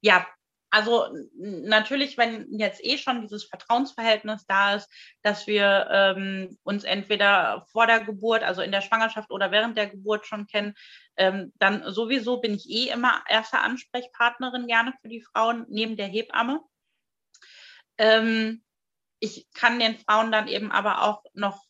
Ja, 0.00 0.26
also 0.70 1.08
natürlich, 1.36 2.16
wenn 2.16 2.46
jetzt 2.56 2.82
eh 2.84 2.96
schon 2.96 3.22
dieses 3.22 3.44
Vertrauensverhältnis 3.44 4.46
da 4.46 4.76
ist, 4.76 4.88
dass 5.22 5.48
wir 5.48 5.88
ähm, 5.90 6.58
uns 6.62 6.84
entweder 6.84 7.66
vor 7.72 7.88
der 7.88 8.00
Geburt, 8.00 8.44
also 8.44 8.62
in 8.62 8.70
der 8.70 8.80
Schwangerschaft 8.80 9.32
oder 9.32 9.50
während 9.50 9.76
der 9.76 9.88
Geburt 9.88 10.26
schon 10.26 10.46
kennen, 10.46 10.74
ähm, 11.16 11.52
dann 11.58 11.92
sowieso 11.92 12.40
bin 12.40 12.54
ich 12.54 12.70
eh 12.70 12.88
immer 12.90 13.24
erste 13.28 13.58
Ansprechpartnerin 13.58 14.68
gerne 14.68 14.94
für 15.02 15.08
die 15.08 15.22
Frauen 15.22 15.66
neben 15.68 15.96
der 15.96 16.06
Hebamme. 16.06 16.60
Ähm, 17.98 18.62
ich 19.18 19.48
kann 19.52 19.80
den 19.80 19.98
Frauen 19.98 20.30
dann 20.30 20.46
eben 20.46 20.70
aber 20.70 21.02
auch 21.02 21.24
noch 21.34 21.64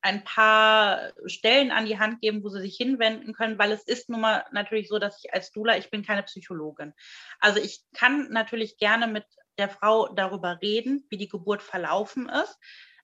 ein 0.00 0.24
paar 0.24 1.12
Stellen 1.26 1.70
an 1.70 1.86
die 1.86 1.98
Hand 1.98 2.20
geben, 2.20 2.44
wo 2.44 2.48
sie 2.48 2.60
sich 2.60 2.76
hinwenden 2.76 3.34
können, 3.34 3.58
weil 3.58 3.72
es 3.72 3.82
ist 3.82 4.08
nun 4.08 4.20
mal 4.20 4.44
natürlich 4.52 4.88
so, 4.88 4.98
dass 4.98 5.22
ich 5.22 5.34
als 5.34 5.50
Dula, 5.50 5.76
ich 5.76 5.90
bin 5.90 6.04
keine 6.04 6.22
Psychologin. 6.22 6.94
Also 7.40 7.60
ich 7.60 7.82
kann 7.94 8.30
natürlich 8.30 8.78
gerne 8.78 9.06
mit 9.08 9.24
der 9.58 9.68
Frau 9.68 10.08
darüber 10.08 10.60
reden, 10.62 11.04
wie 11.10 11.16
die 11.16 11.28
Geburt 11.28 11.62
verlaufen 11.62 12.28
ist. 12.28 12.58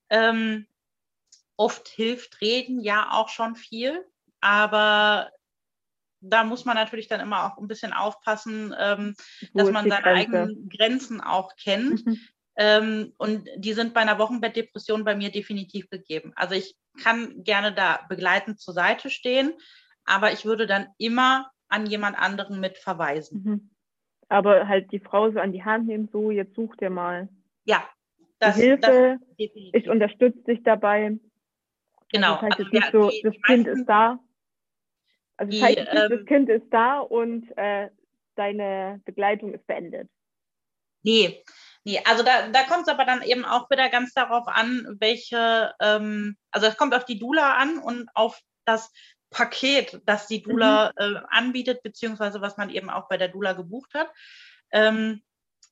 Ähm, 0.08 0.66
oft 1.56 1.88
hilft 1.88 2.40
Reden 2.40 2.80
ja 2.80 3.10
auch 3.12 3.28
schon 3.28 3.56
viel, 3.56 4.04
aber 4.40 5.30
da 6.20 6.44
muss 6.44 6.64
man 6.64 6.76
natürlich 6.76 7.08
dann 7.08 7.20
immer 7.20 7.44
auch 7.44 7.58
ein 7.58 7.68
bisschen 7.68 7.92
aufpassen, 7.92 8.74
ähm, 8.78 9.14
dass 9.52 9.70
man 9.70 9.88
seine 9.88 10.02
Grenze? 10.02 10.38
eigenen 10.38 10.68
Grenzen 10.68 11.20
auch 11.20 11.54
kennt. 11.56 12.06
Mhm. 12.06 12.20
Ähm, 12.56 13.12
und 13.18 13.48
die 13.56 13.72
sind 13.72 13.94
bei 13.94 14.00
einer 14.00 14.18
Wochenbettdepression 14.18 15.04
bei 15.04 15.16
mir 15.16 15.30
definitiv 15.30 15.88
gegeben. 15.90 16.32
Also 16.36 16.54
ich 16.54 16.76
kann 17.02 17.42
gerne 17.42 17.72
da 17.72 18.00
begleitend 18.08 18.60
zur 18.60 18.74
Seite 18.74 19.10
stehen, 19.10 19.52
aber 20.04 20.32
ich 20.32 20.44
würde 20.44 20.66
dann 20.66 20.86
immer 20.98 21.50
an 21.68 21.86
jemand 21.86 22.16
anderen 22.18 22.60
mit 22.60 22.78
verweisen. 22.78 23.42
Mhm. 23.44 23.70
Aber 24.28 24.68
halt 24.68 24.90
die 24.92 25.00
Frau 25.00 25.30
so 25.30 25.38
an 25.38 25.52
die 25.52 25.64
Hand 25.64 25.86
nehmen, 25.86 26.08
so 26.12 26.30
jetzt 26.30 26.54
such 26.54 26.76
dir 26.76 26.90
mal. 26.90 27.28
Ja, 27.64 27.88
das, 28.38 28.56
Hilfe, 28.56 29.18
das 29.28 29.48
ich 29.72 29.88
unterstütze 29.88 30.42
dich 30.44 30.62
dabei. 30.62 31.18
Genau. 32.10 32.34
Das 32.34 32.42
heißt 32.42 32.58
also, 32.58 32.70
nicht 32.70 32.92
so, 32.92 33.10
das 33.22 33.34
Kind 33.42 33.66
ist 33.66 33.86
da. 33.86 34.18
Also 35.36 35.52
das 35.52 35.62
heißt 35.62 35.78
ähm, 35.78 36.10
das 36.10 36.26
Kind 36.26 36.48
ist 36.48 36.66
da 36.70 37.00
und 37.00 37.50
äh, 37.56 37.90
deine 38.36 39.00
Begleitung 39.04 39.52
ist 39.52 39.66
beendet. 39.66 40.08
Nee, 41.02 41.42
Nee, 41.86 42.00
also 42.06 42.22
da, 42.22 42.48
da 42.48 42.64
kommt 42.64 42.82
es 42.82 42.88
aber 42.88 43.04
dann 43.04 43.22
eben 43.22 43.44
auch 43.44 43.68
wieder 43.70 43.90
ganz 43.90 44.14
darauf 44.14 44.48
an, 44.48 44.96
welche, 45.00 45.74
ähm, 45.80 46.36
also 46.50 46.66
es 46.66 46.78
kommt 46.78 46.94
auf 46.94 47.04
die 47.04 47.18
Dula 47.18 47.56
an 47.56 47.78
und 47.78 48.08
auf 48.14 48.40
das 48.64 48.90
Paket, 49.28 50.00
das 50.06 50.26
die 50.26 50.42
Dula 50.42 50.92
mhm. 50.98 51.16
äh, 51.16 51.20
anbietet, 51.28 51.82
beziehungsweise 51.82 52.40
was 52.40 52.56
man 52.56 52.70
eben 52.70 52.88
auch 52.88 53.08
bei 53.08 53.18
der 53.18 53.28
Dula 53.28 53.52
gebucht 53.52 53.92
hat. 53.92 54.10
Ähm, 54.72 55.22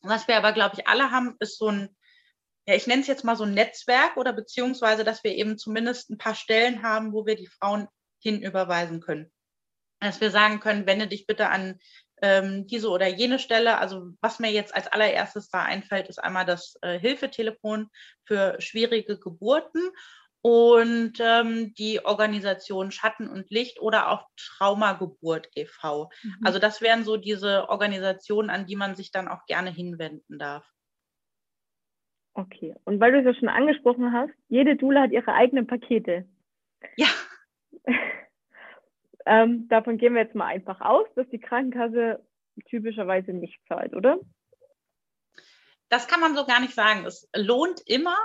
was 0.02 0.28
wir 0.28 0.36
aber, 0.36 0.52
glaube 0.52 0.76
ich, 0.78 0.86
alle 0.86 1.10
haben, 1.10 1.36
ist 1.38 1.58
so 1.58 1.68
ein, 1.68 1.96
ja, 2.66 2.74
ich 2.74 2.86
nenne 2.86 3.00
es 3.02 3.08
jetzt 3.08 3.24
mal 3.24 3.36
so 3.36 3.44
ein 3.44 3.54
Netzwerk 3.54 4.16
oder 4.16 4.32
beziehungsweise, 4.32 5.04
dass 5.04 5.24
wir 5.24 5.34
eben 5.34 5.56
zumindest 5.56 6.10
ein 6.10 6.18
paar 6.18 6.34
Stellen 6.34 6.82
haben, 6.82 7.12
wo 7.12 7.24
wir 7.24 7.36
die 7.36 7.46
Frauen 7.46 7.88
hinüberweisen 8.20 9.00
können. 9.00 9.32
Dass 10.00 10.20
wir 10.20 10.30
sagen 10.30 10.60
können, 10.60 10.86
wende 10.86 11.06
dich 11.06 11.26
bitte 11.26 11.48
an 11.48 11.78
ähm, 12.22 12.66
diese 12.66 12.88
oder 12.88 13.08
jene 13.08 13.38
Stelle. 13.38 13.78
Also 13.78 14.12
was 14.20 14.38
mir 14.38 14.50
jetzt 14.50 14.74
als 14.74 14.86
allererstes 14.86 15.50
da 15.50 15.62
einfällt, 15.62 16.08
ist 16.08 16.22
einmal 16.22 16.46
das 16.46 16.76
äh, 16.80 16.98
Hilfetelefon 16.98 17.88
für 18.24 18.56
schwierige 18.60 19.18
Geburten 19.18 19.82
und 20.40 21.14
ähm, 21.20 21.74
die 21.74 22.04
Organisation 22.04 22.90
Schatten 22.90 23.28
und 23.28 23.50
Licht 23.50 23.80
oder 23.80 24.10
auch 24.10 24.26
Traumageburt 24.36 25.48
e.V. 25.54 26.10
Mhm. 26.22 26.34
Also 26.44 26.58
das 26.58 26.80
wären 26.80 27.04
so 27.04 27.16
diese 27.16 27.68
Organisationen, 27.68 28.50
an 28.50 28.66
die 28.66 28.76
man 28.76 28.94
sich 28.94 29.12
dann 29.12 29.28
auch 29.28 29.44
gerne 29.46 29.70
hinwenden 29.70 30.38
darf. 30.38 30.66
Okay, 32.34 32.74
und 32.84 32.98
weil 32.98 33.12
du 33.12 33.18
es 33.18 33.24
ja 33.26 33.34
schon 33.34 33.48
angesprochen 33.48 34.12
hast, 34.12 34.32
jede 34.48 34.76
Dula 34.76 35.02
hat 35.02 35.12
ihre 35.12 35.34
eigenen 35.34 35.66
Pakete. 35.66 36.26
Ja. 36.96 37.08
Ähm, 39.26 39.68
davon 39.68 39.98
gehen 39.98 40.14
wir 40.14 40.22
jetzt 40.22 40.34
mal 40.34 40.46
einfach 40.46 40.80
aus, 40.80 41.06
dass 41.14 41.28
die 41.28 41.40
Krankenkasse 41.40 42.24
typischerweise 42.66 43.32
nicht 43.32 43.60
zahlt, 43.66 43.94
oder? 43.94 44.18
Das 45.88 46.08
kann 46.08 46.20
man 46.20 46.34
so 46.34 46.44
gar 46.46 46.60
nicht 46.60 46.74
sagen. 46.74 47.04
Es 47.04 47.28
lohnt 47.34 47.80
immer, 47.86 48.16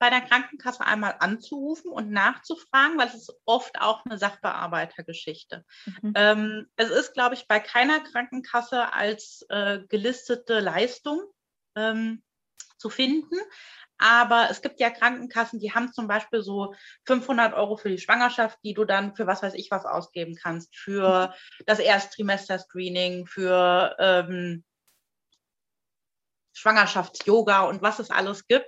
bei 0.00 0.08
der 0.08 0.22
Krankenkasse 0.22 0.84
einmal 0.84 1.14
anzurufen 1.18 1.92
und 1.92 2.10
nachzufragen, 2.10 2.98
weil 2.98 3.08
es 3.08 3.14
ist 3.14 3.34
oft 3.44 3.78
auch 3.80 4.04
eine 4.06 4.16
Sachbearbeitergeschichte. 4.16 5.64
Mhm. 5.84 6.12
Ähm, 6.16 6.66
es 6.76 6.88
ist, 6.88 7.12
glaube 7.12 7.34
ich, 7.34 7.46
bei 7.46 7.60
keiner 7.60 8.00
Krankenkasse 8.00 8.94
als 8.94 9.44
äh, 9.50 9.80
gelistete 9.88 10.58
Leistung 10.58 11.20
ähm, 11.76 12.22
zu 12.80 12.90
finden. 12.90 13.36
Aber 13.98 14.48
es 14.50 14.62
gibt 14.62 14.80
ja 14.80 14.88
Krankenkassen, 14.88 15.60
die 15.60 15.74
haben 15.74 15.92
zum 15.92 16.08
Beispiel 16.08 16.42
so 16.42 16.74
500 17.04 17.52
Euro 17.52 17.76
für 17.76 17.90
die 17.90 17.98
Schwangerschaft, 17.98 18.58
die 18.64 18.72
du 18.72 18.86
dann 18.86 19.14
für 19.14 19.26
was 19.26 19.42
weiß 19.42 19.52
ich 19.54 19.70
was 19.70 19.84
ausgeben 19.84 20.36
kannst, 20.40 20.74
für 20.74 21.34
das 21.66 21.78
Ersttrimester-Screening, 21.80 23.26
für 23.26 23.94
ähm, 23.98 24.64
Schwangerschafts-Yoga 26.54 27.64
und 27.64 27.82
was 27.82 27.98
es 27.98 28.10
alles 28.10 28.46
gibt. 28.46 28.66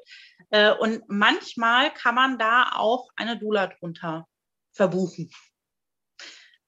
Äh, 0.51 0.73
und 0.73 1.03
manchmal 1.09 1.93
kann 1.95 2.15
man 2.15 2.39
da 2.39 2.73
auch 2.75 3.09
eine 3.17 3.39
Dula 3.39 3.69
drunter 3.69 4.29
verbuchen. 4.73 5.31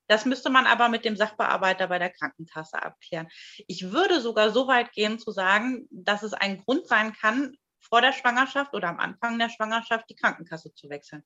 Das 0.06 0.26
müsste 0.26 0.50
man 0.50 0.66
aber 0.66 0.88
mit 0.88 1.04
dem 1.04 1.16
Sachbearbeiter 1.16 1.88
bei 1.88 1.98
der 1.98 2.10
Krankenkasse 2.10 2.82
abklären. 2.82 3.28
Ich 3.66 3.90
würde 3.92 4.20
sogar 4.20 4.50
so 4.50 4.66
weit 4.66 4.92
gehen 4.92 5.18
zu 5.18 5.30
sagen, 5.30 5.86
dass 5.90 6.22
es 6.22 6.34
ein 6.34 6.58
Grund 6.58 6.86
sein 6.86 7.12
kann, 7.12 7.56
vor 7.80 8.00
der 8.00 8.12
Schwangerschaft 8.12 8.74
oder 8.74 8.88
am 8.88 8.98
Anfang 8.98 9.38
der 9.38 9.50
Schwangerschaft 9.50 10.08
die 10.08 10.16
Krankenkasse 10.16 10.74
zu 10.74 10.88
wechseln. 10.88 11.22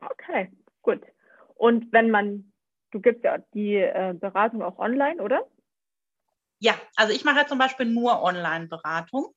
Okay, 0.00 0.50
gut. 0.82 1.02
Und 1.54 1.92
wenn 1.92 2.10
man, 2.10 2.52
du 2.90 3.00
gibst 3.00 3.24
ja 3.24 3.38
die 3.54 3.76
äh, 3.76 4.14
Beratung 4.18 4.62
auch 4.62 4.78
online, 4.78 5.22
oder? 5.22 5.46
Ja, 6.58 6.74
also 6.96 7.12
ich 7.12 7.24
mache 7.24 7.38
ja 7.38 7.46
zum 7.46 7.58
Beispiel 7.58 7.86
nur 7.86 8.22
Online-Beratung. 8.22 9.34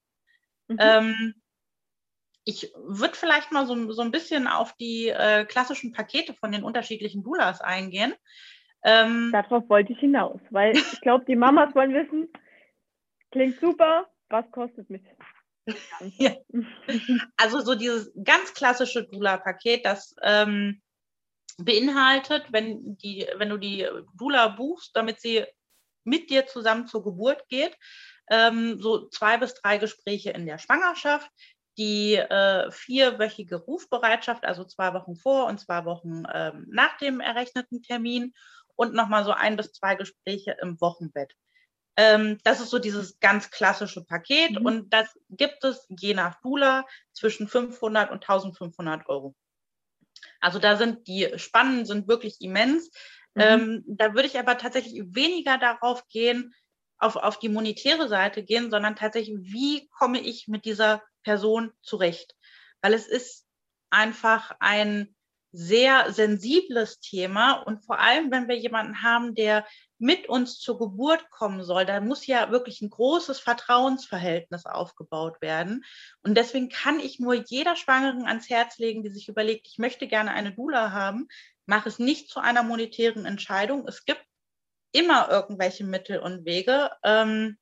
Mhm. 0.67 0.77
Ähm, 0.79 1.42
ich 2.45 2.73
würde 2.75 3.15
vielleicht 3.15 3.51
mal 3.51 3.65
so, 3.65 3.91
so 3.91 4.01
ein 4.01 4.11
bisschen 4.11 4.47
auf 4.47 4.73
die 4.73 5.07
äh, 5.09 5.45
klassischen 5.45 5.91
Pakete 5.91 6.33
von 6.33 6.51
den 6.51 6.63
unterschiedlichen 6.63 7.23
Doulas 7.23 7.61
eingehen. 7.61 8.13
Ähm, 8.83 9.29
Darauf 9.31 9.69
wollte 9.69 9.93
ich 9.93 9.99
hinaus, 9.99 10.41
weil 10.49 10.73
ich 10.77 11.01
glaube, 11.01 11.25
die 11.25 11.35
Mamas 11.35 11.73
wollen 11.73 11.93
wissen, 11.93 12.29
klingt 13.31 13.59
super, 13.59 14.09
was 14.29 14.49
kostet 14.51 14.89
mich? 14.89 15.03
Ja. 16.17 16.35
Also 17.37 17.61
so 17.61 17.75
dieses 17.75 18.11
ganz 18.21 18.53
klassische 18.53 19.05
Dula-Paket, 19.05 19.85
das 19.85 20.13
ähm, 20.21 20.81
beinhaltet, 21.57 22.45
wenn, 22.51 22.97
die, 22.97 23.25
wenn 23.37 23.49
du 23.49 23.57
die 23.57 23.87
Dula 24.17 24.49
buchst, 24.49 24.95
damit 24.95 25.21
sie 25.21 25.45
mit 26.03 26.29
dir 26.29 26.47
zusammen 26.47 26.87
zur 26.87 27.03
Geburt 27.03 27.47
geht, 27.47 27.77
ähm, 28.29 28.79
so 28.81 29.07
zwei 29.09 29.37
bis 29.37 29.53
drei 29.53 29.77
Gespräche 29.77 30.31
in 30.31 30.45
der 30.45 30.57
Schwangerschaft, 30.57 31.29
die 31.77 32.15
äh, 32.15 32.71
vierwöchige 32.71 33.55
Rufbereitschaft, 33.55 34.45
also 34.45 34.63
zwei 34.63 34.93
Wochen 34.93 35.15
vor 35.15 35.47
und 35.47 35.59
zwei 35.59 35.85
Wochen 35.85 36.23
ähm, 36.33 36.65
nach 36.69 36.97
dem 36.97 37.19
errechneten 37.19 37.81
Termin 37.81 38.33
und 38.75 38.93
nochmal 38.93 39.23
so 39.25 39.31
ein 39.31 39.57
bis 39.57 39.73
zwei 39.73 39.95
Gespräche 39.95 40.55
im 40.61 40.79
Wochenbett. 40.81 41.35
Ähm, 41.95 42.39
das 42.43 42.59
ist 42.59 42.69
so 42.69 42.79
dieses 42.79 43.19
ganz 43.19 43.51
klassische 43.51 44.03
Paket 44.03 44.59
mhm. 44.59 44.65
und 44.65 44.93
das 44.93 45.07
gibt 45.29 45.63
es 45.63 45.85
je 45.89 46.13
nach 46.13 46.41
Dula 46.41 46.85
zwischen 47.13 47.47
500 47.47 48.09
und 48.09 48.23
1500 48.23 49.07
Euro. 49.09 49.35
Also 50.39 50.59
da 50.59 50.75
sind 50.75 51.07
die 51.07 51.31
Spannen 51.37 51.85
sind 51.85 52.07
wirklich 52.07 52.41
immens. 52.41 52.91
Mhm. 53.35 53.41
Ähm, 53.41 53.83
da 53.87 54.13
würde 54.13 54.27
ich 54.27 54.39
aber 54.39 54.57
tatsächlich 54.57 55.03
weniger 55.13 55.57
darauf 55.57 56.07
gehen, 56.07 56.53
auf, 57.03 57.15
auf 57.15 57.39
die 57.39 57.49
monetäre 57.49 58.07
Seite 58.07 58.43
gehen, 58.43 58.71
sondern 58.71 58.95
tatsächlich, 58.95 59.37
wie 59.41 59.87
komme 59.89 60.19
ich 60.19 60.47
mit 60.47 60.65
dieser 60.65 61.03
Person 61.23 61.71
zurecht? 61.81 62.35
Weil 62.81 62.93
es 62.93 63.07
ist 63.07 63.45
einfach 63.89 64.55
ein 64.59 65.15
sehr 65.55 66.11
sensibles 66.11 66.99
Thema 66.99 67.53
und 67.53 67.85
vor 67.85 67.99
allem, 67.99 68.31
wenn 68.31 68.47
wir 68.47 68.57
jemanden 68.57 69.03
haben, 69.03 69.35
der 69.35 69.65
mit 69.99 70.27
uns 70.27 70.59
zur 70.59 70.79
Geburt 70.79 71.29
kommen 71.29 71.63
soll, 71.63 71.85
da 71.85 72.01
muss 72.01 72.25
ja 72.25 72.49
wirklich 72.49 72.81
ein 72.81 72.89
großes 72.89 73.39
Vertrauensverhältnis 73.39 74.65
aufgebaut 74.65 75.41
werden. 75.41 75.85
Und 76.23 76.35
deswegen 76.35 76.69
kann 76.69 76.99
ich 76.99 77.19
nur 77.19 77.35
jeder 77.35 77.75
Schwangeren 77.75 78.25
ans 78.25 78.49
Herz 78.49 78.79
legen, 78.79 79.03
die 79.03 79.11
sich 79.11 79.29
überlegt, 79.29 79.67
ich 79.67 79.77
möchte 79.77 80.07
gerne 80.07 80.31
eine 80.31 80.53
Dula 80.53 80.91
haben, 80.91 81.27
mach 81.67 81.85
es 81.85 81.99
nicht 81.99 82.29
zu 82.29 82.39
einer 82.39 82.63
monetären 82.63 83.25
Entscheidung. 83.25 83.87
Es 83.87 84.05
gibt 84.05 84.25
immer 84.93 85.29
irgendwelche 85.29 85.83
Mittel 85.83 86.19
und 86.19 86.45
Wege. 86.45 86.89
Ähm, 87.03 87.57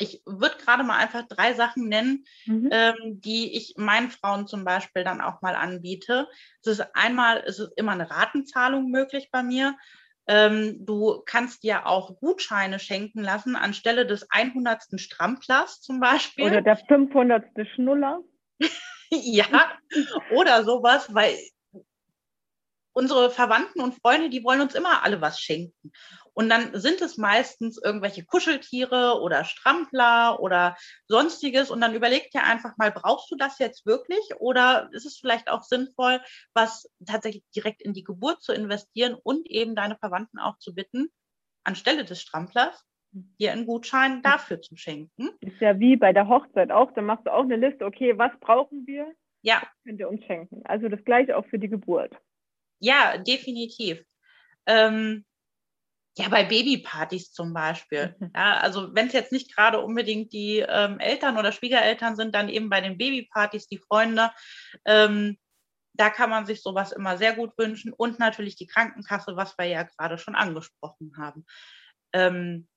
ich 0.00 0.22
würde 0.26 0.56
gerade 0.58 0.84
mal 0.84 0.96
einfach 0.98 1.26
drei 1.26 1.54
Sachen 1.54 1.88
nennen, 1.88 2.24
mhm. 2.46 2.68
ähm, 2.70 3.20
die 3.20 3.56
ich 3.56 3.74
meinen 3.76 4.10
Frauen 4.10 4.46
zum 4.46 4.64
Beispiel 4.64 5.04
dann 5.04 5.20
auch 5.20 5.42
mal 5.42 5.56
anbiete. 5.56 6.28
Es 6.62 6.68
ist 6.78 6.86
einmal, 6.94 7.42
es 7.46 7.58
ist 7.58 7.72
immer 7.76 7.92
eine 7.92 8.10
Ratenzahlung 8.10 8.90
möglich 8.90 9.30
bei 9.32 9.42
mir. 9.42 9.76
Ähm, 10.26 10.84
du 10.84 11.22
kannst 11.24 11.62
dir 11.62 11.86
auch 11.86 12.20
Gutscheine 12.20 12.78
schenken 12.78 13.22
lassen 13.22 13.56
anstelle 13.56 14.06
des 14.06 14.30
100. 14.30 15.00
Stramplers 15.00 15.80
zum 15.80 16.00
Beispiel. 16.00 16.44
Oder 16.44 16.62
der 16.62 16.76
500. 16.76 17.44
Schnuller. 17.74 18.20
ja, 19.10 19.46
oder 20.32 20.64
sowas, 20.64 21.12
weil 21.14 21.34
unsere 22.92 23.30
Verwandten 23.30 23.80
und 23.80 23.94
Freunde, 23.94 24.28
die 24.28 24.44
wollen 24.44 24.60
uns 24.60 24.74
immer 24.74 25.02
alle 25.02 25.20
was 25.20 25.40
schenken. 25.40 25.92
Und 26.38 26.50
dann 26.50 26.70
sind 26.78 27.00
es 27.00 27.16
meistens 27.16 27.82
irgendwelche 27.82 28.24
Kuscheltiere 28.24 29.20
oder 29.20 29.42
Strampler 29.42 30.38
oder 30.38 30.76
sonstiges. 31.08 31.68
Und 31.68 31.80
dann 31.80 31.96
überleg 31.96 32.30
dir 32.30 32.44
einfach 32.44 32.76
mal, 32.76 32.92
brauchst 32.92 33.28
du 33.32 33.34
das 33.34 33.58
jetzt 33.58 33.84
wirklich? 33.86 34.20
Oder 34.38 34.88
ist 34.92 35.04
es 35.04 35.18
vielleicht 35.18 35.50
auch 35.50 35.64
sinnvoll, 35.64 36.20
was 36.54 36.88
tatsächlich 37.04 37.42
direkt 37.56 37.82
in 37.82 37.92
die 37.92 38.04
Geburt 38.04 38.40
zu 38.40 38.52
investieren 38.52 39.16
und 39.20 39.50
eben 39.50 39.74
deine 39.74 39.96
Verwandten 39.96 40.38
auch 40.38 40.56
zu 40.58 40.76
bitten, 40.76 41.08
anstelle 41.64 42.04
des 42.04 42.22
Stramplers, 42.22 42.84
dir 43.10 43.50
einen 43.50 43.66
Gutschein 43.66 44.22
dafür 44.22 44.62
zu 44.62 44.76
schenken. 44.76 45.30
Ist 45.40 45.60
ja 45.60 45.80
wie 45.80 45.96
bei 45.96 46.12
der 46.12 46.28
Hochzeit 46.28 46.70
auch. 46.70 46.92
Da 46.92 47.02
machst 47.02 47.26
du 47.26 47.32
auch 47.32 47.42
eine 47.42 47.56
Liste, 47.56 47.84
okay, 47.84 48.16
was 48.16 48.30
brauchen 48.38 48.86
wir? 48.86 49.12
Ja. 49.42 49.60
Könnt 49.84 49.98
ihr 49.98 50.08
uns 50.08 50.24
schenken. 50.24 50.62
Also 50.66 50.88
das 50.88 51.04
gleiche 51.04 51.36
auch 51.36 51.46
für 51.46 51.58
die 51.58 51.68
Geburt. 51.68 52.14
Ja, 52.78 53.18
definitiv. 53.18 54.04
Ähm, 54.66 55.24
ja, 56.16 56.28
bei 56.28 56.44
Babypartys 56.44 57.32
zum 57.32 57.52
Beispiel. 57.52 58.16
Mhm. 58.18 58.32
Ja, 58.34 58.58
also 58.58 58.94
wenn 58.94 59.06
es 59.06 59.12
jetzt 59.12 59.32
nicht 59.32 59.54
gerade 59.54 59.80
unbedingt 59.80 60.32
die 60.32 60.58
ähm, 60.58 60.98
Eltern 60.98 61.38
oder 61.38 61.52
Schwiegereltern 61.52 62.16
sind, 62.16 62.34
dann 62.34 62.48
eben 62.48 62.68
bei 62.70 62.80
den 62.80 62.98
Babypartys 62.98 63.68
die 63.68 63.78
Freunde. 63.78 64.30
Ähm, 64.84 65.38
da 65.94 66.10
kann 66.10 66.30
man 66.30 66.46
sich 66.46 66.62
sowas 66.62 66.92
immer 66.92 67.18
sehr 67.18 67.34
gut 67.34 67.56
wünschen. 67.58 67.92
Und 67.92 68.18
natürlich 68.18 68.56
die 68.56 68.66
Krankenkasse, 68.66 69.36
was 69.36 69.58
wir 69.58 69.66
ja 69.66 69.82
gerade 69.82 70.18
schon 70.18 70.34
angesprochen 70.34 71.12
haben. 71.18 71.44
Ähm, 72.12 72.68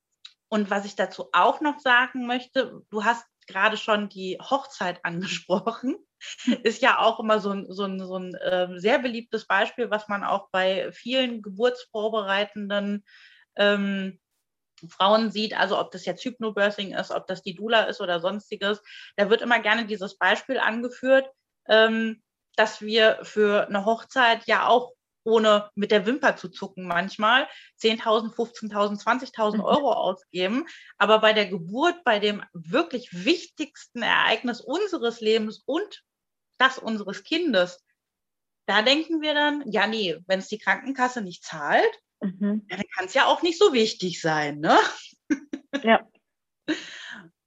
und 0.50 0.70
was 0.70 0.86
ich 0.86 0.96
dazu 0.96 1.30
auch 1.32 1.62
noch 1.62 1.80
sagen 1.80 2.28
möchte, 2.28 2.82
du 2.90 3.04
hast 3.06 3.26
gerade 3.48 3.78
schon 3.78 4.10
die 4.10 4.38
Hochzeit 4.40 5.00
angesprochen. 5.04 5.96
Ist 6.64 6.82
ja 6.82 7.00
auch 7.00 7.20
immer 7.20 7.40
so 7.40 7.52
ein, 7.52 7.66
so 7.70 7.86
ein, 7.86 8.00
so 8.00 8.18
ein 8.18 8.36
äh, 8.36 8.68
sehr 8.80 9.00
beliebtes 9.00 9.46
Beispiel, 9.46 9.90
was 9.90 10.08
man 10.08 10.24
auch 10.24 10.50
bei 10.52 10.92
vielen 10.92 11.42
geburtsvorbereitenden 11.42 13.04
ähm, 13.56 14.20
Frauen 14.90 15.32
sieht, 15.32 15.58
also 15.58 15.80
ob 15.80 15.92
das 15.92 16.06
jetzt 16.06 16.24
Hypnobirthing 16.24 16.94
ist, 16.94 17.12
ob 17.12 17.28
das 17.28 17.44
die 17.44 17.56
Dula 17.56 17.84
ist 17.84 18.02
oder 18.02 18.20
sonstiges, 18.20 18.82
da 19.16 19.30
wird 19.30 19.42
immer 19.42 19.60
gerne 19.60 19.86
dieses 19.86 20.18
Beispiel 20.18 20.58
angeführt, 20.58 21.30
ähm, 21.68 22.22
dass 22.56 22.82
wir 22.82 23.20
für 23.24 23.68
eine 23.68 23.86
Hochzeit 23.86 24.46
ja 24.46 24.68
auch 24.68 24.94
ohne 25.24 25.70
mit 25.76 25.92
der 25.92 26.06
Wimper 26.08 26.36
zu 26.36 26.50
zucken 26.50 26.88
manchmal 26.88 27.48
10.000, 27.80 28.34
15.000, 28.34 29.04
20.000 29.04 29.64
Euro 29.64 29.94
ausgeben. 29.94 30.66
Aber 30.98 31.20
bei 31.20 31.34
der 31.34 31.46
Geburt, 31.46 32.04
bei 32.04 32.20
dem 32.20 32.44
wirklich 32.54 33.10
wichtigsten 33.12 34.02
Ereignis 34.02 34.62
unseres 34.62 35.22
Lebens 35.22 35.62
und 35.66 36.04
das 36.62 36.78
unseres 36.78 37.24
Kindes, 37.24 37.84
da 38.68 38.82
denken 38.82 39.22
wir 39.22 39.34
dann, 39.34 39.64
ja, 39.70 39.88
nee, 39.88 40.18
wenn 40.28 40.40
es 40.40 40.48
die 40.48 40.60
Krankenkasse 40.60 41.22
nicht 41.22 41.44
zahlt, 41.44 41.92
mhm. 42.22 42.66
dann 42.70 42.84
kann 42.96 43.06
es 43.06 43.14
ja 43.14 43.26
auch 43.26 43.42
nicht 43.42 43.60
so 43.60 43.74
wichtig 43.74 44.22
sein, 44.22 44.60
ne? 44.60 44.78
Ja. 45.84 46.06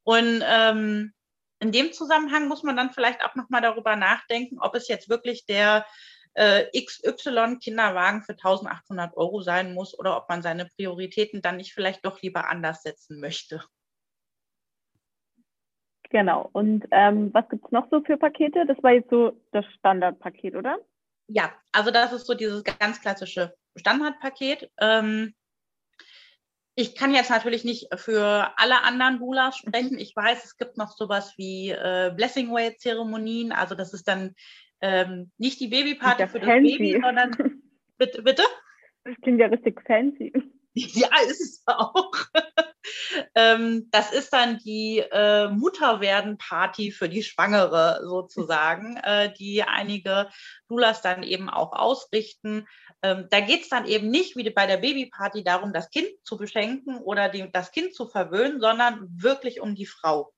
Und 0.03 0.43
ähm, 0.43 1.13
in 1.61 1.73
dem 1.73 1.93
Zusammenhang 1.93 2.49
muss 2.49 2.63
man 2.63 2.75
dann 2.75 2.91
vielleicht 2.91 3.23
auch 3.23 3.35
nochmal 3.35 3.61
darüber 3.61 3.97
nachdenken, 3.97 4.59
ob 4.61 4.75
es 4.75 4.89
jetzt 4.89 5.11
wirklich 5.11 5.45
der 5.45 5.87
äh, 6.35 6.65
XY 6.81 7.59
Kinderwagen 7.63 8.23
für 8.23 8.33
1800 8.33 9.17
Euro 9.17 9.43
sein 9.43 9.75
muss 9.75 9.97
oder 9.99 10.17
ob 10.17 10.29
man 10.29 10.43
seine 10.43 10.67
Prioritäten 10.67 11.43
dann 11.43 11.59
nicht 11.59 11.75
vielleicht 11.75 12.05
doch 12.05 12.23
lieber 12.23 12.49
anders 12.49 12.83
setzen 12.83 13.21
möchte. 13.21 13.63
Genau. 16.15 16.49
Und 16.53 16.87
ähm, 16.93 17.35
was 17.35 17.49
gibt 17.49 17.65
es 17.65 17.73
noch 17.73 17.89
so 17.91 18.01
für 18.01 18.17
Pakete? 18.17 18.67
Das 18.67 18.81
war 18.85 18.93
jetzt 18.93 19.11
so 19.11 19.33
das 19.51 19.67
Standardpaket, 19.81 20.55
oder? 20.55 20.79
Ja, 21.27 21.53
also 21.73 21.91
das 21.91 22.13
ist 22.13 22.29
so 22.29 22.35
dieses 22.35 22.63
ganz 22.63 23.01
klassische 23.01 23.53
Standardpaket. 23.75 24.71
Ähm, 24.81 25.35
ich 26.77 26.95
kann 26.95 27.13
jetzt 27.13 27.31
natürlich 27.31 27.65
nicht 27.65 27.89
für 27.97 28.53
alle 28.57 28.85
anderen 28.85 29.19
Doulas 29.19 29.57
sprechen. 29.57 29.99
Ich 29.99 30.15
weiß, 30.15 30.45
es 30.45 30.57
gibt 30.57 30.77
noch 30.77 30.93
sowas 30.93 31.35
wie 31.37 31.71
äh, 31.71 32.13
Blessing 32.15 32.53
Way 32.53 32.77
Zeremonien. 32.77 33.51
Also 33.51 33.75
das 33.75 33.93
ist 33.93 34.07
dann 34.07 34.37
ähm, 34.81 35.33
nicht 35.37 35.59
die 35.59 35.67
Babyparty 35.67 36.29
für 36.29 36.39
das 36.39 36.49
fancy. 36.49 36.79
Baby, 36.79 37.01
sondern 37.03 37.33
bitte, 37.99 38.23
bitte? 38.23 38.45
Das 39.03 39.17
klingt 39.21 39.41
ja 39.41 39.49
richtig 39.49 39.83
fancy. 39.85 40.33
Ja, 40.77 41.09
ist 41.29 41.41
es 41.41 41.63
auch. 41.67 42.13
Ähm, 43.35 43.89
das 43.91 44.13
ist 44.13 44.33
dann 44.33 44.59
die 44.59 44.99
äh, 44.99 45.49
Mutterwerden-Party 45.49 46.93
für 46.93 47.09
die 47.09 47.23
Schwangere 47.23 48.01
sozusagen, 48.05 48.97
äh, 49.03 49.33
die 49.33 49.63
einige 49.63 50.29
Doulas 50.69 51.03
dann 51.03 51.23
eben 51.23 51.49
auch 51.51 51.73
ausrichten. 51.73 52.67
Ähm, 53.03 53.27
da 53.31 53.41
geht 53.41 53.63
es 53.63 53.69
dann 53.69 53.87
eben 53.87 54.11
nicht 54.11 54.37
wie 54.37 54.49
bei 54.51 54.67
der 54.67 54.79
Babyparty 54.79 55.45
darum, 55.45 55.73
das 55.73 55.91
Kind 55.91 56.09
zu 56.25 56.37
beschenken 56.37 56.99
oder 56.99 57.29
die, 57.29 57.51
das 57.53 57.71
Kind 57.71 57.95
zu 57.95 58.07
verwöhnen, 58.09 58.61
sondern 58.61 59.09
wirklich 59.11 59.61
um 59.61 59.75
die 59.75 59.87
Frau. 59.87 60.33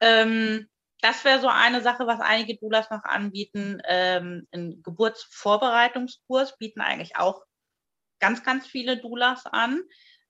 Ähm, 0.00 0.68
das 1.02 1.24
wäre 1.24 1.40
so 1.40 1.48
eine 1.48 1.80
Sache, 1.80 2.06
was 2.06 2.20
einige 2.20 2.56
Doulas 2.56 2.90
noch 2.90 3.04
anbieten. 3.04 3.80
Ähm, 3.86 4.46
ein 4.52 4.82
Geburtsvorbereitungskurs 4.82 6.58
bieten 6.58 6.80
eigentlich 6.80 7.16
auch 7.16 7.42
ganz, 8.18 8.44
ganz 8.44 8.66
viele 8.66 8.98
Doulas 8.98 9.46
an. 9.46 9.82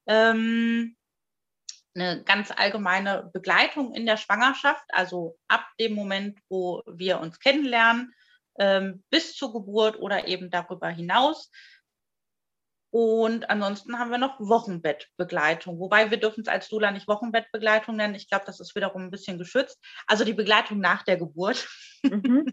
Ähm, 0.07 0.97
eine 1.95 2.23
ganz 2.25 2.51
allgemeine 2.51 3.31
Begleitung 3.33 3.95
in 3.95 4.07
der 4.07 4.17
Schwangerschaft, 4.17 4.85
also 4.91 5.39
ab 5.49 5.67
dem 5.79 5.95
Moment, 5.95 6.39
wo 6.49 6.83
wir 6.87 7.21
uns 7.21 7.41
kennenlernen, 7.41 8.15
ähm, 8.59 9.03
bis 9.11 9.35
zur 9.35 9.53
Geburt 9.53 9.99
oder 9.99 10.29
eben 10.29 10.51
darüber 10.51 10.89
hinaus. 10.89 11.51
Und 12.93 13.49
ansonsten 13.49 13.99
haben 13.99 14.11
wir 14.11 14.19
noch 14.19 14.41
Wochenbettbegleitung, 14.41 15.79
wobei 15.79 16.11
wir 16.11 16.19
dürfen 16.19 16.41
es 16.41 16.49
als 16.49 16.69
Dula 16.69 16.91
nicht 16.91 17.07
Wochenbettbegleitung 17.07 17.95
nennen. 17.97 18.17
Ich 18.17 18.29
glaube, 18.29 18.45
das 18.47 18.59
ist 18.59 18.75
wiederum 18.75 19.03
ein 19.03 19.11
bisschen 19.13 19.39
geschützt. 19.39 19.81
Also 20.07 20.25
die 20.25 20.35
Begleitung 20.35 20.81
nach 20.81 21.05
der 21.05 21.17
Geburt. 21.17 21.69
Mhm. 22.03 22.47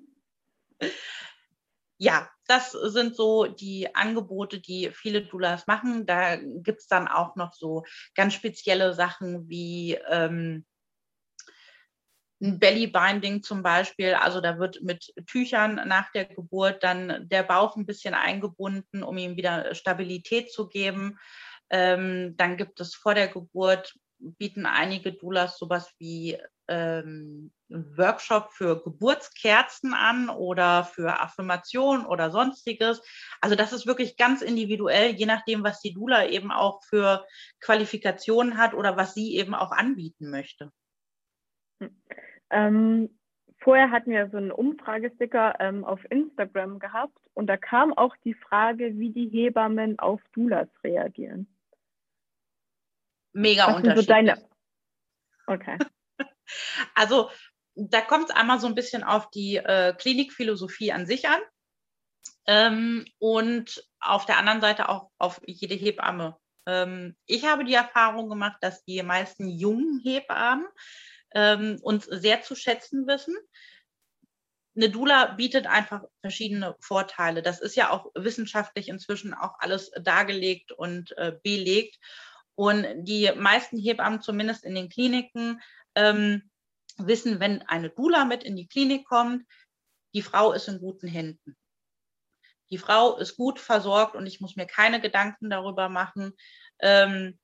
ja, 1.97 2.29
das 2.47 2.71
sind 2.71 3.15
so 3.15 3.45
die 3.45 3.93
Angebote, 3.95 4.59
die 4.59 4.91
viele 4.91 5.21
Doulas 5.21 5.67
machen. 5.67 6.05
Da 6.05 6.37
gibt 6.37 6.81
es 6.81 6.87
dann 6.87 7.07
auch 7.07 7.35
noch 7.35 7.53
so 7.53 7.83
ganz 8.15 8.33
spezielle 8.33 8.93
Sachen 8.93 9.49
wie 9.49 9.99
ähm, 10.09 10.65
ein 12.41 12.59
Bellybinding 12.59 13.41
zum 13.41 13.63
Beispiel, 13.63 14.13
also 14.13 14.41
da 14.41 14.59
wird 14.59 14.81
mit 14.83 15.13
Tüchern 15.25 15.81
nach 15.87 16.11
der 16.11 16.25
Geburt 16.25 16.83
dann 16.83 17.27
der 17.27 17.43
Bauch 17.43 17.75
ein 17.75 17.85
bisschen 17.85 18.13
eingebunden, 18.13 19.01
um 19.01 19.17
ihm 19.17 19.37
wieder 19.37 19.73
Stabilität 19.73 20.51
zu 20.51 20.67
geben. 20.67 21.17
Ähm, 21.69 22.35
dann 22.37 22.57
gibt 22.57 22.79
es 22.79 22.95
vor 22.95 23.15
der 23.15 23.27
Geburt, 23.27 23.95
bieten 24.19 24.65
einige 24.65 25.13
Doulas 25.13 25.57
sowas 25.57 25.93
wie 25.99 26.37
ähm, 26.67 27.51
Workshop 27.69 28.51
für 28.51 28.81
Geburtskerzen 28.81 29.93
an 29.93 30.29
oder 30.29 30.83
für 30.83 31.19
Affirmation 31.19 32.05
oder 32.05 32.31
sonstiges. 32.31 33.01
Also 33.41 33.55
das 33.55 33.73
ist 33.73 33.85
wirklich 33.85 34.17
ganz 34.17 34.41
individuell, 34.41 35.11
je 35.11 35.25
nachdem, 35.25 35.63
was 35.63 35.81
die 35.81 35.93
Dula 35.93 36.27
eben 36.27 36.51
auch 36.51 36.83
für 36.83 37.25
Qualifikationen 37.61 38.57
hat 38.57 38.73
oder 38.73 38.97
was 38.97 39.13
sie 39.13 39.35
eben 39.35 39.53
auch 39.53 39.71
anbieten 39.71 40.29
möchte. 40.29 40.71
Hm. 41.81 42.01
Ähm, 42.49 43.19
vorher 43.59 43.91
hatten 43.91 44.11
wir 44.11 44.29
so 44.29 44.37
einen 44.37 44.51
Umfragesticker 44.51 45.55
ähm, 45.59 45.83
auf 45.83 45.99
Instagram 46.09 46.79
gehabt 46.79 47.17
und 47.33 47.47
da 47.47 47.57
kam 47.57 47.93
auch 47.93 48.15
die 48.23 48.33
Frage, 48.33 48.97
wie 48.97 49.11
die 49.11 49.29
Hebammen 49.29 49.99
auf 49.99 50.21
Doulas 50.33 50.69
reagieren. 50.83 51.47
Mega 53.33 53.67
Was 53.67 53.75
unterschiedlich. 53.77 54.05
So 54.05 54.11
deine... 54.11 54.49
Okay. 55.47 55.77
Also 56.95 57.29
da 57.75 58.01
kommt 58.01 58.29
es 58.29 58.35
einmal 58.35 58.59
so 58.59 58.67
ein 58.67 58.75
bisschen 58.75 59.03
auf 59.03 59.29
die 59.29 59.57
äh, 59.57 59.93
Klinikphilosophie 59.93 60.93
an 60.93 61.05
sich 61.05 61.27
an. 61.27 61.39
ähm, 62.47 63.05
und 63.19 63.83
auf 63.99 64.25
der 64.25 64.37
anderen 64.37 64.61
Seite 64.61 64.89
auch 64.89 65.11
auf 65.17 65.41
jede 65.45 65.75
Hebamme. 65.75 66.37
Ähm, 66.65 67.15
ich 67.25 67.45
habe 67.45 67.65
die 67.65 67.73
Erfahrung 67.73 68.29
gemacht, 68.29 68.57
dass 68.61 68.83
die 68.85 69.03
meisten 69.03 69.47
jungen 69.49 69.99
Hebammen 70.03 70.67
ähm, 71.35 71.77
uns 71.81 72.05
sehr 72.05 72.41
zu 72.41 72.55
schätzen 72.55 73.05
wissen. 73.07 73.35
Eine 74.75 74.89
Dula 74.89 75.33
bietet 75.33 75.67
einfach 75.67 76.03
verschiedene 76.21 76.75
Vorteile. 76.79 77.41
Das 77.41 77.59
ist 77.59 77.75
ja 77.75 77.89
auch 77.89 78.11
wissenschaftlich 78.15 78.89
inzwischen 78.89 79.33
auch 79.33 79.55
alles 79.59 79.91
dargelegt 80.01 80.71
und 80.71 81.17
äh, 81.17 81.33
belegt. 81.43 81.97
Und 82.57 82.87
die 83.03 83.31
meisten 83.35 83.77
Hebammen, 83.77 84.21
zumindest 84.21 84.65
in 84.65 84.73
den 84.73 84.89
Kliniken, 84.89 85.61
ähm, 85.93 86.49
wissen, 86.97 87.39
wenn 87.39 87.61
eine 87.61 87.91
Dula 87.91 88.25
mit 88.25 88.43
in 88.43 88.55
die 88.55 88.67
Klinik 88.67 89.05
kommt, 89.05 89.45
die 90.15 90.23
Frau 90.23 90.53
ist 90.53 90.67
in 90.67 90.79
guten 90.79 91.07
Händen. 91.07 91.55
Die 92.71 92.79
Frau 92.79 93.15
ist 93.17 93.37
gut 93.37 93.59
versorgt 93.59 94.15
und 94.15 94.25
ich 94.25 94.41
muss 94.41 94.55
mir 94.55 94.65
keine 94.65 94.99
Gedanken 94.99 95.51
darüber 95.51 95.87
machen, 95.87 96.33
ähm, 96.79 97.37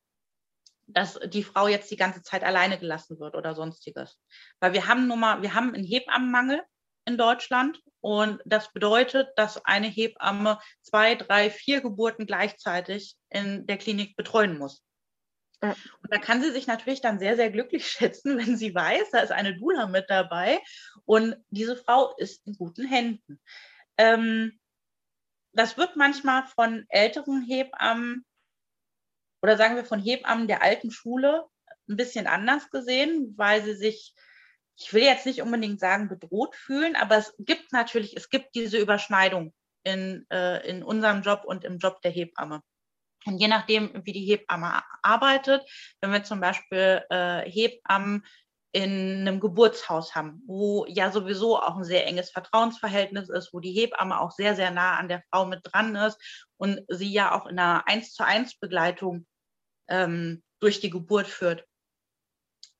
dass 0.88 1.20
die 1.28 1.44
Frau 1.44 1.68
jetzt 1.68 1.92
die 1.92 1.96
ganze 1.96 2.24
Zeit 2.24 2.44
alleine 2.44 2.80
gelassen 2.80 3.20
wird 3.20 3.36
oder 3.36 3.54
sonstiges. 3.54 4.20
Weil 4.60 4.74
wir 4.74 4.88
haben 4.88 5.08
nun 5.08 5.20
mal, 5.20 5.44
wir 5.44 5.54
haben 5.54 5.76
einen 5.76 5.86
Hebammenmangel 5.86 6.64
in 7.06 7.20
Deutschland 7.20 7.80
und 8.02 8.42
das 8.46 8.74
bedeutet, 8.74 9.30
dass 9.36 9.64
eine 9.64 9.88
Hebamme 9.88 10.58
zwei, 10.82 11.14
drei, 11.14 11.52
vier 11.52 11.82
Geburten 11.82 12.26
gleichzeitig 12.26 13.16
in 13.30 13.68
der 13.68 13.78
Klinik 13.78 14.16
betreuen 14.16 14.58
muss. 14.58 14.84
Und 15.72 16.12
da 16.12 16.18
kann 16.18 16.42
sie 16.42 16.52
sich 16.52 16.68
natürlich 16.68 17.02
dann 17.02 17.20
sehr, 17.20 17.36
sehr 17.36 17.50
glücklich 17.50 17.88
schätzen, 17.92 18.38
wenn 18.38 18.58
sie 18.58 18.76
weiß, 18.76 19.12
da 19.12 19.20
ist 19.20 19.32
eine 19.32 19.58
Dula 19.58 19.88
mit 19.88 20.10
dabei 20.10 20.60
und 21.06 21.38
diese 21.50 21.76
Frau 21.76 22.16
ist 22.18 22.46
in 22.46 22.56
guten 22.56 22.86
Händen. 22.86 23.40
Ähm, 23.98 24.60
das 25.54 25.78
wird 25.78 25.96
manchmal 25.96 26.46
von 26.48 26.86
älteren 26.90 27.44
Hebammen 27.44 28.26
oder 29.42 29.58
sagen 29.58 29.76
wir 29.76 29.86
von 29.86 30.02
Hebammen 30.02 30.48
der 30.48 30.64
alten 30.64 30.92
Schule 30.92 31.46
ein 31.88 31.98
bisschen 31.98 32.28
anders 32.28 32.70
gesehen, 32.70 33.34
weil 33.38 33.64
sie 33.64 33.76
sich, 33.76 34.16
ich 34.78 34.94
will 34.94 35.04
jetzt 35.04 35.26
nicht 35.26 35.42
unbedingt 35.42 35.80
sagen, 35.80 36.10
bedroht 36.10 36.56
fühlen, 36.56 36.96
aber 36.96 37.18
es 37.18 37.36
gibt 37.40 37.72
natürlich, 37.72 38.18
es 38.18 38.30
gibt 38.30 38.56
diese 38.56 38.80
Überschneidung 38.80 39.54
in, 39.84 40.26
äh, 40.32 40.68
in 40.68 40.82
unserem 40.82 41.22
Job 41.22 41.44
und 41.46 41.64
im 41.66 41.78
Job 41.78 42.02
der 42.02 42.12
Hebamme. 42.12 42.62
Und 43.26 43.38
je 43.38 43.48
nachdem, 43.48 43.92
wie 44.06 44.14
die 44.14 44.26
Hebamme 44.26 44.82
arbeitet, 45.02 45.64
wenn 46.02 46.12
wir 46.12 46.24
zum 46.24 46.40
Beispiel 46.40 47.04
äh, 47.10 47.50
Hebammen 47.50 48.24
in 48.74 49.28
einem 49.28 49.40
Geburtshaus 49.40 50.16
haben, 50.16 50.42
wo 50.48 50.86
ja 50.88 51.12
sowieso 51.12 51.60
auch 51.60 51.78
ein 51.78 51.84
sehr 51.84 52.08
enges 52.08 52.32
Vertrauensverhältnis 52.32 53.30
ist, 53.30 53.54
wo 53.54 53.60
die 53.60 53.72
Hebamme 53.72 54.20
auch 54.20 54.32
sehr, 54.32 54.56
sehr 54.56 54.72
nah 54.72 54.98
an 54.98 55.08
der 55.08 55.24
Frau 55.30 55.46
mit 55.46 55.62
dran 55.64 55.96
ist 55.96 56.18
und 56.58 56.82
sie 56.88 57.12
ja 57.12 57.38
auch 57.38 57.46
in 57.46 57.60
einer 57.60 57.88
eins 57.88 58.14
zu 58.14 58.26
eins 58.26 58.58
Begleitung 58.58 59.28
ähm, 59.88 60.42
durch 60.60 60.80
die 60.80 60.90
Geburt 60.90 61.28
führt. 61.28 61.66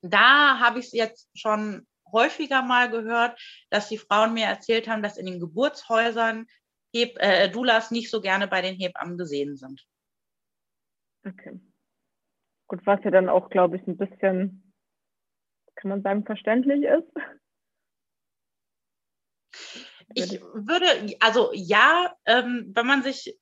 Da 0.02 0.60
habe 0.60 0.80
ich 0.80 0.88
es 0.88 0.92
jetzt 0.94 1.30
schon 1.36 1.88
häufiger 2.12 2.64
mal 2.64 2.90
gehört, 2.90 3.40
dass 3.70 3.90
die 3.90 3.98
Frauen 4.00 4.34
mir 4.34 4.46
erzählt 4.46 4.88
haben, 4.88 5.04
dass 5.04 5.18
in 5.18 5.28
den 5.28 5.40
Geburtshäusern 5.40 6.48
Heb 6.92 7.18
äh, 7.20 7.50
Doulas 7.50 7.92
nicht 7.92 8.10
so 8.10 8.20
gerne 8.20 8.48
bei 8.48 8.62
den 8.62 8.76
Hebammen 8.76 9.18
gesehen 9.18 9.58
sind. 9.58 9.84
Okay. 11.26 11.60
Gut, 12.68 12.86
was 12.86 13.04
ja 13.04 13.12
dann 13.12 13.30
auch, 13.30 13.50
glaube 13.50 13.78
ich, 13.78 13.88
ein 13.88 13.98
bisschen 13.98 14.64
kann 15.76 15.90
man 15.90 16.02
sagen, 16.02 16.26
verständlich 16.26 16.84
ist? 16.84 17.12
Ich 20.16 20.42
würde, 20.42 20.86
also 21.20 21.52
ja, 21.54 22.16
ähm, 22.26 22.72
wenn 22.74 22.86
man 22.86 23.04
sich 23.04 23.38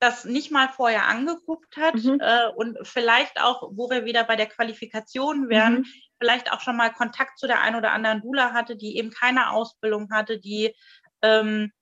das 0.00 0.24
nicht 0.24 0.50
mal 0.50 0.68
vorher 0.68 1.06
angeguckt 1.06 1.76
hat 1.76 1.94
mhm. 1.94 2.18
äh, 2.20 2.48
und 2.54 2.78
vielleicht 2.82 3.40
auch, 3.40 3.70
wo 3.72 3.90
wir 3.90 4.04
wieder 4.04 4.24
bei 4.24 4.36
der 4.36 4.46
Qualifikation 4.46 5.48
wären, 5.48 5.78
mhm. 5.78 5.86
vielleicht 6.20 6.52
auch 6.52 6.60
schon 6.60 6.76
mal 6.76 6.92
Kontakt 6.92 7.38
zu 7.38 7.46
der 7.46 7.60
einen 7.60 7.76
oder 7.76 7.92
anderen 7.92 8.20
Dula 8.20 8.52
hatte, 8.52 8.76
die 8.76 8.96
eben 8.96 9.10
keine 9.10 9.50
Ausbildung 9.50 10.10
hatte, 10.12 10.38
die 10.38 10.74
ähm, 11.22 11.72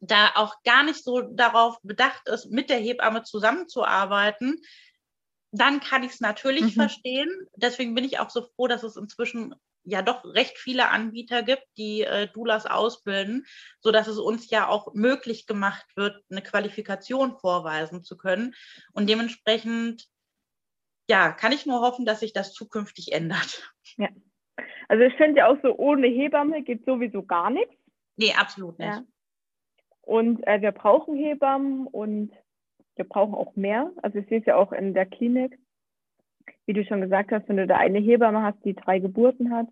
da 0.00 0.32
auch 0.34 0.62
gar 0.64 0.82
nicht 0.82 1.02
so 1.02 1.22
darauf 1.22 1.78
bedacht 1.82 2.28
ist, 2.28 2.50
mit 2.50 2.70
der 2.70 2.78
Hebamme 2.78 3.22
zusammenzuarbeiten, 3.22 4.60
dann 5.52 5.80
kann 5.80 6.02
ich 6.02 6.12
es 6.12 6.20
natürlich 6.20 6.76
mhm. 6.76 6.80
verstehen. 6.80 7.30
Deswegen 7.56 7.94
bin 7.94 8.04
ich 8.04 8.18
auch 8.18 8.30
so 8.30 8.42
froh, 8.42 8.66
dass 8.66 8.82
es 8.82 8.96
inzwischen 8.96 9.54
ja 9.84 10.02
doch 10.02 10.24
recht 10.24 10.58
viele 10.58 10.88
Anbieter 10.88 11.42
gibt, 11.42 11.64
die 11.76 12.02
äh, 12.02 12.28
Doulas 12.32 12.66
ausbilden, 12.66 13.46
so 13.80 13.92
dass 13.92 14.08
es 14.08 14.18
uns 14.18 14.50
ja 14.50 14.68
auch 14.68 14.92
möglich 14.94 15.46
gemacht 15.46 15.86
wird, 15.94 16.22
eine 16.28 16.42
Qualifikation 16.42 17.38
vorweisen 17.38 18.02
zu 18.02 18.16
können. 18.16 18.54
Und 18.92 19.08
dementsprechend, 19.08 20.08
ja, 21.08 21.30
kann 21.30 21.52
ich 21.52 21.66
nur 21.66 21.80
hoffen, 21.80 22.04
dass 22.04 22.20
sich 22.20 22.32
das 22.32 22.52
zukünftig 22.52 23.12
ändert. 23.12 23.72
Ja. 23.96 24.08
Also 24.88 25.04
ich 25.04 25.14
finde 25.14 25.38
ja 25.38 25.46
auch 25.46 25.56
so, 25.62 25.76
ohne 25.76 26.06
Hebamme 26.08 26.62
geht 26.62 26.84
sowieso 26.84 27.22
gar 27.22 27.50
nichts. 27.50 27.74
Nee, 28.16 28.34
absolut 28.34 28.78
nicht. 28.78 28.88
Ja. 28.88 29.04
Und 30.06 30.46
äh, 30.46 30.62
wir 30.62 30.70
brauchen 30.70 31.16
Hebammen 31.16 31.88
und 31.88 32.30
wir 32.94 33.04
brauchen 33.04 33.34
auch 33.34 33.56
mehr. 33.56 33.90
Also 34.02 34.20
ich 34.20 34.28
sehe 34.28 34.38
es 34.38 34.46
ja 34.46 34.54
auch 34.54 34.70
in 34.70 34.94
der 34.94 35.04
Klinik. 35.04 35.58
Wie 36.64 36.74
du 36.74 36.84
schon 36.84 37.00
gesagt 37.00 37.32
hast, 37.32 37.48
wenn 37.48 37.56
du 37.56 37.66
da 37.66 37.76
eine 37.76 37.98
Hebamme 37.98 38.40
hast, 38.40 38.64
die 38.64 38.74
drei 38.74 39.00
Geburten 39.00 39.52
hat, 39.52 39.66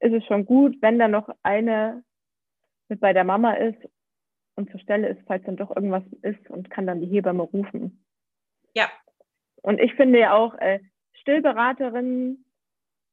ist 0.00 0.14
es 0.14 0.24
schon 0.26 0.46
gut, 0.46 0.80
wenn 0.82 1.00
da 1.00 1.08
noch 1.08 1.28
eine 1.42 2.04
mit 2.88 3.00
bei 3.00 3.12
der 3.12 3.24
Mama 3.24 3.54
ist 3.54 3.78
und 4.54 4.70
zur 4.70 4.78
Stelle 4.78 5.08
ist, 5.08 5.20
falls 5.26 5.44
dann 5.44 5.56
doch 5.56 5.74
irgendwas 5.74 6.04
ist 6.22 6.48
und 6.48 6.70
kann 6.70 6.86
dann 6.86 7.00
die 7.00 7.08
Hebamme 7.08 7.42
rufen. 7.42 8.04
Ja. 8.74 8.88
Und 9.62 9.80
ich 9.80 9.94
finde 9.94 10.20
ja 10.20 10.32
auch, 10.32 10.54
äh, 10.58 10.78
Stillberaterinnen, 11.14 12.44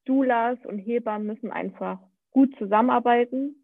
Doulas 0.06 0.60
und 0.66 0.78
Hebammen 0.78 1.28
müssen 1.28 1.52
einfach 1.52 2.00
gut 2.30 2.56
zusammenarbeiten, 2.60 3.56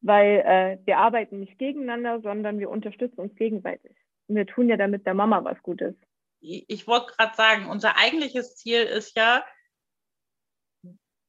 weil 0.00 0.42
äh, 0.46 0.78
wir 0.86 0.98
arbeiten 0.98 1.40
nicht 1.40 1.58
gegeneinander, 1.58 2.20
sondern 2.20 2.58
wir 2.58 2.70
unterstützen 2.70 3.20
uns 3.20 3.34
gegenseitig 3.36 3.96
wir 4.28 4.46
tun 4.46 4.68
ja 4.68 4.76
damit 4.76 5.06
der 5.06 5.14
Mama 5.14 5.44
was 5.44 5.62
Gutes. 5.62 5.94
Ich 6.40 6.86
wollte 6.86 7.12
gerade 7.12 7.34
sagen, 7.34 7.68
unser 7.68 7.96
eigentliches 7.96 8.56
Ziel 8.56 8.82
ist 8.82 9.16
ja, 9.16 9.44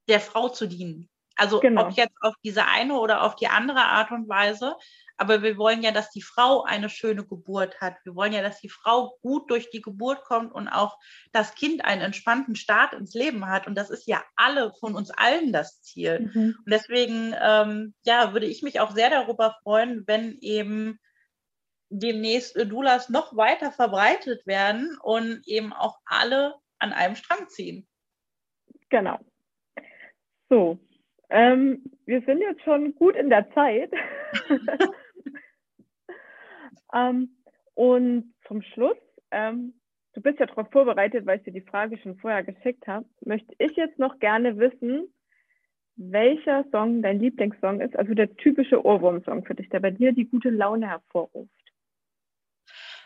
der 0.09 0.19
Frau 0.19 0.49
zu 0.49 0.67
dienen. 0.67 1.09
Also 1.35 1.59
genau. 1.59 1.87
ob 1.87 1.91
jetzt 1.91 2.15
auf 2.21 2.33
diese 2.43 2.65
eine 2.65 2.97
oder 2.99 3.23
auf 3.23 3.35
die 3.35 3.47
andere 3.47 3.81
Art 3.81 4.11
und 4.11 4.29
Weise. 4.29 4.75
Aber 5.17 5.41
wir 5.41 5.57
wollen 5.57 5.81
ja, 5.81 5.91
dass 5.91 6.11
die 6.11 6.21
Frau 6.21 6.63
eine 6.63 6.89
schöne 6.89 7.25
Geburt 7.25 7.81
hat. 7.81 7.95
Wir 8.03 8.15
wollen 8.15 8.33
ja, 8.33 8.41
dass 8.41 8.61
die 8.61 8.69
Frau 8.69 9.17
gut 9.21 9.49
durch 9.49 9.69
die 9.71 9.81
Geburt 9.81 10.23
kommt 10.23 10.53
und 10.53 10.67
auch 10.67 10.97
das 11.31 11.55
Kind 11.55 11.83
einen 11.83 12.01
entspannten 12.01 12.55
Start 12.55 12.93
ins 12.93 13.15
Leben 13.15 13.47
hat. 13.47 13.67
Und 13.67 13.75
das 13.75 13.89
ist 13.89 14.07
ja 14.07 14.23
alle 14.35 14.71
von 14.79 14.95
uns 14.95 15.09
allen 15.09 15.51
das 15.51 15.81
Ziel. 15.81 16.31
Mhm. 16.33 16.55
Und 16.57 16.71
deswegen, 16.71 17.35
ähm, 17.41 17.95
ja, 18.05 18.33
würde 18.33 18.45
ich 18.45 18.61
mich 18.61 18.79
auch 18.79 18.91
sehr 18.91 19.09
darüber 19.09 19.55
freuen, 19.63 20.03
wenn 20.05 20.37
eben 20.41 20.99
demnächst 21.89 22.55
Doulas 22.55 23.09
noch 23.09 23.35
weiter 23.35 23.71
verbreitet 23.71 24.45
werden 24.45 24.97
und 25.01 25.41
eben 25.47 25.73
auch 25.73 25.97
alle 26.05 26.55
an 26.79 26.93
einem 26.93 27.15
Strang 27.15 27.47
ziehen. 27.49 27.87
Genau. 28.89 29.19
So, 30.49 30.79
ähm, 31.29 31.83
wir 32.05 32.21
sind 32.21 32.39
jetzt 32.39 32.61
schon 32.63 32.93
gut 32.95 33.15
in 33.15 33.29
der 33.29 33.49
Zeit. 33.51 33.91
ähm, 36.93 37.37
und 37.73 38.33
zum 38.47 38.61
Schluss, 38.61 38.97
ähm, 39.31 39.73
du 40.13 40.21
bist 40.21 40.39
ja 40.39 40.45
darauf 40.45 40.69
vorbereitet, 40.71 41.25
weil 41.25 41.37
ich 41.37 41.43
dir 41.43 41.53
die 41.53 41.61
Frage 41.61 41.97
schon 41.97 42.17
vorher 42.17 42.43
geschickt 42.43 42.87
habe, 42.87 43.05
möchte 43.21 43.53
ich 43.59 43.75
jetzt 43.75 43.99
noch 43.99 44.19
gerne 44.19 44.57
wissen, 44.57 45.13
welcher 45.95 46.65
Song 46.71 47.01
dein 47.01 47.19
Lieblingssong 47.19 47.81
ist, 47.81 47.95
also 47.95 48.13
der 48.13 48.35
typische 48.37 48.83
Ohrwurm-Song 48.83 49.45
für 49.45 49.55
dich, 49.55 49.69
der 49.69 49.79
bei 49.79 49.91
dir 49.91 50.13
die 50.13 50.25
gute 50.25 50.49
Laune 50.49 50.87
hervorruft. 50.87 51.51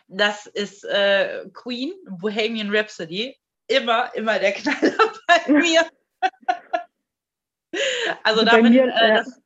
Das 0.08 0.46
ist 0.46 0.84
äh, 0.84 1.46
Queen, 1.54 1.92
Bohemian 2.06 2.74
Rhapsody. 2.74 3.34
Immer, 3.66 4.14
immer 4.14 4.38
der 4.38 4.52
Knaller 4.52 4.92
bei 5.26 5.52
mir. 5.52 5.86
also 8.22 8.44
damit, 8.44 8.72
mir, 8.72 8.84
äh, 8.84 9.14
das, 9.14 9.42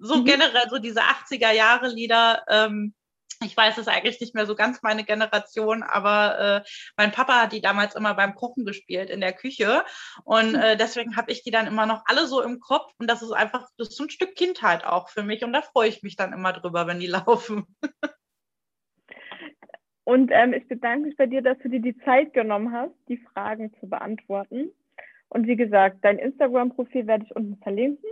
so 0.00 0.16
mhm. 0.16 0.24
generell 0.24 0.68
so 0.68 0.78
diese 0.78 1.00
80er 1.00 1.52
Jahre 1.52 1.88
Lieder, 1.88 2.44
ähm, 2.48 2.94
ich 3.42 3.56
weiß 3.56 3.78
es 3.78 3.88
eigentlich 3.88 4.20
nicht 4.20 4.34
mehr 4.34 4.46
so 4.46 4.54
ganz 4.54 4.82
meine 4.82 5.04
Generation, 5.04 5.82
aber 5.82 6.62
äh, 6.64 6.68
mein 6.96 7.12
Papa 7.12 7.42
hat 7.42 7.52
die 7.52 7.60
damals 7.60 7.94
immer 7.94 8.14
beim 8.14 8.34
Kochen 8.34 8.64
gespielt 8.64 9.10
in 9.10 9.20
der 9.20 9.32
Küche 9.32 9.82
und 10.24 10.54
äh, 10.54 10.76
deswegen 10.76 11.16
habe 11.16 11.32
ich 11.32 11.42
die 11.42 11.50
dann 11.50 11.66
immer 11.66 11.86
noch 11.86 12.02
alle 12.06 12.26
so 12.26 12.42
im 12.42 12.60
Kopf 12.60 12.92
und 12.98 13.08
das 13.08 13.22
ist 13.22 13.32
einfach, 13.32 13.66
das 13.78 13.88
ist 13.88 13.96
so 13.96 14.04
ein 14.04 14.10
Stück 14.10 14.34
Kindheit 14.34 14.84
auch 14.84 15.08
für 15.08 15.22
mich 15.22 15.44
und 15.44 15.52
da 15.52 15.62
freue 15.62 15.88
ich 15.88 16.02
mich 16.02 16.16
dann 16.16 16.32
immer 16.32 16.52
drüber, 16.52 16.86
wenn 16.86 17.00
die 17.00 17.06
laufen. 17.06 17.66
Und 20.04 20.30
ähm, 20.32 20.54
ich 20.54 20.66
bedanke 20.66 21.06
mich 21.06 21.16
bei 21.16 21.26
dir, 21.26 21.40
dass 21.40 21.58
du 21.58 21.68
dir 21.68 21.80
die 21.80 21.96
Zeit 21.98 22.32
genommen 22.32 22.72
hast, 22.72 22.94
die 23.08 23.18
Fragen 23.18 23.72
zu 23.78 23.88
beantworten. 23.88 24.72
Und 25.28 25.46
wie 25.46 25.54
gesagt, 25.54 25.98
dein 26.02 26.18
Instagram-Profil 26.18 27.06
werde 27.06 27.24
ich 27.24 27.36
unten 27.36 27.56
verlinken. 27.62 28.10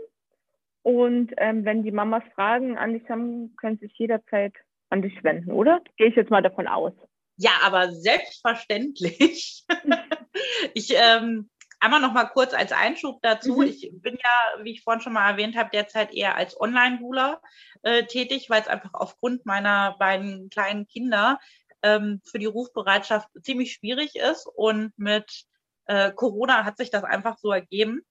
Und 0.82 1.32
ähm, 1.38 1.64
wenn 1.64 1.82
die 1.82 1.90
Mamas 1.90 2.22
Fragen 2.34 2.78
an 2.78 2.92
dich 2.92 3.10
haben, 3.10 3.56
können 3.56 3.78
sie 3.78 3.88
sich 3.88 3.98
jederzeit 3.98 4.54
an 4.90 5.02
dich 5.02 5.22
wenden, 5.22 5.52
oder? 5.52 5.80
Gehe 5.96 6.08
ich 6.08 6.16
jetzt 6.16 6.30
mal 6.30 6.42
davon 6.42 6.66
aus. 6.66 6.92
Ja, 7.36 7.52
aber 7.62 7.92
selbstverständlich. 7.92 9.64
ich 10.74 10.92
ähm, 10.96 11.48
einmal 11.80 12.00
noch 12.00 12.12
mal 12.12 12.24
kurz 12.24 12.52
als 12.54 12.72
Einschub 12.72 13.20
dazu. 13.22 13.58
Mhm. 13.58 13.68
Ich 13.68 13.90
bin 13.92 14.14
ja, 14.14 14.64
wie 14.64 14.72
ich 14.72 14.82
vorhin 14.82 15.00
schon 15.00 15.12
mal 15.12 15.30
erwähnt 15.30 15.56
habe, 15.56 15.70
derzeit 15.72 16.12
eher 16.12 16.36
als 16.36 16.60
Online-Ruler 16.60 17.40
äh, 17.82 18.04
tätig, 18.04 18.50
weil 18.50 18.62
es 18.62 18.68
einfach 18.68 18.90
aufgrund 18.92 19.46
meiner 19.46 19.96
beiden 19.98 20.50
kleinen 20.50 20.86
Kinder 20.86 21.38
ähm, 21.82 22.20
für 22.24 22.38
die 22.38 22.46
Rufbereitschaft 22.46 23.28
ziemlich 23.42 23.74
schwierig 23.74 24.16
ist. 24.16 24.46
Und 24.46 24.92
mit 24.98 25.44
äh, 25.86 26.10
Corona 26.12 26.64
hat 26.64 26.76
sich 26.76 26.90
das 26.90 27.04
einfach 27.04 27.38
so 27.38 27.52
ergeben, 27.52 28.02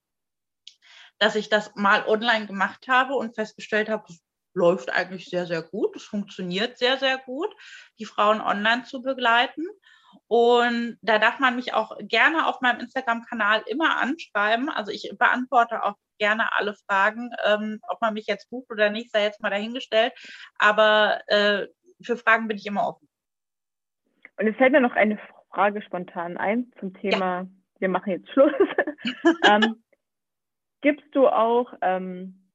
dass 1.18 1.34
ich 1.34 1.48
das 1.48 1.74
mal 1.74 2.06
online 2.06 2.46
gemacht 2.46 2.88
habe 2.88 3.14
und 3.14 3.34
festgestellt 3.34 3.88
habe, 3.88 4.04
läuft 4.58 4.90
eigentlich 4.90 5.26
sehr, 5.26 5.46
sehr 5.46 5.62
gut. 5.62 5.96
Es 5.96 6.04
funktioniert 6.04 6.78
sehr, 6.78 6.98
sehr 6.98 7.18
gut, 7.18 7.54
die 7.98 8.04
Frauen 8.04 8.40
online 8.40 8.84
zu 8.84 9.00
begleiten. 9.00 9.64
Und 10.26 10.98
da 11.00 11.18
darf 11.18 11.38
man 11.38 11.56
mich 11.56 11.72
auch 11.72 11.96
gerne 12.00 12.46
auf 12.46 12.60
meinem 12.60 12.80
Instagram-Kanal 12.80 13.62
immer 13.66 13.98
anschreiben. 14.00 14.68
Also 14.68 14.92
ich 14.92 15.10
beantworte 15.18 15.82
auch 15.84 15.94
gerne 16.18 16.52
alle 16.56 16.74
Fragen, 16.86 17.30
ähm, 17.46 17.80
ob 17.88 18.00
man 18.00 18.14
mich 18.14 18.26
jetzt 18.26 18.50
bucht 18.50 18.70
oder 18.70 18.90
nicht, 18.90 19.12
sei 19.12 19.22
jetzt 19.22 19.40
mal 19.40 19.50
dahingestellt. 19.50 20.12
Aber 20.58 21.20
äh, 21.28 21.66
für 22.02 22.16
Fragen 22.16 22.48
bin 22.48 22.58
ich 22.58 22.66
immer 22.66 22.86
offen. 22.86 23.08
Und 24.38 24.48
es 24.48 24.56
fällt 24.56 24.72
mir 24.72 24.80
noch 24.80 24.94
eine 24.94 25.18
Frage 25.50 25.82
spontan 25.82 26.36
ein 26.36 26.72
zum 26.78 26.94
Thema, 26.94 27.40
ja. 27.40 27.46
wir 27.78 27.88
machen 27.88 28.10
jetzt 28.10 28.30
Schluss. 28.30 28.52
ähm, 29.44 29.82
gibst 30.80 31.06
du 31.14 31.28
auch 31.28 31.72
ähm, 31.80 32.47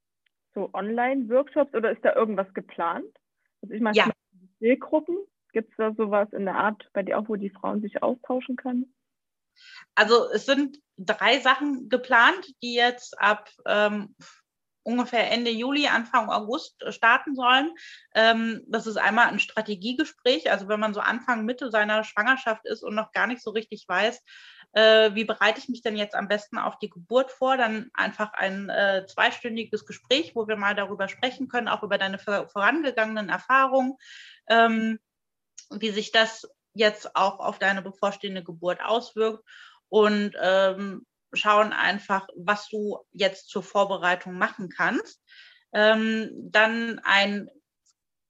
so 0.54 0.70
Online-Workshops 0.74 1.74
oder 1.74 1.92
ist 1.92 2.04
da 2.04 2.16
irgendwas 2.16 2.54
geplant? 2.54 3.06
Also 3.62 3.74
ich 3.74 3.82
meine, 3.82 3.98
ja. 3.98 4.10
Zielgruppen, 4.60 5.18
gibt 5.52 5.72
es 5.72 5.78
da 5.78 5.94
sowas 5.94 6.32
in 6.34 6.46
der 6.46 6.56
Art 6.56 6.90
bei 6.94 7.04
dir 7.04 7.20
auch, 7.20 7.30
wo 7.30 7.36
die 7.36 7.50
Frauen 7.50 7.82
sich 7.82 8.02
austauschen 8.02 8.56
können? 8.56 8.94
Also 9.96 10.30
es 10.32 10.46
sind 10.46 10.80
drei 10.98 11.40
Sachen 11.40 11.90
geplant, 11.90 12.54
die 12.62 12.74
jetzt 12.74 13.20
ab 13.20 13.50
ähm, 13.66 14.16
ungefähr 14.84 15.32
Ende 15.32 15.52
Juli, 15.52 15.88
Anfang 15.88 16.30
August 16.30 16.84
starten 16.90 17.36
sollen. 17.36 17.72
Ähm, 18.14 18.62
das 18.68 18.88
ist 18.88 18.98
einmal 18.98 19.28
ein 19.28 19.40
Strategiegespräch, 19.40 20.52
also 20.52 20.68
wenn 20.68 20.80
man 20.80 20.94
so 20.94 21.00
Anfang, 21.00 21.46
Mitte 21.46 21.72
seiner 21.72 22.04
Schwangerschaft 22.04 22.66
ist 22.66 22.84
und 22.84 22.96
noch 22.96 23.12
gar 23.12 23.28
nicht 23.28 23.42
so 23.42 23.52
richtig 23.52 23.86
weiß, 23.88 24.22
äh, 24.74 25.14
wie 25.14 25.24
bereite 25.24 25.60
ich 25.60 25.70
mich 25.70 25.82
denn 25.82 25.96
jetzt 25.96 26.16
am 26.16 26.28
besten 26.28 26.58
auf 26.58 26.78
die 26.80 26.90
Geburt 26.90 27.32
vor, 27.32 27.58
dann 27.58 27.90
einfach 27.94 28.34
ein 28.34 28.70
äh, 28.70 29.06
zweistündiges 29.08 29.86
Gespräch, 29.86 30.36
wo 30.36 30.48
wir 30.48 30.58
mal 30.58 30.76
darüber 30.76 31.08
sprechen 31.08 31.48
können, 31.48 31.68
auch 31.68 31.84
über 31.84 31.98
deine 31.98 32.20
vorangegangenen 32.20 33.30
Erfahrungen, 33.30 33.96
ähm, 34.50 35.00
wie 35.70 35.92
sich 35.92 36.12
das 36.12 36.48
jetzt 36.74 37.16
auch 37.16 37.40
auf 37.40 37.60
deine 37.60 37.82
bevorstehende 37.82 38.44
Geburt 38.44 38.82
auswirkt 38.84 39.44
und 39.90 40.36
ähm, 40.42 41.06
schauen 41.34 41.74
einfach, 41.74 42.28
was 42.36 42.70
du 42.70 43.00
jetzt 43.12 43.50
zur 43.50 43.64
Vorbereitung 43.64 44.38
machen 44.38 44.70
kannst. 44.70 45.22
Ähm, 45.74 46.30
dann 46.34 47.00
ein 47.04 47.50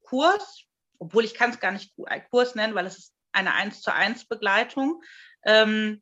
Kurs, 0.02 0.64
obwohl 1.00 1.26
ich 1.26 1.34
kann 1.34 1.52
es 1.52 1.60
gar 1.60 1.72
nicht 1.72 1.94
Kurs 2.30 2.56
nennen, 2.56 2.76
weil 2.76 2.86
es 2.86 2.98
ist 2.98 3.14
eine 3.32 3.54
1 3.54 3.82
zu 3.82 3.94
1 3.94 4.28
Begleitung. 4.28 5.02
Ähm, 5.44 6.02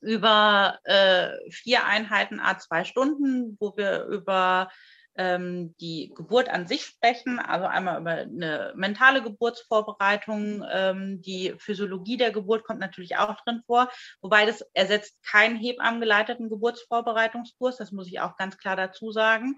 über 0.00 0.78
äh, 0.84 1.30
vier 1.50 1.84
Einheiten 1.86 2.38
a 2.38 2.58
zwei 2.58 2.84
Stunden, 2.84 3.56
wo 3.58 3.76
wir 3.76 4.04
über 4.04 4.70
ähm, 5.16 5.74
die 5.80 6.12
Geburt 6.14 6.48
an 6.48 6.66
sich 6.66 6.84
sprechen, 6.84 7.38
also 7.38 7.66
einmal 7.66 8.00
über 8.00 8.10
eine 8.10 8.72
mentale 8.76 9.22
Geburtsvorbereitung, 9.22 10.64
ähm, 10.70 11.22
die 11.22 11.54
Physiologie 11.58 12.16
der 12.16 12.32
Geburt 12.32 12.64
kommt 12.64 12.80
natürlich 12.80 13.16
auch 13.16 13.36
drin 13.44 13.62
vor, 13.66 13.88
wobei 14.20 14.46
das 14.46 14.62
ersetzt 14.72 15.22
keinen 15.22 15.56
hebammen 15.56 16.00
Geburtsvorbereitungskurs, 16.48 17.76
das 17.76 17.92
muss 17.92 18.08
ich 18.08 18.20
auch 18.20 18.36
ganz 18.36 18.58
klar 18.58 18.76
dazu 18.76 19.12
sagen 19.12 19.56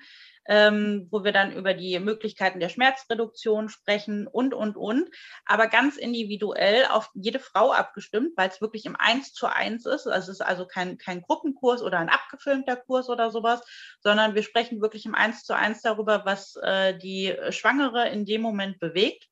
ähm, 0.49 1.09
wo 1.11 1.25
wir 1.25 1.33
dann 1.33 1.53
über 1.53 1.75
die 1.75 1.99
Möglichkeiten 1.99 2.61
der 2.61 2.69
Schmerzreduktion 2.69 3.69
sprechen 3.69 4.27
und, 4.27 4.55
und, 4.55 4.77
und. 4.77 5.11
Aber 5.45 5.67
ganz 5.69 5.97
individuell 5.97 6.87
auf 6.87 7.11
jede 7.15 7.39
Frau 7.39 7.73
abgestimmt, 7.73 8.33
weil 8.37 8.49
es 8.49 8.61
wirklich 8.61 8.87
im 8.87 8.97
Eins 8.97 9.33
zu 9.33 9.47
eins 9.47 9.87
ist. 9.87 10.07
Also 10.07 10.33
es 10.33 10.41
ist 10.41 10.47
also 10.47 10.67
kein, 10.67 10.99
kein 10.99 11.23
Gruppenkurs 11.23 11.83
oder 11.83 11.99
ein 11.99 12.09
abgefilmter 12.09 12.77
Kurs 12.77 13.09
oder 13.09 13.31
sowas, 13.31 13.63
sondern 14.01 14.35
wir 14.35 14.43
sprechen 14.43 14.81
wirklich 14.81 15.07
im 15.07 15.15
Eins 15.15 15.45
zu 15.45 15.55
eins 15.55 15.83
darüber, 15.83 16.25
was 16.25 16.57
äh, 16.57 16.97
die 16.99 17.35
Schwangere 17.51 18.09
in 18.09 18.25
dem 18.25 18.43
Moment 18.43 18.79
bewegt. 18.79 19.29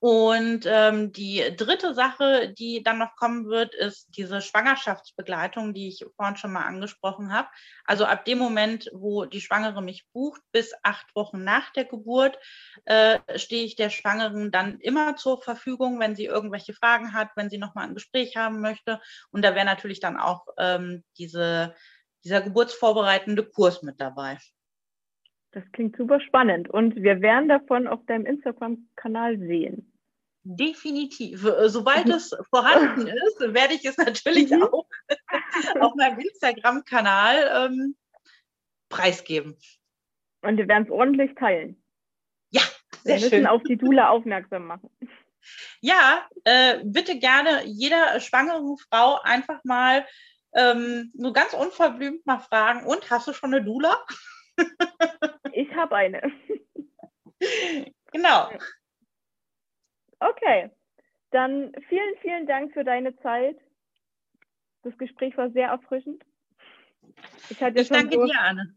Und 0.00 0.64
ähm, 0.64 1.12
die 1.12 1.44
dritte 1.58 1.92
Sache, 1.92 2.54
die 2.54 2.82
dann 2.82 2.96
noch 2.96 3.16
kommen 3.16 3.46
wird, 3.48 3.74
ist 3.74 4.08
diese 4.16 4.40
Schwangerschaftsbegleitung, 4.40 5.74
die 5.74 5.88
ich 5.88 6.06
vorhin 6.16 6.38
schon 6.38 6.54
mal 6.54 6.64
angesprochen 6.64 7.34
habe. 7.34 7.48
Also 7.84 8.06
ab 8.06 8.24
dem 8.24 8.38
Moment, 8.38 8.90
wo 8.94 9.26
die 9.26 9.42
Schwangere 9.42 9.82
mich 9.82 10.06
bucht, 10.14 10.40
bis 10.52 10.72
acht 10.82 11.14
Wochen 11.14 11.44
nach 11.44 11.70
der 11.74 11.84
Geburt, 11.84 12.38
äh, 12.86 13.18
stehe 13.36 13.64
ich 13.66 13.76
der 13.76 13.90
Schwangeren 13.90 14.50
dann 14.50 14.80
immer 14.80 15.16
zur 15.16 15.42
Verfügung, 15.42 16.00
wenn 16.00 16.16
sie 16.16 16.24
irgendwelche 16.24 16.72
Fragen 16.72 17.12
hat, 17.12 17.28
wenn 17.36 17.50
sie 17.50 17.58
nochmal 17.58 17.86
ein 17.86 17.94
Gespräch 17.94 18.38
haben 18.38 18.62
möchte. 18.62 19.02
Und 19.32 19.44
da 19.44 19.54
wäre 19.54 19.66
natürlich 19.66 20.00
dann 20.00 20.16
auch 20.16 20.46
ähm, 20.56 21.04
diese, 21.18 21.74
dieser 22.24 22.40
geburtsvorbereitende 22.40 23.44
Kurs 23.44 23.82
mit 23.82 24.00
dabei. 24.00 24.38
Das 25.52 25.64
klingt 25.72 25.96
super 25.96 26.20
spannend 26.20 26.70
und 26.70 26.96
wir 26.96 27.20
werden 27.20 27.48
davon 27.48 27.86
auf 27.86 28.00
deinem 28.06 28.24
Instagram-Kanal 28.24 29.38
sehen. 29.38 29.89
Definitiv. 30.56 31.44
Äh, 31.44 31.68
sobald 31.68 32.08
es 32.08 32.36
vorhanden 32.50 33.06
ist, 33.06 33.40
werde 33.40 33.74
ich 33.74 33.84
es 33.84 33.96
natürlich 33.96 34.50
mhm. 34.50 34.64
auch 34.64 34.86
auf 35.80 35.94
meinem 35.94 36.18
Instagram-Kanal 36.18 37.68
ähm, 37.70 37.96
preisgeben. 38.88 39.56
Und 40.42 40.56
wir 40.56 40.66
werden 40.66 40.84
es 40.84 40.90
ordentlich 40.90 41.34
teilen. 41.36 41.80
Ja, 42.50 42.62
sehr 43.04 43.04
wir 43.04 43.14
müssen 43.14 43.30
schön. 43.30 43.46
auf 43.46 43.62
die 43.62 43.76
Dula 43.76 44.08
aufmerksam 44.08 44.66
machen. 44.66 44.90
Ja, 45.80 46.28
äh, 46.44 46.80
bitte 46.84 47.18
gerne 47.18 47.64
jeder 47.64 48.18
schwangeren 48.18 48.76
Frau 48.76 49.20
einfach 49.22 49.62
mal 49.62 50.04
ähm, 50.54 51.12
nur 51.14 51.32
ganz 51.32 51.54
unverblümt 51.54 52.26
mal 52.26 52.40
fragen, 52.40 52.84
und 52.84 53.08
hast 53.08 53.28
du 53.28 53.32
schon 53.32 53.54
eine 53.54 53.64
Dula? 53.64 54.04
ich 55.52 55.72
habe 55.76 55.94
eine. 55.94 56.32
Genau. 58.12 58.50
Okay, 60.20 60.70
dann 61.30 61.72
vielen, 61.88 62.16
vielen 62.20 62.46
Dank 62.46 62.72
für 62.72 62.84
deine 62.84 63.16
Zeit. 63.20 63.56
Das 64.82 64.96
Gespräch 64.98 65.36
war 65.36 65.50
sehr 65.50 65.68
erfrischend. 65.68 66.22
Ich, 67.48 67.62
hatte 67.62 67.80
ich 67.80 67.88
danke 67.88 68.14
so, 68.14 68.26
dir, 68.26 68.40
Anne. 68.40 68.74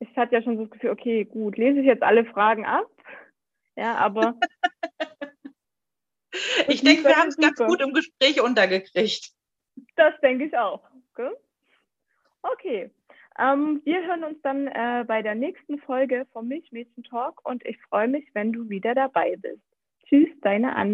Ich 0.00 0.16
hatte 0.16 0.34
ja 0.34 0.42
schon 0.42 0.56
so 0.56 0.64
das 0.64 0.72
Gefühl, 0.72 0.90
okay, 0.90 1.24
gut, 1.24 1.56
lese 1.56 1.80
ich 1.80 1.86
jetzt 1.86 2.02
alle 2.02 2.24
Fragen 2.24 2.64
ab. 2.64 2.90
Ja, 3.76 3.96
aber. 3.96 4.38
ich 6.68 6.82
denke, 6.82 7.04
wir 7.04 7.16
haben 7.16 7.28
es 7.28 7.36
ganz 7.36 7.58
gut 7.58 7.80
im 7.80 7.92
Gespräch 7.92 8.40
untergekriegt. 8.40 9.32
Das 9.96 10.18
denke 10.20 10.46
ich 10.46 10.56
auch. 10.56 10.82
Okay. 11.12 11.30
okay. 12.42 12.90
Ähm, 13.38 13.80
wir 13.84 14.06
hören 14.06 14.24
uns 14.24 14.40
dann 14.42 14.66
äh, 14.66 15.04
bei 15.06 15.22
der 15.22 15.34
nächsten 15.34 15.78
Folge 15.78 16.26
vom 16.32 16.48
Milchmädchen 16.48 17.04
Talk 17.04 17.40
und 17.44 17.64
ich 17.64 17.80
freue 17.82 18.08
mich, 18.08 18.28
wenn 18.34 18.52
du 18.52 18.68
wieder 18.68 18.94
dabei 18.94 19.36
bist. 19.36 19.69
Tschüss, 20.10 20.28
deine 20.42 20.74
Anne. 20.74 20.88